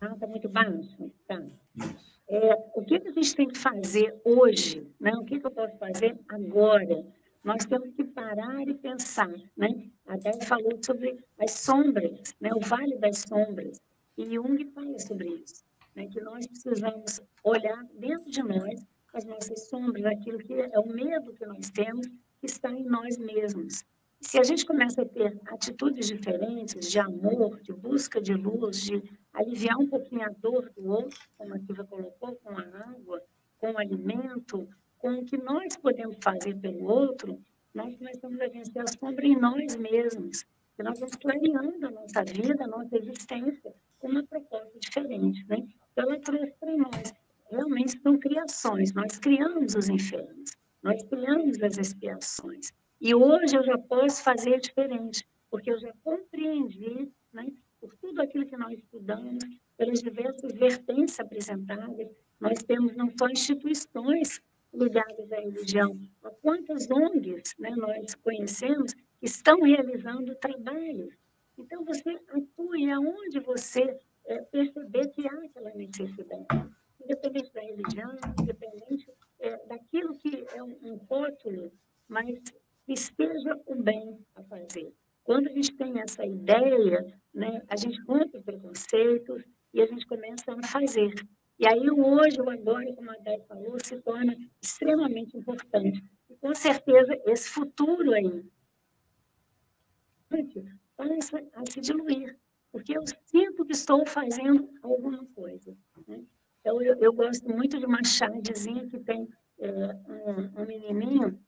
Ah, 0.00 0.16
tá 0.16 0.26
muito 0.26 0.48
baixo? 0.48 1.10
Tá. 1.26 1.42
É, 2.28 2.54
o 2.74 2.82
que, 2.82 3.00
que 3.00 3.08
a 3.08 3.12
gente 3.12 3.36
tem 3.36 3.48
que 3.48 3.58
fazer 3.58 4.18
hoje? 4.24 4.90
Né? 4.98 5.12
O 5.14 5.24
que, 5.24 5.38
que 5.38 5.46
eu 5.46 5.50
posso 5.50 5.76
fazer 5.76 6.18
agora? 6.28 7.06
Nós 7.42 7.66
temos 7.66 7.94
que 7.94 8.04
parar 8.04 8.66
e 8.66 8.74
pensar. 8.74 9.32
Né? 9.56 9.90
A 10.06 10.16
Débora 10.16 10.46
falou 10.46 10.78
sobre 10.84 11.22
as 11.38 11.50
sombras, 11.50 12.34
né? 12.40 12.50
o 12.54 12.60
vale 12.60 12.96
das 12.96 13.18
sombras. 13.18 13.80
E 14.16 14.24
Jung 14.34 14.64
fala 14.72 14.98
sobre 14.98 15.28
isso 15.28 15.64
né, 15.94 16.06
que 16.06 16.20
nós 16.20 16.46
precisamos 16.46 17.20
olhar 17.42 17.84
dentro 17.94 18.30
de 18.30 18.42
nós 18.42 18.84
as 19.12 19.24
nossas 19.24 19.68
sombras, 19.68 20.04
aquilo 20.06 20.38
que 20.38 20.52
é 20.52 20.78
o 20.78 20.88
medo 20.88 21.32
que 21.34 21.46
nós 21.46 21.70
temos, 21.70 22.06
que 22.40 22.46
está 22.46 22.70
em 22.72 22.84
nós 22.84 23.16
mesmos. 23.16 23.84
Se 24.20 24.38
a 24.38 24.42
gente 24.42 24.64
começa 24.64 25.02
a 25.02 25.06
ter 25.06 25.38
atitudes 25.46 26.06
diferentes, 26.08 26.90
de 26.90 26.98
amor, 26.98 27.60
de 27.60 27.72
busca 27.72 28.20
de 28.20 28.34
luz, 28.34 28.82
de 28.82 29.02
aliviar 29.32 29.76
um 29.78 29.86
pouquinho 29.86 30.22
a 30.22 30.30
dor 30.30 30.70
do 30.70 30.88
outro, 30.88 31.18
como 31.36 31.54
a 31.54 31.58
Kiva 31.58 31.84
colocou, 31.84 32.34
com 32.36 32.50
a 32.50 32.62
água, 32.62 33.22
com 33.58 33.72
o 33.72 33.78
alimento, 33.78 34.68
com 34.98 35.14
o 35.18 35.24
que 35.24 35.36
nós 35.36 35.76
podemos 35.76 36.16
fazer 36.22 36.56
pelo 36.56 36.84
outro, 36.84 37.38
nós 37.74 37.94
começamos 37.96 38.40
a 38.40 38.48
vencer 38.48 38.82
a 38.82 38.86
sombra 38.86 39.26
em 39.26 39.36
nós 39.36 39.76
mesmos. 39.76 40.44
E 40.78 40.82
nós 40.82 40.98
vamos 40.98 41.14
clareando 41.16 41.86
a 41.86 41.90
nossa 41.90 42.24
vida, 42.24 42.64
a 42.64 42.66
nossa 42.66 42.96
existência, 42.96 43.72
uma 44.08 44.24
proposta 44.24 44.78
diferente. 44.78 45.44
Né? 45.46 45.58
Então, 45.92 46.04
ela 46.04 46.20
trouxe 46.20 46.52
para 46.58 46.76
nós. 46.76 47.14
Realmente 47.50 48.00
são 48.00 48.18
criações. 48.18 48.92
Nós 48.94 49.18
criamos 49.18 49.74
os 49.74 49.88
infernos. 49.88 50.52
Nós 50.82 51.02
criamos 51.04 51.62
as 51.62 51.78
expiações. 51.78 52.72
E 53.00 53.14
hoje 53.14 53.56
eu 53.56 53.64
já 53.64 53.78
posso 53.78 54.22
fazer 54.22 54.60
diferente, 54.60 55.26
porque 55.50 55.70
eu 55.70 55.78
já 55.78 55.92
compreendi, 56.02 57.10
né, 57.32 57.52
por 57.80 57.94
tudo 57.96 58.22
aquilo 58.22 58.46
que 58.46 58.56
nós 58.56 58.78
estudamos, 58.78 59.44
pelas 59.76 60.00
diversas 60.00 60.52
vertentes 60.52 61.18
apresentadas, 61.20 62.08
nós 62.40 62.62
temos 62.62 62.96
não 62.96 63.10
só 63.18 63.28
instituições 63.28 64.40
ligadas 64.72 65.30
à 65.32 65.36
religião, 65.36 65.92
a 66.22 66.30
quantas 66.30 66.90
ONGs 66.90 67.54
né, 67.58 67.70
nós 67.76 68.14
conhecemos 68.16 68.94
que 68.94 69.26
estão 69.26 69.60
realizando 69.60 70.34
trabalhos. 70.36 71.14
Então, 71.56 71.84
você 71.84 72.10
atue 72.28 72.90
aonde 72.90 73.40
você 73.40 73.98
é, 74.26 74.40
perceber 74.42 75.08
que 75.08 75.26
há 75.26 75.44
aquela 75.44 75.70
necessidade, 75.74 76.46
independente 77.00 77.52
da 77.52 77.60
religião, 77.60 78.16
independente 78.40 79.06
é, 79.38 79.56
daquilo 79.66 80.16
que 80.18 80.44
é 80.54 80.62
um, 80.62 80.76
um 80.82 80.96
rótulo, 80.96 81.72
mas 82.08 82.38
esteja 82.88 83.60
o 83.66 83.74
bem 83.76 84.18
a 84.34 84.42
fazer. 84.44 84.92
Quando 85.22 85.48
a 85.48 85.52
gente 85.52 85.74
tem 85.76 86.00
essa 86.00 86.24
ideia, 86.24 87.06
né, 87.32 87.62
a 87.68 87.76
gente 87.76 88.00
rompe 88.02 88.40
preconceitos 88.40 89.42
e 89.72 89.80
a 89.80 89.86
gente 89.86 90.06
começa 90.06 90.52
a 90.52 90.66
fazer. 90.66 91.14
E 91.58 91.66
aí 91.66 91.88
hoje, 91.90 92.40
o 92.40 92.50
agora, 92.50 92.92
como 92.94 93.10
a 93.10 93.16
Dai 93.18 93.40
falou, 93.48 93.78
se 93.82 94.00
torna 94.02 94.36
extremamente 94.60 95.36
importante. 95.36 96.02
E 96.28 96.36
com 96.36 96.54
certeza 96.54 97.16
esse 97.26 97.48
futuro 97.48 98.12
aí 98.12 98.44
passa 100.96 101.42
a 101.54 101.70
se 101.70 101.80
diluir, 101.80 102.38
porque 102.72 102.96
eu 102.96 103.02
sinto 103.26 103.64
que 103.64 103.72
estou 103.72 104.06
fazendo 104.06 104.68
alguma 104.82 105.24
coisa. 105.34 105.76
Né? 106.06 106.24
Então, 106.60 106.80
eu, 106.82 106.96
eu, 106.98 107.12
gosto 107.12 107.48
muito 107.48 107.78
de 107.78 107.86
uma 107.86 108.02
chardezinha 108.02 108.86
que 108.86 108.98
tem 108.98 109.28
é, 109.58 109.70
um, 110.08 110.62
um 110.62 110.66
menininho 110.66 111.38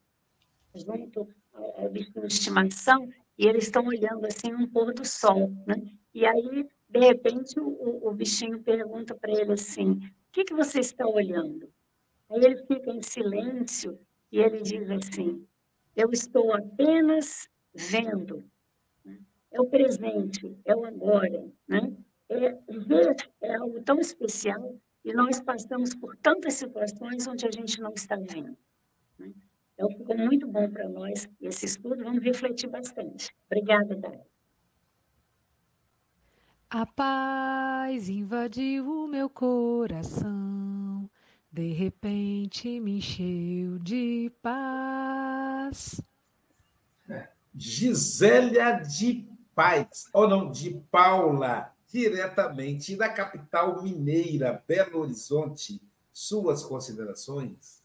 junto 0.75 1.27
ao 1.53 1.89
bichinho 1.89 2.27
de 2.27 2.33
estimação, 2.33 3.09
e 3.37 3.47
eles 3.47 3.63
estão 3.65 3.85
olhando 3.85 4.25
assim 4.25 4.53
um 4.53 4.67
pôr 4.67 4.93
do 4.93 5.05
sol, 5.05 5.51
né? 5.65 5.75
E 6.13 6.25
aí, 6.25 6.67
de 6.89 6.99
repente, 6.99 7.59
o, 7.59 8.07
o 8.07 8.13
bichinho 8.13 8.61
pergunta 8.63 9.15
para 9.15 9.31
ele 9.31 9.53
assim: 9.53 9.91
o 9.91 10.31
que, 10.31 10.43
que 10.43 10.53
você 10.53 10.79
está 10.79 11.07
olhando? 11.07 11.71
Aí 12.29 12.43
ele 12.43 12.57
fica 12.65 12.91
em 12.91 13.01
silêncio 13.01 13.99
e 14.31 14.39
ele 14.39 14.61
diz 14.61 14.89
assim: 14.89 15.47
eu 15.95 16.11
estou 16.11 16.53
apenas 16.53 17.49
vendo. 17.73 18.43
É 19.51 19.61
o 19.61 19.65
presente, 19.65 20.57
é 20.65 20.75
o 20.75 20.85
agora, 20.85 21.47
né? 21.67 21.93
É, 22.29 22.51
ver 22.69 23.15
é 23.41 23.55
algo 23.55 23.81
tão 23.83 23.99
especial 23.99 24.75
e 25.03 25.13
nós 25.13 25.39
passamos 25.39 25.95
por 25.95 26.17
tantas 26.17 26.55
situações 26.55 27.25
onde 27.25 27.47
a 27.47 27.51
gente 27.51 27.79
não 27.79 27.93
está 27.93 28.17
vendo. 28.17 28.57
Né? 29.17 29.31
Então, 29.73 29.89
ficou 29.91 30.17
muito 30.17 30.45
bom 30.47 30.69
para 30.69 30.89
nós 30.89 31.29
esse 31.39 31.65
estudo, 31.65 32.03
vamos 32.03 32.21
refletir 32.21 32.69
bastante. 32.69 33.33
Obrigada, 33.45 33.95
Dai. 33.95 34.19
A 36.69 36.85
paz 36.85 38.09
invadiu 38.09 38.85
o 38.85 39.07
meu 39.07 39.29
coração, 39.29 41.09
de 41.49 41.71
repente 41.71 42.77
me 42.81 42.97
encheu 42.97 43.79
de 43.79 44.29
paz. 44.41 46.01
Gisélia 47.55 48.73
de 48.73 49.25
Paz, 49.57 50.05
ou 50.13 50.27
não, 50.29 50.51
de 50.51 50.69
Paula, 50.91 51.73
diretamente 51.91 52.95
da 52.95 53.09
capital 53.09 53.81
mineira, 53.81 54.63
Belo 54.67 54.99
Horizonte. 54.99 55.81
Suas 56.13 56.63
considerações? 56.63 57.81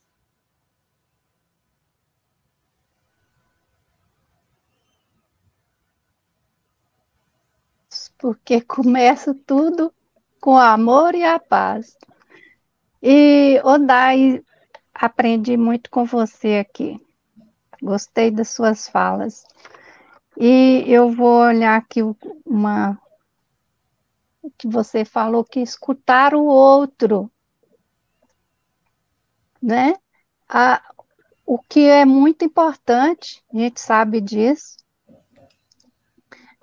porque 8.18 8.60
começa 8.60 9.34
tudo 9.34 9.92
com 10.40 10.56
amor 10.56 11.12
e 11.12 11.24
a 11.24 11.40
paz. 11.40 11.96
E, 13.02 13.60
Odai, 13.64 14.40
aprendi 14.94 15.56
muito 15.56 15.90
com 15.90 16.04
você 16.04 16.58
aqui. 16.58 17.04
Gostei 17.82 18.30
das 18.30 18.50
suas 18.50 18.88
falas. 18.88 19.44
E 20.38 20.84
eu 20.86 21.10
vou 21.10 21.40
olhar 21.40 21.76
aqui 21.76 22.00
uma 22.46 22.98
que 24.58 24.66
você 24.66 25.04
falou 25.04 25.44
que 25.44 25.60
escutar 25.60 26.34
o 26.34 26.44
outro, 26.44 27.30
né? 29.62 29.94
A, 30.48 30.82
o 31.46 31.58
que 31.58 31.80
é 31.80 32.04
muito 32.04 32.44
importante, 32.44 33.42
a 33.52 33.58
gente 33.58 33.80
sabe 33.80 34.20
disso, 34.20 34.76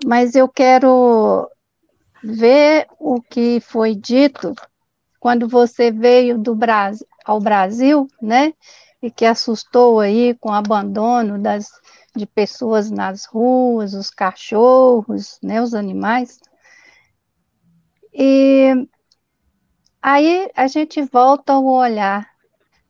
mas 0.06 0.36
eu 0.36 0.48
quero 0.48 1.50
ver 2.24 2.88
o 3.00 3.22
que 3.22 3.60
foi 3.62 3.96
dito 3.96 4.54
quando 5.20 5.48
você 5.48 5.92
veio 5.92 6.38
do 6.38 6.56
Brasil 6.56 7.08
ao 7.26 7.40
Brasil, 7.40 8.08
né? 8.22 8.54
E 9.02 9.12
que 9.12 9.26
assustou 9.26 10.00
aí 10.00 10.34
com 10.36 10.50
o 10.50 10.54
abandono 10.54 11.38
das, 11.38 11.70
de 12.16 12.26
pessoas 12.26 12.90
nas 12.90 13.26
ruas, 13.26 13.94
os 13.94 14.10
cachorros, 14.10 15.40
né, 15.42 15.62
os 15.62 15.74
animais. 15.74 16.40
E 18.14 18.88
aí 20.02 20.50
a 20.56 20.68
gente 20.68 21.02
volta 21.04 21.54
ao 21.54 21.66
olhar. 21.66 22.30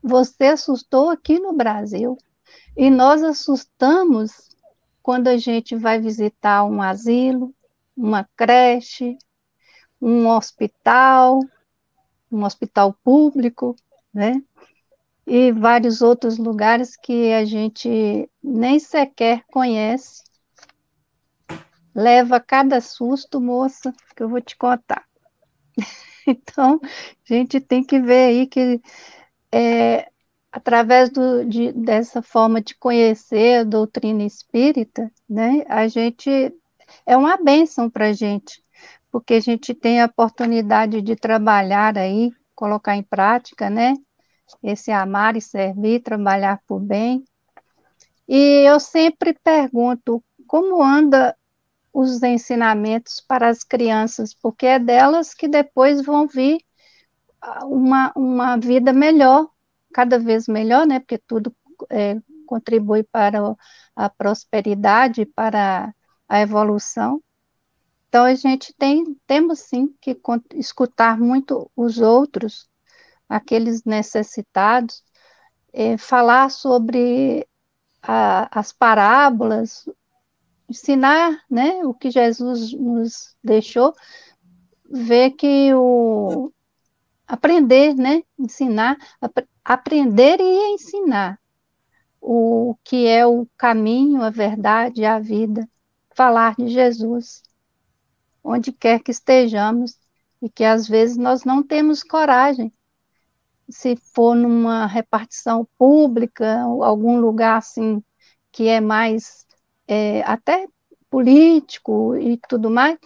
Você 0.02 0.46
assustou 0.46 1.10
aqui 1.10 1.40
no 1.40 1.54
Brasil 1.54 2.18
e 2.76 2.90
nós 2.90 3.22
assustamos 3.22 4.50
quando 5.02 5.28
a 5.28 5.38
gente 5.38 5.76
vai 5.76 6.00
visitar 6.00 6.64
um 6.64 6.82
asilo, 6.82 7.54
uma 7.96 8.28
creche, 8.36 9.18
um 10.02 10.28
hospital, 10.28 11.40
um 12.32 12.44
hospital 12.44 12.94
público, 13.04 13.76
né? 14.14 14.42
E 15.32 15.52
vários 15.52 16.02
outros 16.02 16.40
lugares 16.40 16.98
que 16.98 17.32
a 17.34 17.46
gente 17.46 18.28
nem 18.44 18.80
sequer 18.80 19.44
conhece. 19.52 20.24
Leva 21.94 22.40
cada 22.40 22.82
susto, 22.82 23.40
moça, 23.40 23.94
que 24.16 24.24
eu 24.24 24.30
vou 24.30 24.42
te 24.42 24.58
contar. 24.58 25.06
Então, 26.28 26.80
a 26.84 27.34
gente 27.34 27.60
tem 27.60 27.84
que 27.84 28.00
ver 28.00 28.30
aí 28.30 28.46
que 28.46 28.80
é, 29.52 30.12
através 30.52 31.10
do, 31.10 31.44
de, 31.44 31.72
dessa 31.72 32.22
forma 32.22 32.62
de 32.62 32.76
conhecer 32.76 33.62
a 33.62 33.64
doutrina 33.64 34.24
espírita, 34.24 35.12
né, 35.28 35.64
a 35.68 35.88
gente 35.88 36.30
é 37.04 37.18
uma 37.18 37.36
bênção 37.38 37.90
para 37.90 38.10
a 38.10 38.14
gente, 38.14 38.64
porque 39.12 39.36
a 39.36 39.40
gente 39.40 39.74
tem 39.74 40.02
a 40.02 40.06
oportunidade 40.06 41.02
de 41.02 41.16
trabalhar 41.16 41.98
aí, 41.98 42.32
colocar 42.54 42.96
em 42.96 43.02
prática, 43.02 43.68
né, 43.68 43.96
esse 44.64 44.92
amar 44.92 45.36
e 45.36 45.42
servir, 45.42 46.02
trabalhar 46.02 46.62
por 46.68 46.80
bem. 46.80 47.24
E 48.28 48.68
eu 48.68 48.80
sempre 48.80 49.34
pergunto 49.44 50.24
como 50.48 50.84
anda 50.84 51.36
os 51.92 52.22
ensinamentos 52.22 53.20
para 53.28 53.50
as 53.50 53.64
crianças, 53.64 54.34
porque 54.34 54.66
é 54.66 54.80
delas 54.80 55.34
que 55.34 55.48
depois 55.48 56.06
vão 56.06 56.28
vir 56.28 56.60
uma, 57.64 58.12
uma 58.16 58.58
vida 58.58 58.94
melhor, 58.94 59.50
cada 59.94 60.20
vez 60.20 60.48
melhor, 60.48 60.86
né? 60.86 61.00
Porque 61.00 61.18
tudo 61.18 61.56
é, 61.90 62.18
contribui 62.46 63.04
para 63.04 63.40
a 63.96 64.10
prosperidade, 64.10 65.26
para 65.26 65.94
a 66.28 66.42
evolução. 66.42 67.22
Então 68.08 68.26
a 68.26 68.36
gente 68.36 68.74
tem 68.78 69.16
temos 69.28 69.60
sim 69.60 69.94
que 70.02 70.20
escutar 70.56 71.18
muito 71.20 71.70
os 71.76 72.00
outros, 72.00 72.69
aqueles 73.30 73.84
necessitados, 73.84 75.04
é, 75.72 75.98
falar 75.98 76.50
sobre 76.50 77.48
a, 78.02 78.60
as 78.60 78.72
parábolas, 78.74 79.88
ensinar, 80.68 81.40
né, 81.50 81.86
o 81.86 81.94
que 81.94 82.10
Jesus 82.10 82.74
nos 82.74 83.36
deixou, 83.44 83.94
ver 84.90 85.32
que 85.32 85.72
o 85.76 86.52
aprender, 87.28 87.94
né, 87.94 88.24
ensinar, 88.40 88.98
aprender 89.64 90.40
e 90.42 90.74
ensinar 90.74 91.40
o 92.20 92.76
que 92.84 93.08
é 93.08 93.26
o 93.26 93.48
caminho, 93.56 94.24
a 94.24 94.32
verdade, 94.32 95.06
a 95.06 95.20
vida, 95.20 95.70
falar 96.16 96.56
de 96.56 96.68
Jesus, 96.70 97.44
onde 98.44 98.72
quer 98.72 99.00
que 99.02 99.12
estejamos, 99.12 99.98
e 100.42 100.50
que 100.50 100.64
às 100.64 100.88
vezes 100.88 101.18
nós 101.18 101.44
não 101.44 101.62
temos 101.62 102.02
coragem 102.02 102.74
se 103.70 103.96
for 103.96 104.36
numa 104.36 104.86
repartição 104.86 105.68
pública, 105.78 106.62
algum 106.62 107.20
lugar 107.20 107.58
assim 107.58 108.04
que 108.52 108.68
é 108.68 108.82
mais 108.82 109.46
é, 109.88 110.22
até 110.22 110.68
político 111.10 112.16
e 112.16 112.38
tudo 112.48 112.70
mais, 112.70 112.98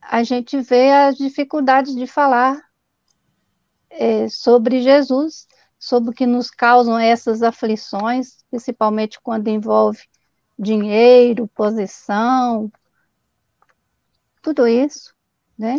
a 0.00 0.22
gente 0.22 0.60
vê 0.60 0.90
as 0.92 1.16
dificuldades 1.16 1.94
de 1.94 2.06
falar 2.06 2.60
é, 3.90 4.28
sobre 4.28 4.82
Jesus, 4.82 5.46
sobre 5.78 6.10
o 6.10 6.12
que 6.12 6.26
nos 6.26 6.50
causam 6.50 6.98
essas 6.98 7.42
aflições, 7.42 8.38
principalmente 8.50 9.20
quando 9.20 9.48
envolve 9.48 10.00
dinheiro, 10.58 11.48
posição, 11.48 12.70
tudo 14.42 14.66
isso, 14.66 15.14
né? 15.58 15.78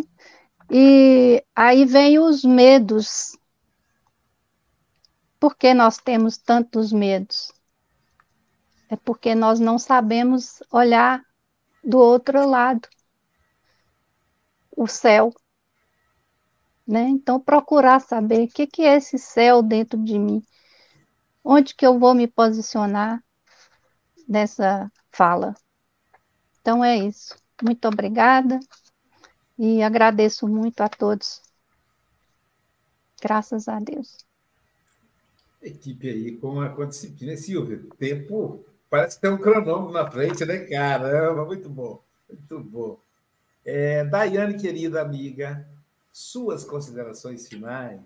E 0.70 1.42
aí 1.56 1.84
vem 1.84 2.18
os 2.18 2.44
medos. 2.44 3.36
Por 5.38 5.56
que 5.56 5.72
nós 5.72 5.98
temos 5.98 6.36
tantos 6.36 6.92
medos? 6.92 7.52
É 8.88 8.96
porque 8.96 9.34
nós 9.34 9.60
não 9.60 9.78
sabemos 9.78 10.62
olhar 10.70 11.22
do 11.84 11.98
outro 11.98 12.48
lado 12.48 12.88
o 14.78 14.86
céu. 14.86 15.32
Né? 16.86 17.02
Então, 17.08 17.38
procurar 17.38 18.00
saber 18.00 18.44
o 18.44 18.48
que, 18.48 18.66
que 18.66 18.82
é 18.82 18.96
esse 18.96 19.18
céu 19.18 19.62
dentro 19.62 20.02
de 20.02 20.18
mim. 20.18 20.42
Onde 21.44 21.74
que 21.74 21.86
eu 21.86 21.98
vou 21.98 22.14
me 22.14 22.26
posicionar 22.26 23.22
nessa 24.26 24.90
fala. 25.10 25.54
Então, 26.60 26.84
é 26.84 26.96
isso. 26.96 27.36
Muito 27.62 27.86
obrigada 27.88 28.58
e 29.58 29.82
agradeço 29.82 30.46
muito 30.46 30.80
a 30.80 30.88
todos. 30.88 31.42
Graças 33.20 33.66
a 33.68 33.80
Deus. 33.80 34.27
Equipe 35.68 36.08
aí 36.08 36.36
com 36.36 36.60
a, 36.60 36.68
com 36.68 36.82
a 36.82 36.86
disciplina. 36.86 37.36
Silvia, 37.36 37.82
tempo 37.98 38.64
parece 38.90 39.16
que 39.16 39.22
tem 39.22 39.30
um 39.30 39.38
cronômetro 39.38 39.92
na 39.92 40.10
frente, 40.10 40.44
né? 40.44 40.58
Caramba, 40.58 41.44
muito 41.44 41.68
bom, 41.68 42.02
muito 42.28 42.60
bom. 42.60 43.00
É, 43.64 44.04
Daiane, 44.04 44.58
querida 44.58 45.02
amiga, 45.02 45.68
suas 46.12 46.64
considerações 46.64 47.48
finais. 47.48 48.00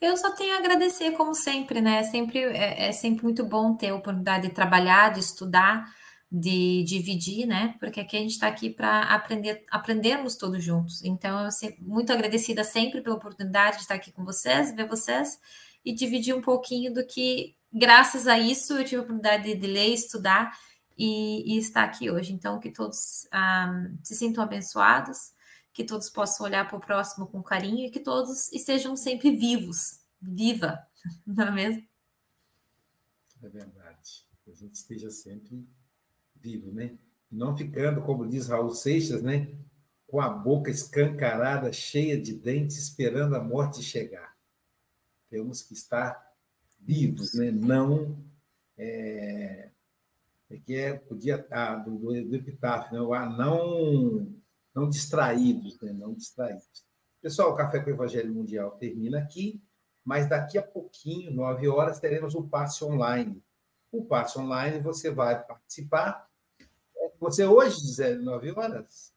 Eu 0.00 0.16
só 0.16 0.30
tenho 0.32 0.54
a 0.54 0.58
agradecer, 0.58 1.12
como 1.12 1.34
sempre, 1.34 1.80
né? 1.80 2.04
Sempre, 2.04 2.38
é, 2.38 2.88
é 2.88 2.92
sempre 2.92 3.24
muito 3.24 3.44
bom 3.44 3.74
ter 3.74 3.88
a 3.88 3.96
oportunidade 3.96 4.48
de 4.48 4.54
trabalhar, 4.54 5.12
de 5.12 5.20
estudar 5.20 5.92
de 6.30 6.84
dividir, 6.84 7.46
né? 7.46 7.74
Porque 7.80 8.00
aqui 8.00 8.16
a 8.16 8.20
gente 8.20 8.32
está 8.32 8.46
aqui 8.46 8.68
para 8.68 9.02
aprender, 9.14 9.64
aprendermos 9.70 10.36
todos 10.36 10.62
juntos. 10.62 11.02
Então, 11.02 11.44
eu 11.44 11.50
sou 11.50 11.70
muito 11.80 12.12
agradecida 12.12 12.62
sempre 12.62 13.00
pela 13.00 13.16
oportunidade 13.16 13.76
de 13.76 13.82
estar 13.82 13.94
aqui 13.94 14.12
com 14.12 14.24
vocês, 14.24 14.74
ver 14.74 14.86
vocês 14.86 15.40
e 15.84 15.94
dividir 15.94 16.34
um 16.34 16.40
pouquinho 16.40 16.92
do 16.92 17.06
que, 17.06 17.56
graças 17.72 18.26
a 18.26 18.38
isso, 18.38 18.74
eu 18.74 18.84
tive 18.84 18.96
a 18.96 19.00
oportunidade 19.00 19.54
de 19.54 19.66
ler, 19.66 19.94
estudar 19.94 20.52
e, 20.96 21.54
e 21.54 21.58
estar 21.58 21.84
aqui 21.84 22.10
hoje. 22.10 22.32
Então, 22.32 22.58
que 22.58 22.70
todos 22.70 23.24
um, 23.26 23.28
ah, 23.32 23.90
se 24.02 24.14
sintam 24.14 24.42
abençoados, 24.42 25.32
que 25.72 25.84
todos 25.84 26.10
possam 26.10 26.44
olhar 26.44 26.66
para 26.66 26.76
o 26.76 26.80
próximo 26.80 27.26
com 27.26 27.42
carinho 27.42 27.86
e 27.86 27.90
que 27.90 28.00
todos 28.00 28.52
estejam 28.52 28.96
sempre 28.96 29.30
vivos, 29.36 30.00
viva, 30.20 30.84
não 31.24 31.46
é 31.46 31.50
mesmo? 31.52 31.88
É 33.42 33.48
verdade. 33.48 34.26
Que 34.44 34.50
a 34.50 34.54
gente 34.54 34.74
esteja 34.74 35.10
sempre 35.10 35.64
vivo, 36.34 36.72
né? 36.72 36.98
Não 37.30 37.56
ficando, 37.56 38.02
como 38.02 38.26
diz 38.26 38.48
Raul 38.48 38.70
Seixas, 38.70 39.22
né? 39.22 39.54
Com 40.06 40.20
a 40.20 40.28
boca 40.28 40.70
escancarada, 40.70 41.72
cheia 41.72 42.20
de 42.20 42.32
dentes, 42.32 42.78
esperando 42.78 43.36
a 43.36 43.44
morte 43.44 43.82
chegar. 43.82 44.27
Temos 45.30 45.62
que 45.62 45.74
estar 45.74 46.32
vivos, 46.80 47.34
né? 47.34 47.50
Não 47.50 48.16
é, 48.76 49.70
é 50.50 50.56
que 50.58 50.76
é 50.76 50.94
podia 50.94 51.46
ah, 51.50 51.76
do, 51.76 51.98
do, 51.98 52.36
epitáfio, 52.36 52.92
né? 52.92 53.16
Ah, 53.16 53.26
não 53.26 54.34
não 54.74 54.88
distraídos, 54.88 55.80
né? 55.80 55.92
Não 55.92 56.14
distraídos. 56.14 56.86
Pessoal, 57.20 57.52
o 57.52 57.56
Café 57.56 57.80
com 57.80 57.90
o 57.90 57.94
Evangelho 57.94 58.32
Mundial 58.32 58.72
termina 58.72 59.18
aqui, 59.18 59.60
mas 60.04 60.28
daqui 60.28 60.56
a 60.56 60.62
pouquinho, 60.62 61.32
nove 61.32 61.68
horas, 61.68 61.98
teremos 61.98 62.34
o 62.34 62.44
passe 62.44 62.84
online. 62.84 63.42
O 63.90 64.04
passe 64.04 64.38
online 64.38 64.80
você 64.80 65.10
vai 65.10 65.44
participar 65.44 66.28
você 67.20 67.44
hoje, 67.44 67.80
Gisele, 67.80 68.22
nove 68.22 68.52
horas? 68.52 69.12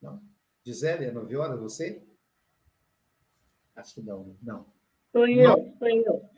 Não? 0.00 0.22
Gisele, 0.64 1.06
é 1.06 1.10
nove 1.10 1.36
horas 1.36 1.58
você? 1.58 2.02
Acho 3.76 3.94
que 3.94 4.02
não. 4.02 4.36
Não. 4.42 4.66
Sou 5.12 5.26
eu, 5.26 5.48
não. 5.48 5.76
sou 5.78 5.88
eu. 5.88 6.30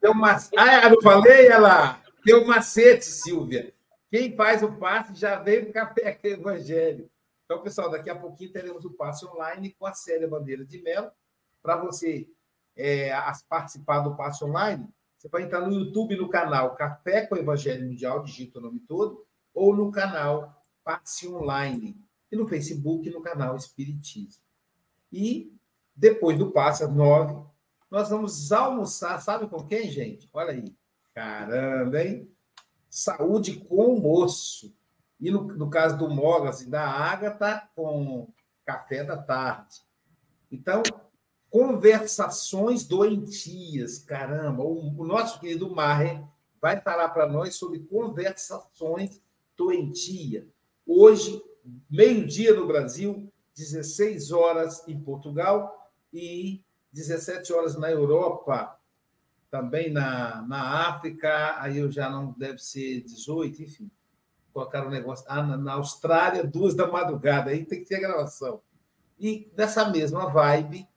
Tem 0.00 0.10
uma... 0.10 0.36
Ah, 0.56 0.90
não 0.90 1.00
falei, 1.00 1.48
ela? 1.48 2.00
Tem 2.24 2.34
um 2.34 2.46
macete, 2.46 3.04
Silvia. 3.04 3.74
Quem 4.10 4.34
faz 4.36 4.62
o 4.62 4.72
passe 4.72 5.14
já 5.14 5.36
vem 5.36 5.64
com 5.64 5.72
café 5.72 6.12
com 6.12 6.28
evangelho. 6.28 7.10
Então, 7.44 7.62
pessoal, 7.62 7.90
daqui 7.90 8.08
a 8.08 8.18
pouquinho 8.18 8.52
teremos 8.52 8.84
o 8.84 8.92
passe 8.92 9.26
online 9.26 9.74
com 9.78 9.86
a 9.86 9.92
série 9.92 10.26
Bandeira 10.26 10.64
de 10.64 10.80
Melo. 10.82 11.10
Para 11.62 11.76
você 11.76 12.28
é, 12.76 13.10
participar 13.48 14.00
do 14.00 14.16
passe 14.16 14.44
online, 14.44 14.88
você 15.18 15.28
vai 15.28 15.42
entrar 15.42 15.60
no 15.60 15.72
YouTube, 15.72 16.16
no 16.16 16.28
canal 16.28 16.74
Café 16.76 17.26
com 17.26 17.36
Evangelho 17.36 17.86
Mundial, 17.86 18.22
digita 18.22 18.58
o 18.58 18.62
nome 18.62 18.80
todo, 18.80 19.26
ou 19.54 19.74
no 19.74 19.90
canal 19.90 20.62
Passe 20.82 21.26
Online, 21.26 21.96
e 22.30 22.36
no 22.36 22.46
Facebook, 22.46 23.08
no 23.10 23.22
canal 23.22 23.56
Espiritismo. 23.56 24.42
E 25.10 25.50
depois 25.94 26.36
do 26.36 26.50
Passe 26.50 26.84
às 26.84 26.92
nove, 26.92 27.34
nós 27.90 28.10
vamos 28.10 28.50
almoçar, 28.50 29.20
sabe 29.20 29.46
com 29.46 29.64
quem, 29.66 29.90
gente? 29.90 30.28
Olha 30.32 30.52
aí. 30.52 30.76
Caramba, 31.14 32.02
hein? 32.02 32.28
Saúde 32.90 33.60
com 33.60 34.00
moço. 34.00 34.74
E 35.20 35.30
no, 35.30 35.44
no 35.44 35.70
caso 35.70 35.96
do 35.96 36.10
Mogas 36.10 36.60
e 36.60 36.68
da 36.68 36.84
Ágata, 36.84 37.68
com 37.76 38.28
café 38.66 39.04
da 39.04 39.16
tarde. 39.16 39.76
Então, 40.50 40.82
conversações 41.48 42.84
doentias, 42.84 44.00
caramba. 44.00 44.64
O, 44.64 45.00
o 45.00 45.06
nosso 45.06 45.38
querido 45.38 45.72
Marre 45.72 46.20
vai 46.60 46.80
falar 46.80 47.10
para 47.10 47.28
nós 47.28 47.54
sobre 47.54 47.78
conversações 47.78 49.22
doentia. 49.56 50.48
Hoje, 50.84 51.40
meio-dia 51.88 52.52
no 52.54 52.66
Brasil, 52.66 53.32
16 53.56 54.32
horas 54.32 54.86
em 54.88 54.98
Portugal 54.98 55.83
e 56.14 56.64
17 56.92 57.52
horas 57.52 57.76
na 57.76 57.90
Europa, 57.90 58.78
também 59.50 59.90
na, 59.90 60.42
na 60.42 60.88
África, 60.88 61.60
aí 61.60 61.78
eu 61.78 61.90
já 61.90 62.08
não 62.08 62.32
deve 62.32 62.58
ser 62.58 63.02
18, 63.02 63.62
enfim. 63.62 63.90
Colocaram 64.52 64.86
o 64.86 64.90
negócio. 64.90 65.26
Ah, 65.28 65.42
na, 65.42 65.56
na 65.56 65.72
Austrália, 65.74 66.44
duas 66.44 66.74
da 66.74 66.86
madrugada, 66.86 67.50
aí 67.50 67.64
tem 67.64 67.80
que 67.80 67.86
ter 67.86 67.96
a 67.96 68.08
gravação. 68.08 68.60
E 69.18 69.50
nessa 69.56 69.90
mesma 69.90 70.30
vibe, 70.30 70.88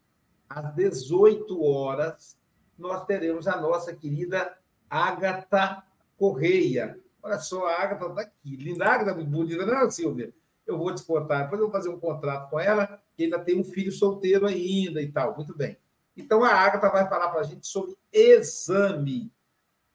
às 0.48 0.74
18 0.76 1.62
horas, 1.64 2.38
nós 2.78 3.06
teremos 3.06 3.48
a 3.48 3.60
nossa 3.60 3.96
querida 3.96 4.58
Agatha 4.90 5.84
Correia, 6.16 7.00
Olha 7.28 7.40
só, 7.40 7.68
a 7.68 7.82
Agatha 7.82 8.06
está 8.06 8.22
aqui. 8.22 8.56
Linda 8.56 8.86
Agatha, 8.86 9.14
bonita, 9.14 9.66
não 9.66 9.82
é, 9.82 9.90
Silvia? 9.90 10.34
Eu 10.66 10.78
vou 10.78 10.94
descontar. 10.94 11.44
Depois 11.44 11.60
eu 11.60 11.68
vou 11.68 11.76
fazer 11.76 11.90
um 11.90 12.00
contrato 12.00 12.50
com 12.50 12.58
ela, 12.58 13.02
que 13.18 13.24
ainda 13.24 13.40
tem 13.40 13.60
um 13.60 13.64
filho 13.64 13.92
solteiro 13.92 14.46
ainda 14.46 15.02
e 15.02 15.12
tal. 15.12 15.36
Muito 15.36 15.58
bem. 15.58 15.76
Então, 16.16 16.44
a 16.44 16.50
Agatha 16.50 16.90
vai 16.90 17.10
falar 17.10 17.30
para 17.30 17.42
a 17.42 17.44
gente 17.44 17.66
sobre 17.66 17.98
exame. 18.14 19.32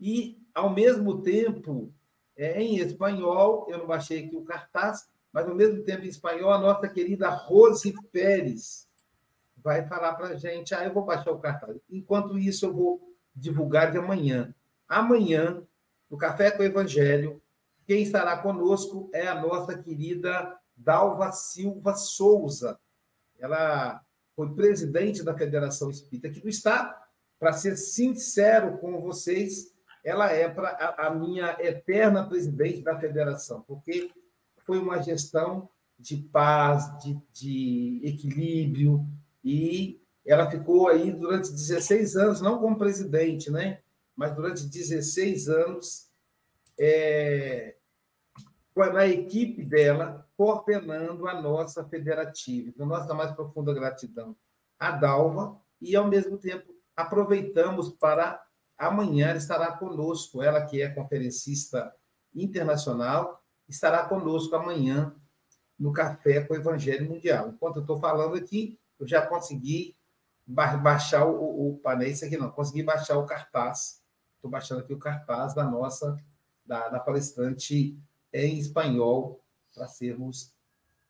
E, 0.00 0.36
ao 0.52 0.74
mesmo 0.74 1.22
tempo, 1.22 1.94
é, 2.36 2.60
em 2.60 2.78
espanhol, 2.78 3.66
eu 3.68 3.78
não 3.78 3.86
baixei 3.86 4.24
aqui 4.24 4.36
o 4.36 4.42
cartaz, 4.44 5.08
mas, 5.32 5.48
ao 5.48 5.54
mesmo 5.54 5.84
tempo, 5.84 6.04
em 6.04 6.08
espanhol, 6.08 6.50
a 6.50 6.58
nossa 6.58 6.88
querida 6.88 7.30
Rose 7.30 7.94
Pérez 8.10 8.88
vai 9.56 9.86
falar 9.86 10.14
para 10.14 10.28
a 10.28 10.34
gente. 10.34 10.74
Ah, 10.74 10.84
eu 10.84 10.92
vou 10.92 11.04
baixar 11.04 11.30
o 11.30 11.38
cartaz. 11.38 11.76
Enquanto 11.88 12.36
isso, 12.36 12.66
eu 12.66 12.74
vou 12.74 13.14
divulgar 13.34 13.92
de 13.92 13.98
amanhã. 13.98 14.52
Amanhã, 14.88 15.62
no 16.10 16.18
Café 16.18 16.50
com 16.50 16.62
o 16.62 16.66
Evangelho. 16.66 17.40
Quem 17.86 18.02
estará 18.02 18.36
conosco 18.36 19.08
é 19.14 19.26
a 19.26 19.40
nossa 19.40 19.78
querida 19.78 20.58
Dalva 20.76 21.30
Silva 21.32 21.94
Souza. 21.94 22.78
Ela 23.42 24.00
foi 24.34 24.54
presidente 24.54 25.22
da 25.22 25.36
Federação 25.36 25.90
Espírita 25.90 26.28
aqui 26.28 26.40
do 26.40 26.48
Estado. 26.48 26.94
Para 27.38 27.52
ser 27.52 27.76
sincero 27.76 28.78
com 28.78 29.00
vocês, 29.00 29.74
ela 30.04 30.32
é 30.32 30.48
pra, 30.48 30.68
a, 30.70 31.08
a 31.08 31.14
minha 31.14 31.56
eterna 31.60 32.26
presidente 32.26 32.82
da 32.82 32.98
federação, 32.98 33.62
porque 33.66 34.10
foi 34.64 34.78
uma 34.78 35.02
gestão 35.02 35.68
de 35.98 36.16
paz, 36.16 36.98
de, 37.02 37.20
de 37.32 38.00
equilíbrio, 38.04 39.04
e 39.44 40.00
ela 40.24 40.50
ficou 40.50 40.88
aí 40.88 41.12
durante 41.12 41.50
16 41.50 42.16
anos, 42.16 42.40
não 42.40 42.58
como 42.58 42.78
presidente, 42.78 43.50
né? 43.50 43.80
mas 44.16 44.34
durante 44.34 44.66
16 44.66 45.48
anos, 45.48 46.08
é, 46.78 47.74
na 48.76 49.06
equipe 49.06 49.62
dela, 49.64 50.26
coordenando 50.42 51.28
a 51.28 51.40
nossa 51.40 51.84
federativa. 51.84 52.68
Então, 52.68 52.84
nossa 52.84 53.14
mais 53.14 53.30
profunda 53.30 53.72
gratidão 53.72 54.36
à 54.76 54.90
Dalva 54.90 55.56
e, 55.80 55.94
ao 55.94 56.08
mesmo 56.08 56.36
tempo, 56.36 56.74
aproveitamos 56.96 57.90
para 57.90 58.42
amanhã 58.76 59.36
estará 59.36 59.70
conosco, 59.70 60.42
ela 60.42 60.66
que 60.66 60.82
é 60.82 60.88
conferencista 60.88 61.94
internacional, 62.34 63.40
estará 63.68 64.04
conosco 64.04 64.56
amanhã 64.56 65.14
no 65.78 65.92
Café 65.92 66.40
com 66.40 66.54
o 66.54 66.56
Evangelho 66.56 67.08
Mundial. 67.08 67.50
Enquanto 67.50 67.76
eu 67.76 67.82
estou 67.82 68.00
falando 68.00 68.34
aqui, 68.34 68.76
eu 68.98 69.06
já 69.06 69.24
consegui 69.24 69.96
baixar 70.44 71.24
o, 71.24 71.70
o 71.70 71.78
painel, 71.78 72.08
isso 72.08 72.24
aqui 72.24 72.36
não, 72.36 72.50
consegui 72.50 72.82
baixar 72.82 73.16
o 73.16 73.26
cartaz. 73.26 74.02
Estou 74.34 74.50
baixando 74.50 74.80
aqui 74.80 74.92
o 74.92 74.98
cartaz 74.98 75.54
da 75.54 75.62
nossa, 75.62 76.16
da, 76.66 76.88
da 76.88 76.98
palestrante 76.98 77.96
em 78.32 78.58
espanhol, 78.58 79.41
para 79.74 79.88
sermos 79.88 80.52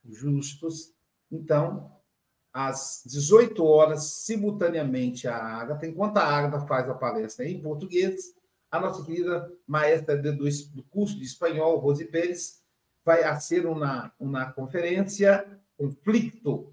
justos. 0.05 0.93
Então, 1.31 1.91
às 2.53 3.03
18 3.07 3.65
horas, 3.65 4.05
simultaneamente, 4.05 5.27
a 5.27 5.37
Agatha, 5.37 5.87
enquanto 5.87 6.19
a 6.19 6.25
Agatha 6.25 6.67
faz 6.67 6.89
a 6.89 6.95
palestra 6.95 7.49
em 7.49 7.61
português, 7.63 8.35
a 8.71 8.81
nossa 8.81 9.05
querida 9.05 9.51
maestra 9.67 10.17
do, 10.17 10.83
curso 10.91 11.19
de 11.19 11.25
espanhol, 11.25 11.79
Rose 11.79 12.05
Pérez, 12.07 12.63
vai 13.05 13.23
fazer 13.23 13.67
uma, 13.67 14.13
uma 14.19 14.53
conferência, 14.53 15.47
conflito. 15.77 16.73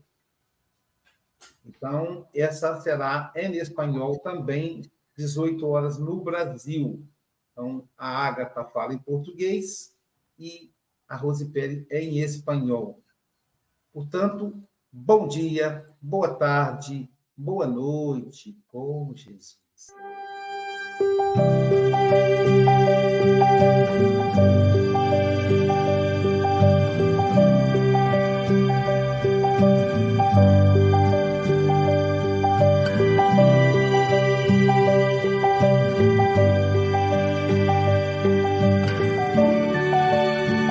Então, 1.66 2.28
essa 2.34 2.80
será 2.82 3.32
em 3.36 3.58
espanhol 3.58 4.20
também, 4.20 4.82
18 5.18 5.66
horas 5.68 5.98
no 5.98 6.22
Brasil. 6.22 7.06
Então, 7.52 7.88
a 7.98 8.28
Agatha 8.28 8.64
fala 8.64 8.94
em 8.94 8.98
português 8.98 9.94
e 10.38 10.72
a 11.10 11.18
Rose 11.18 11.46
Pérez 11.50 11.86
em 11.90 12.20
espanhol. 12.20 13.02
Portanto, 13.92 14.64
Bom 14.92 15.28
dia, 15.28 15.86
boa 16.02 16.34
tarde, 16.34 17.08
boa 17.38 17.68
noite 17.68 18.58
com 18.68 19.14
Jesus. 19.16 19.60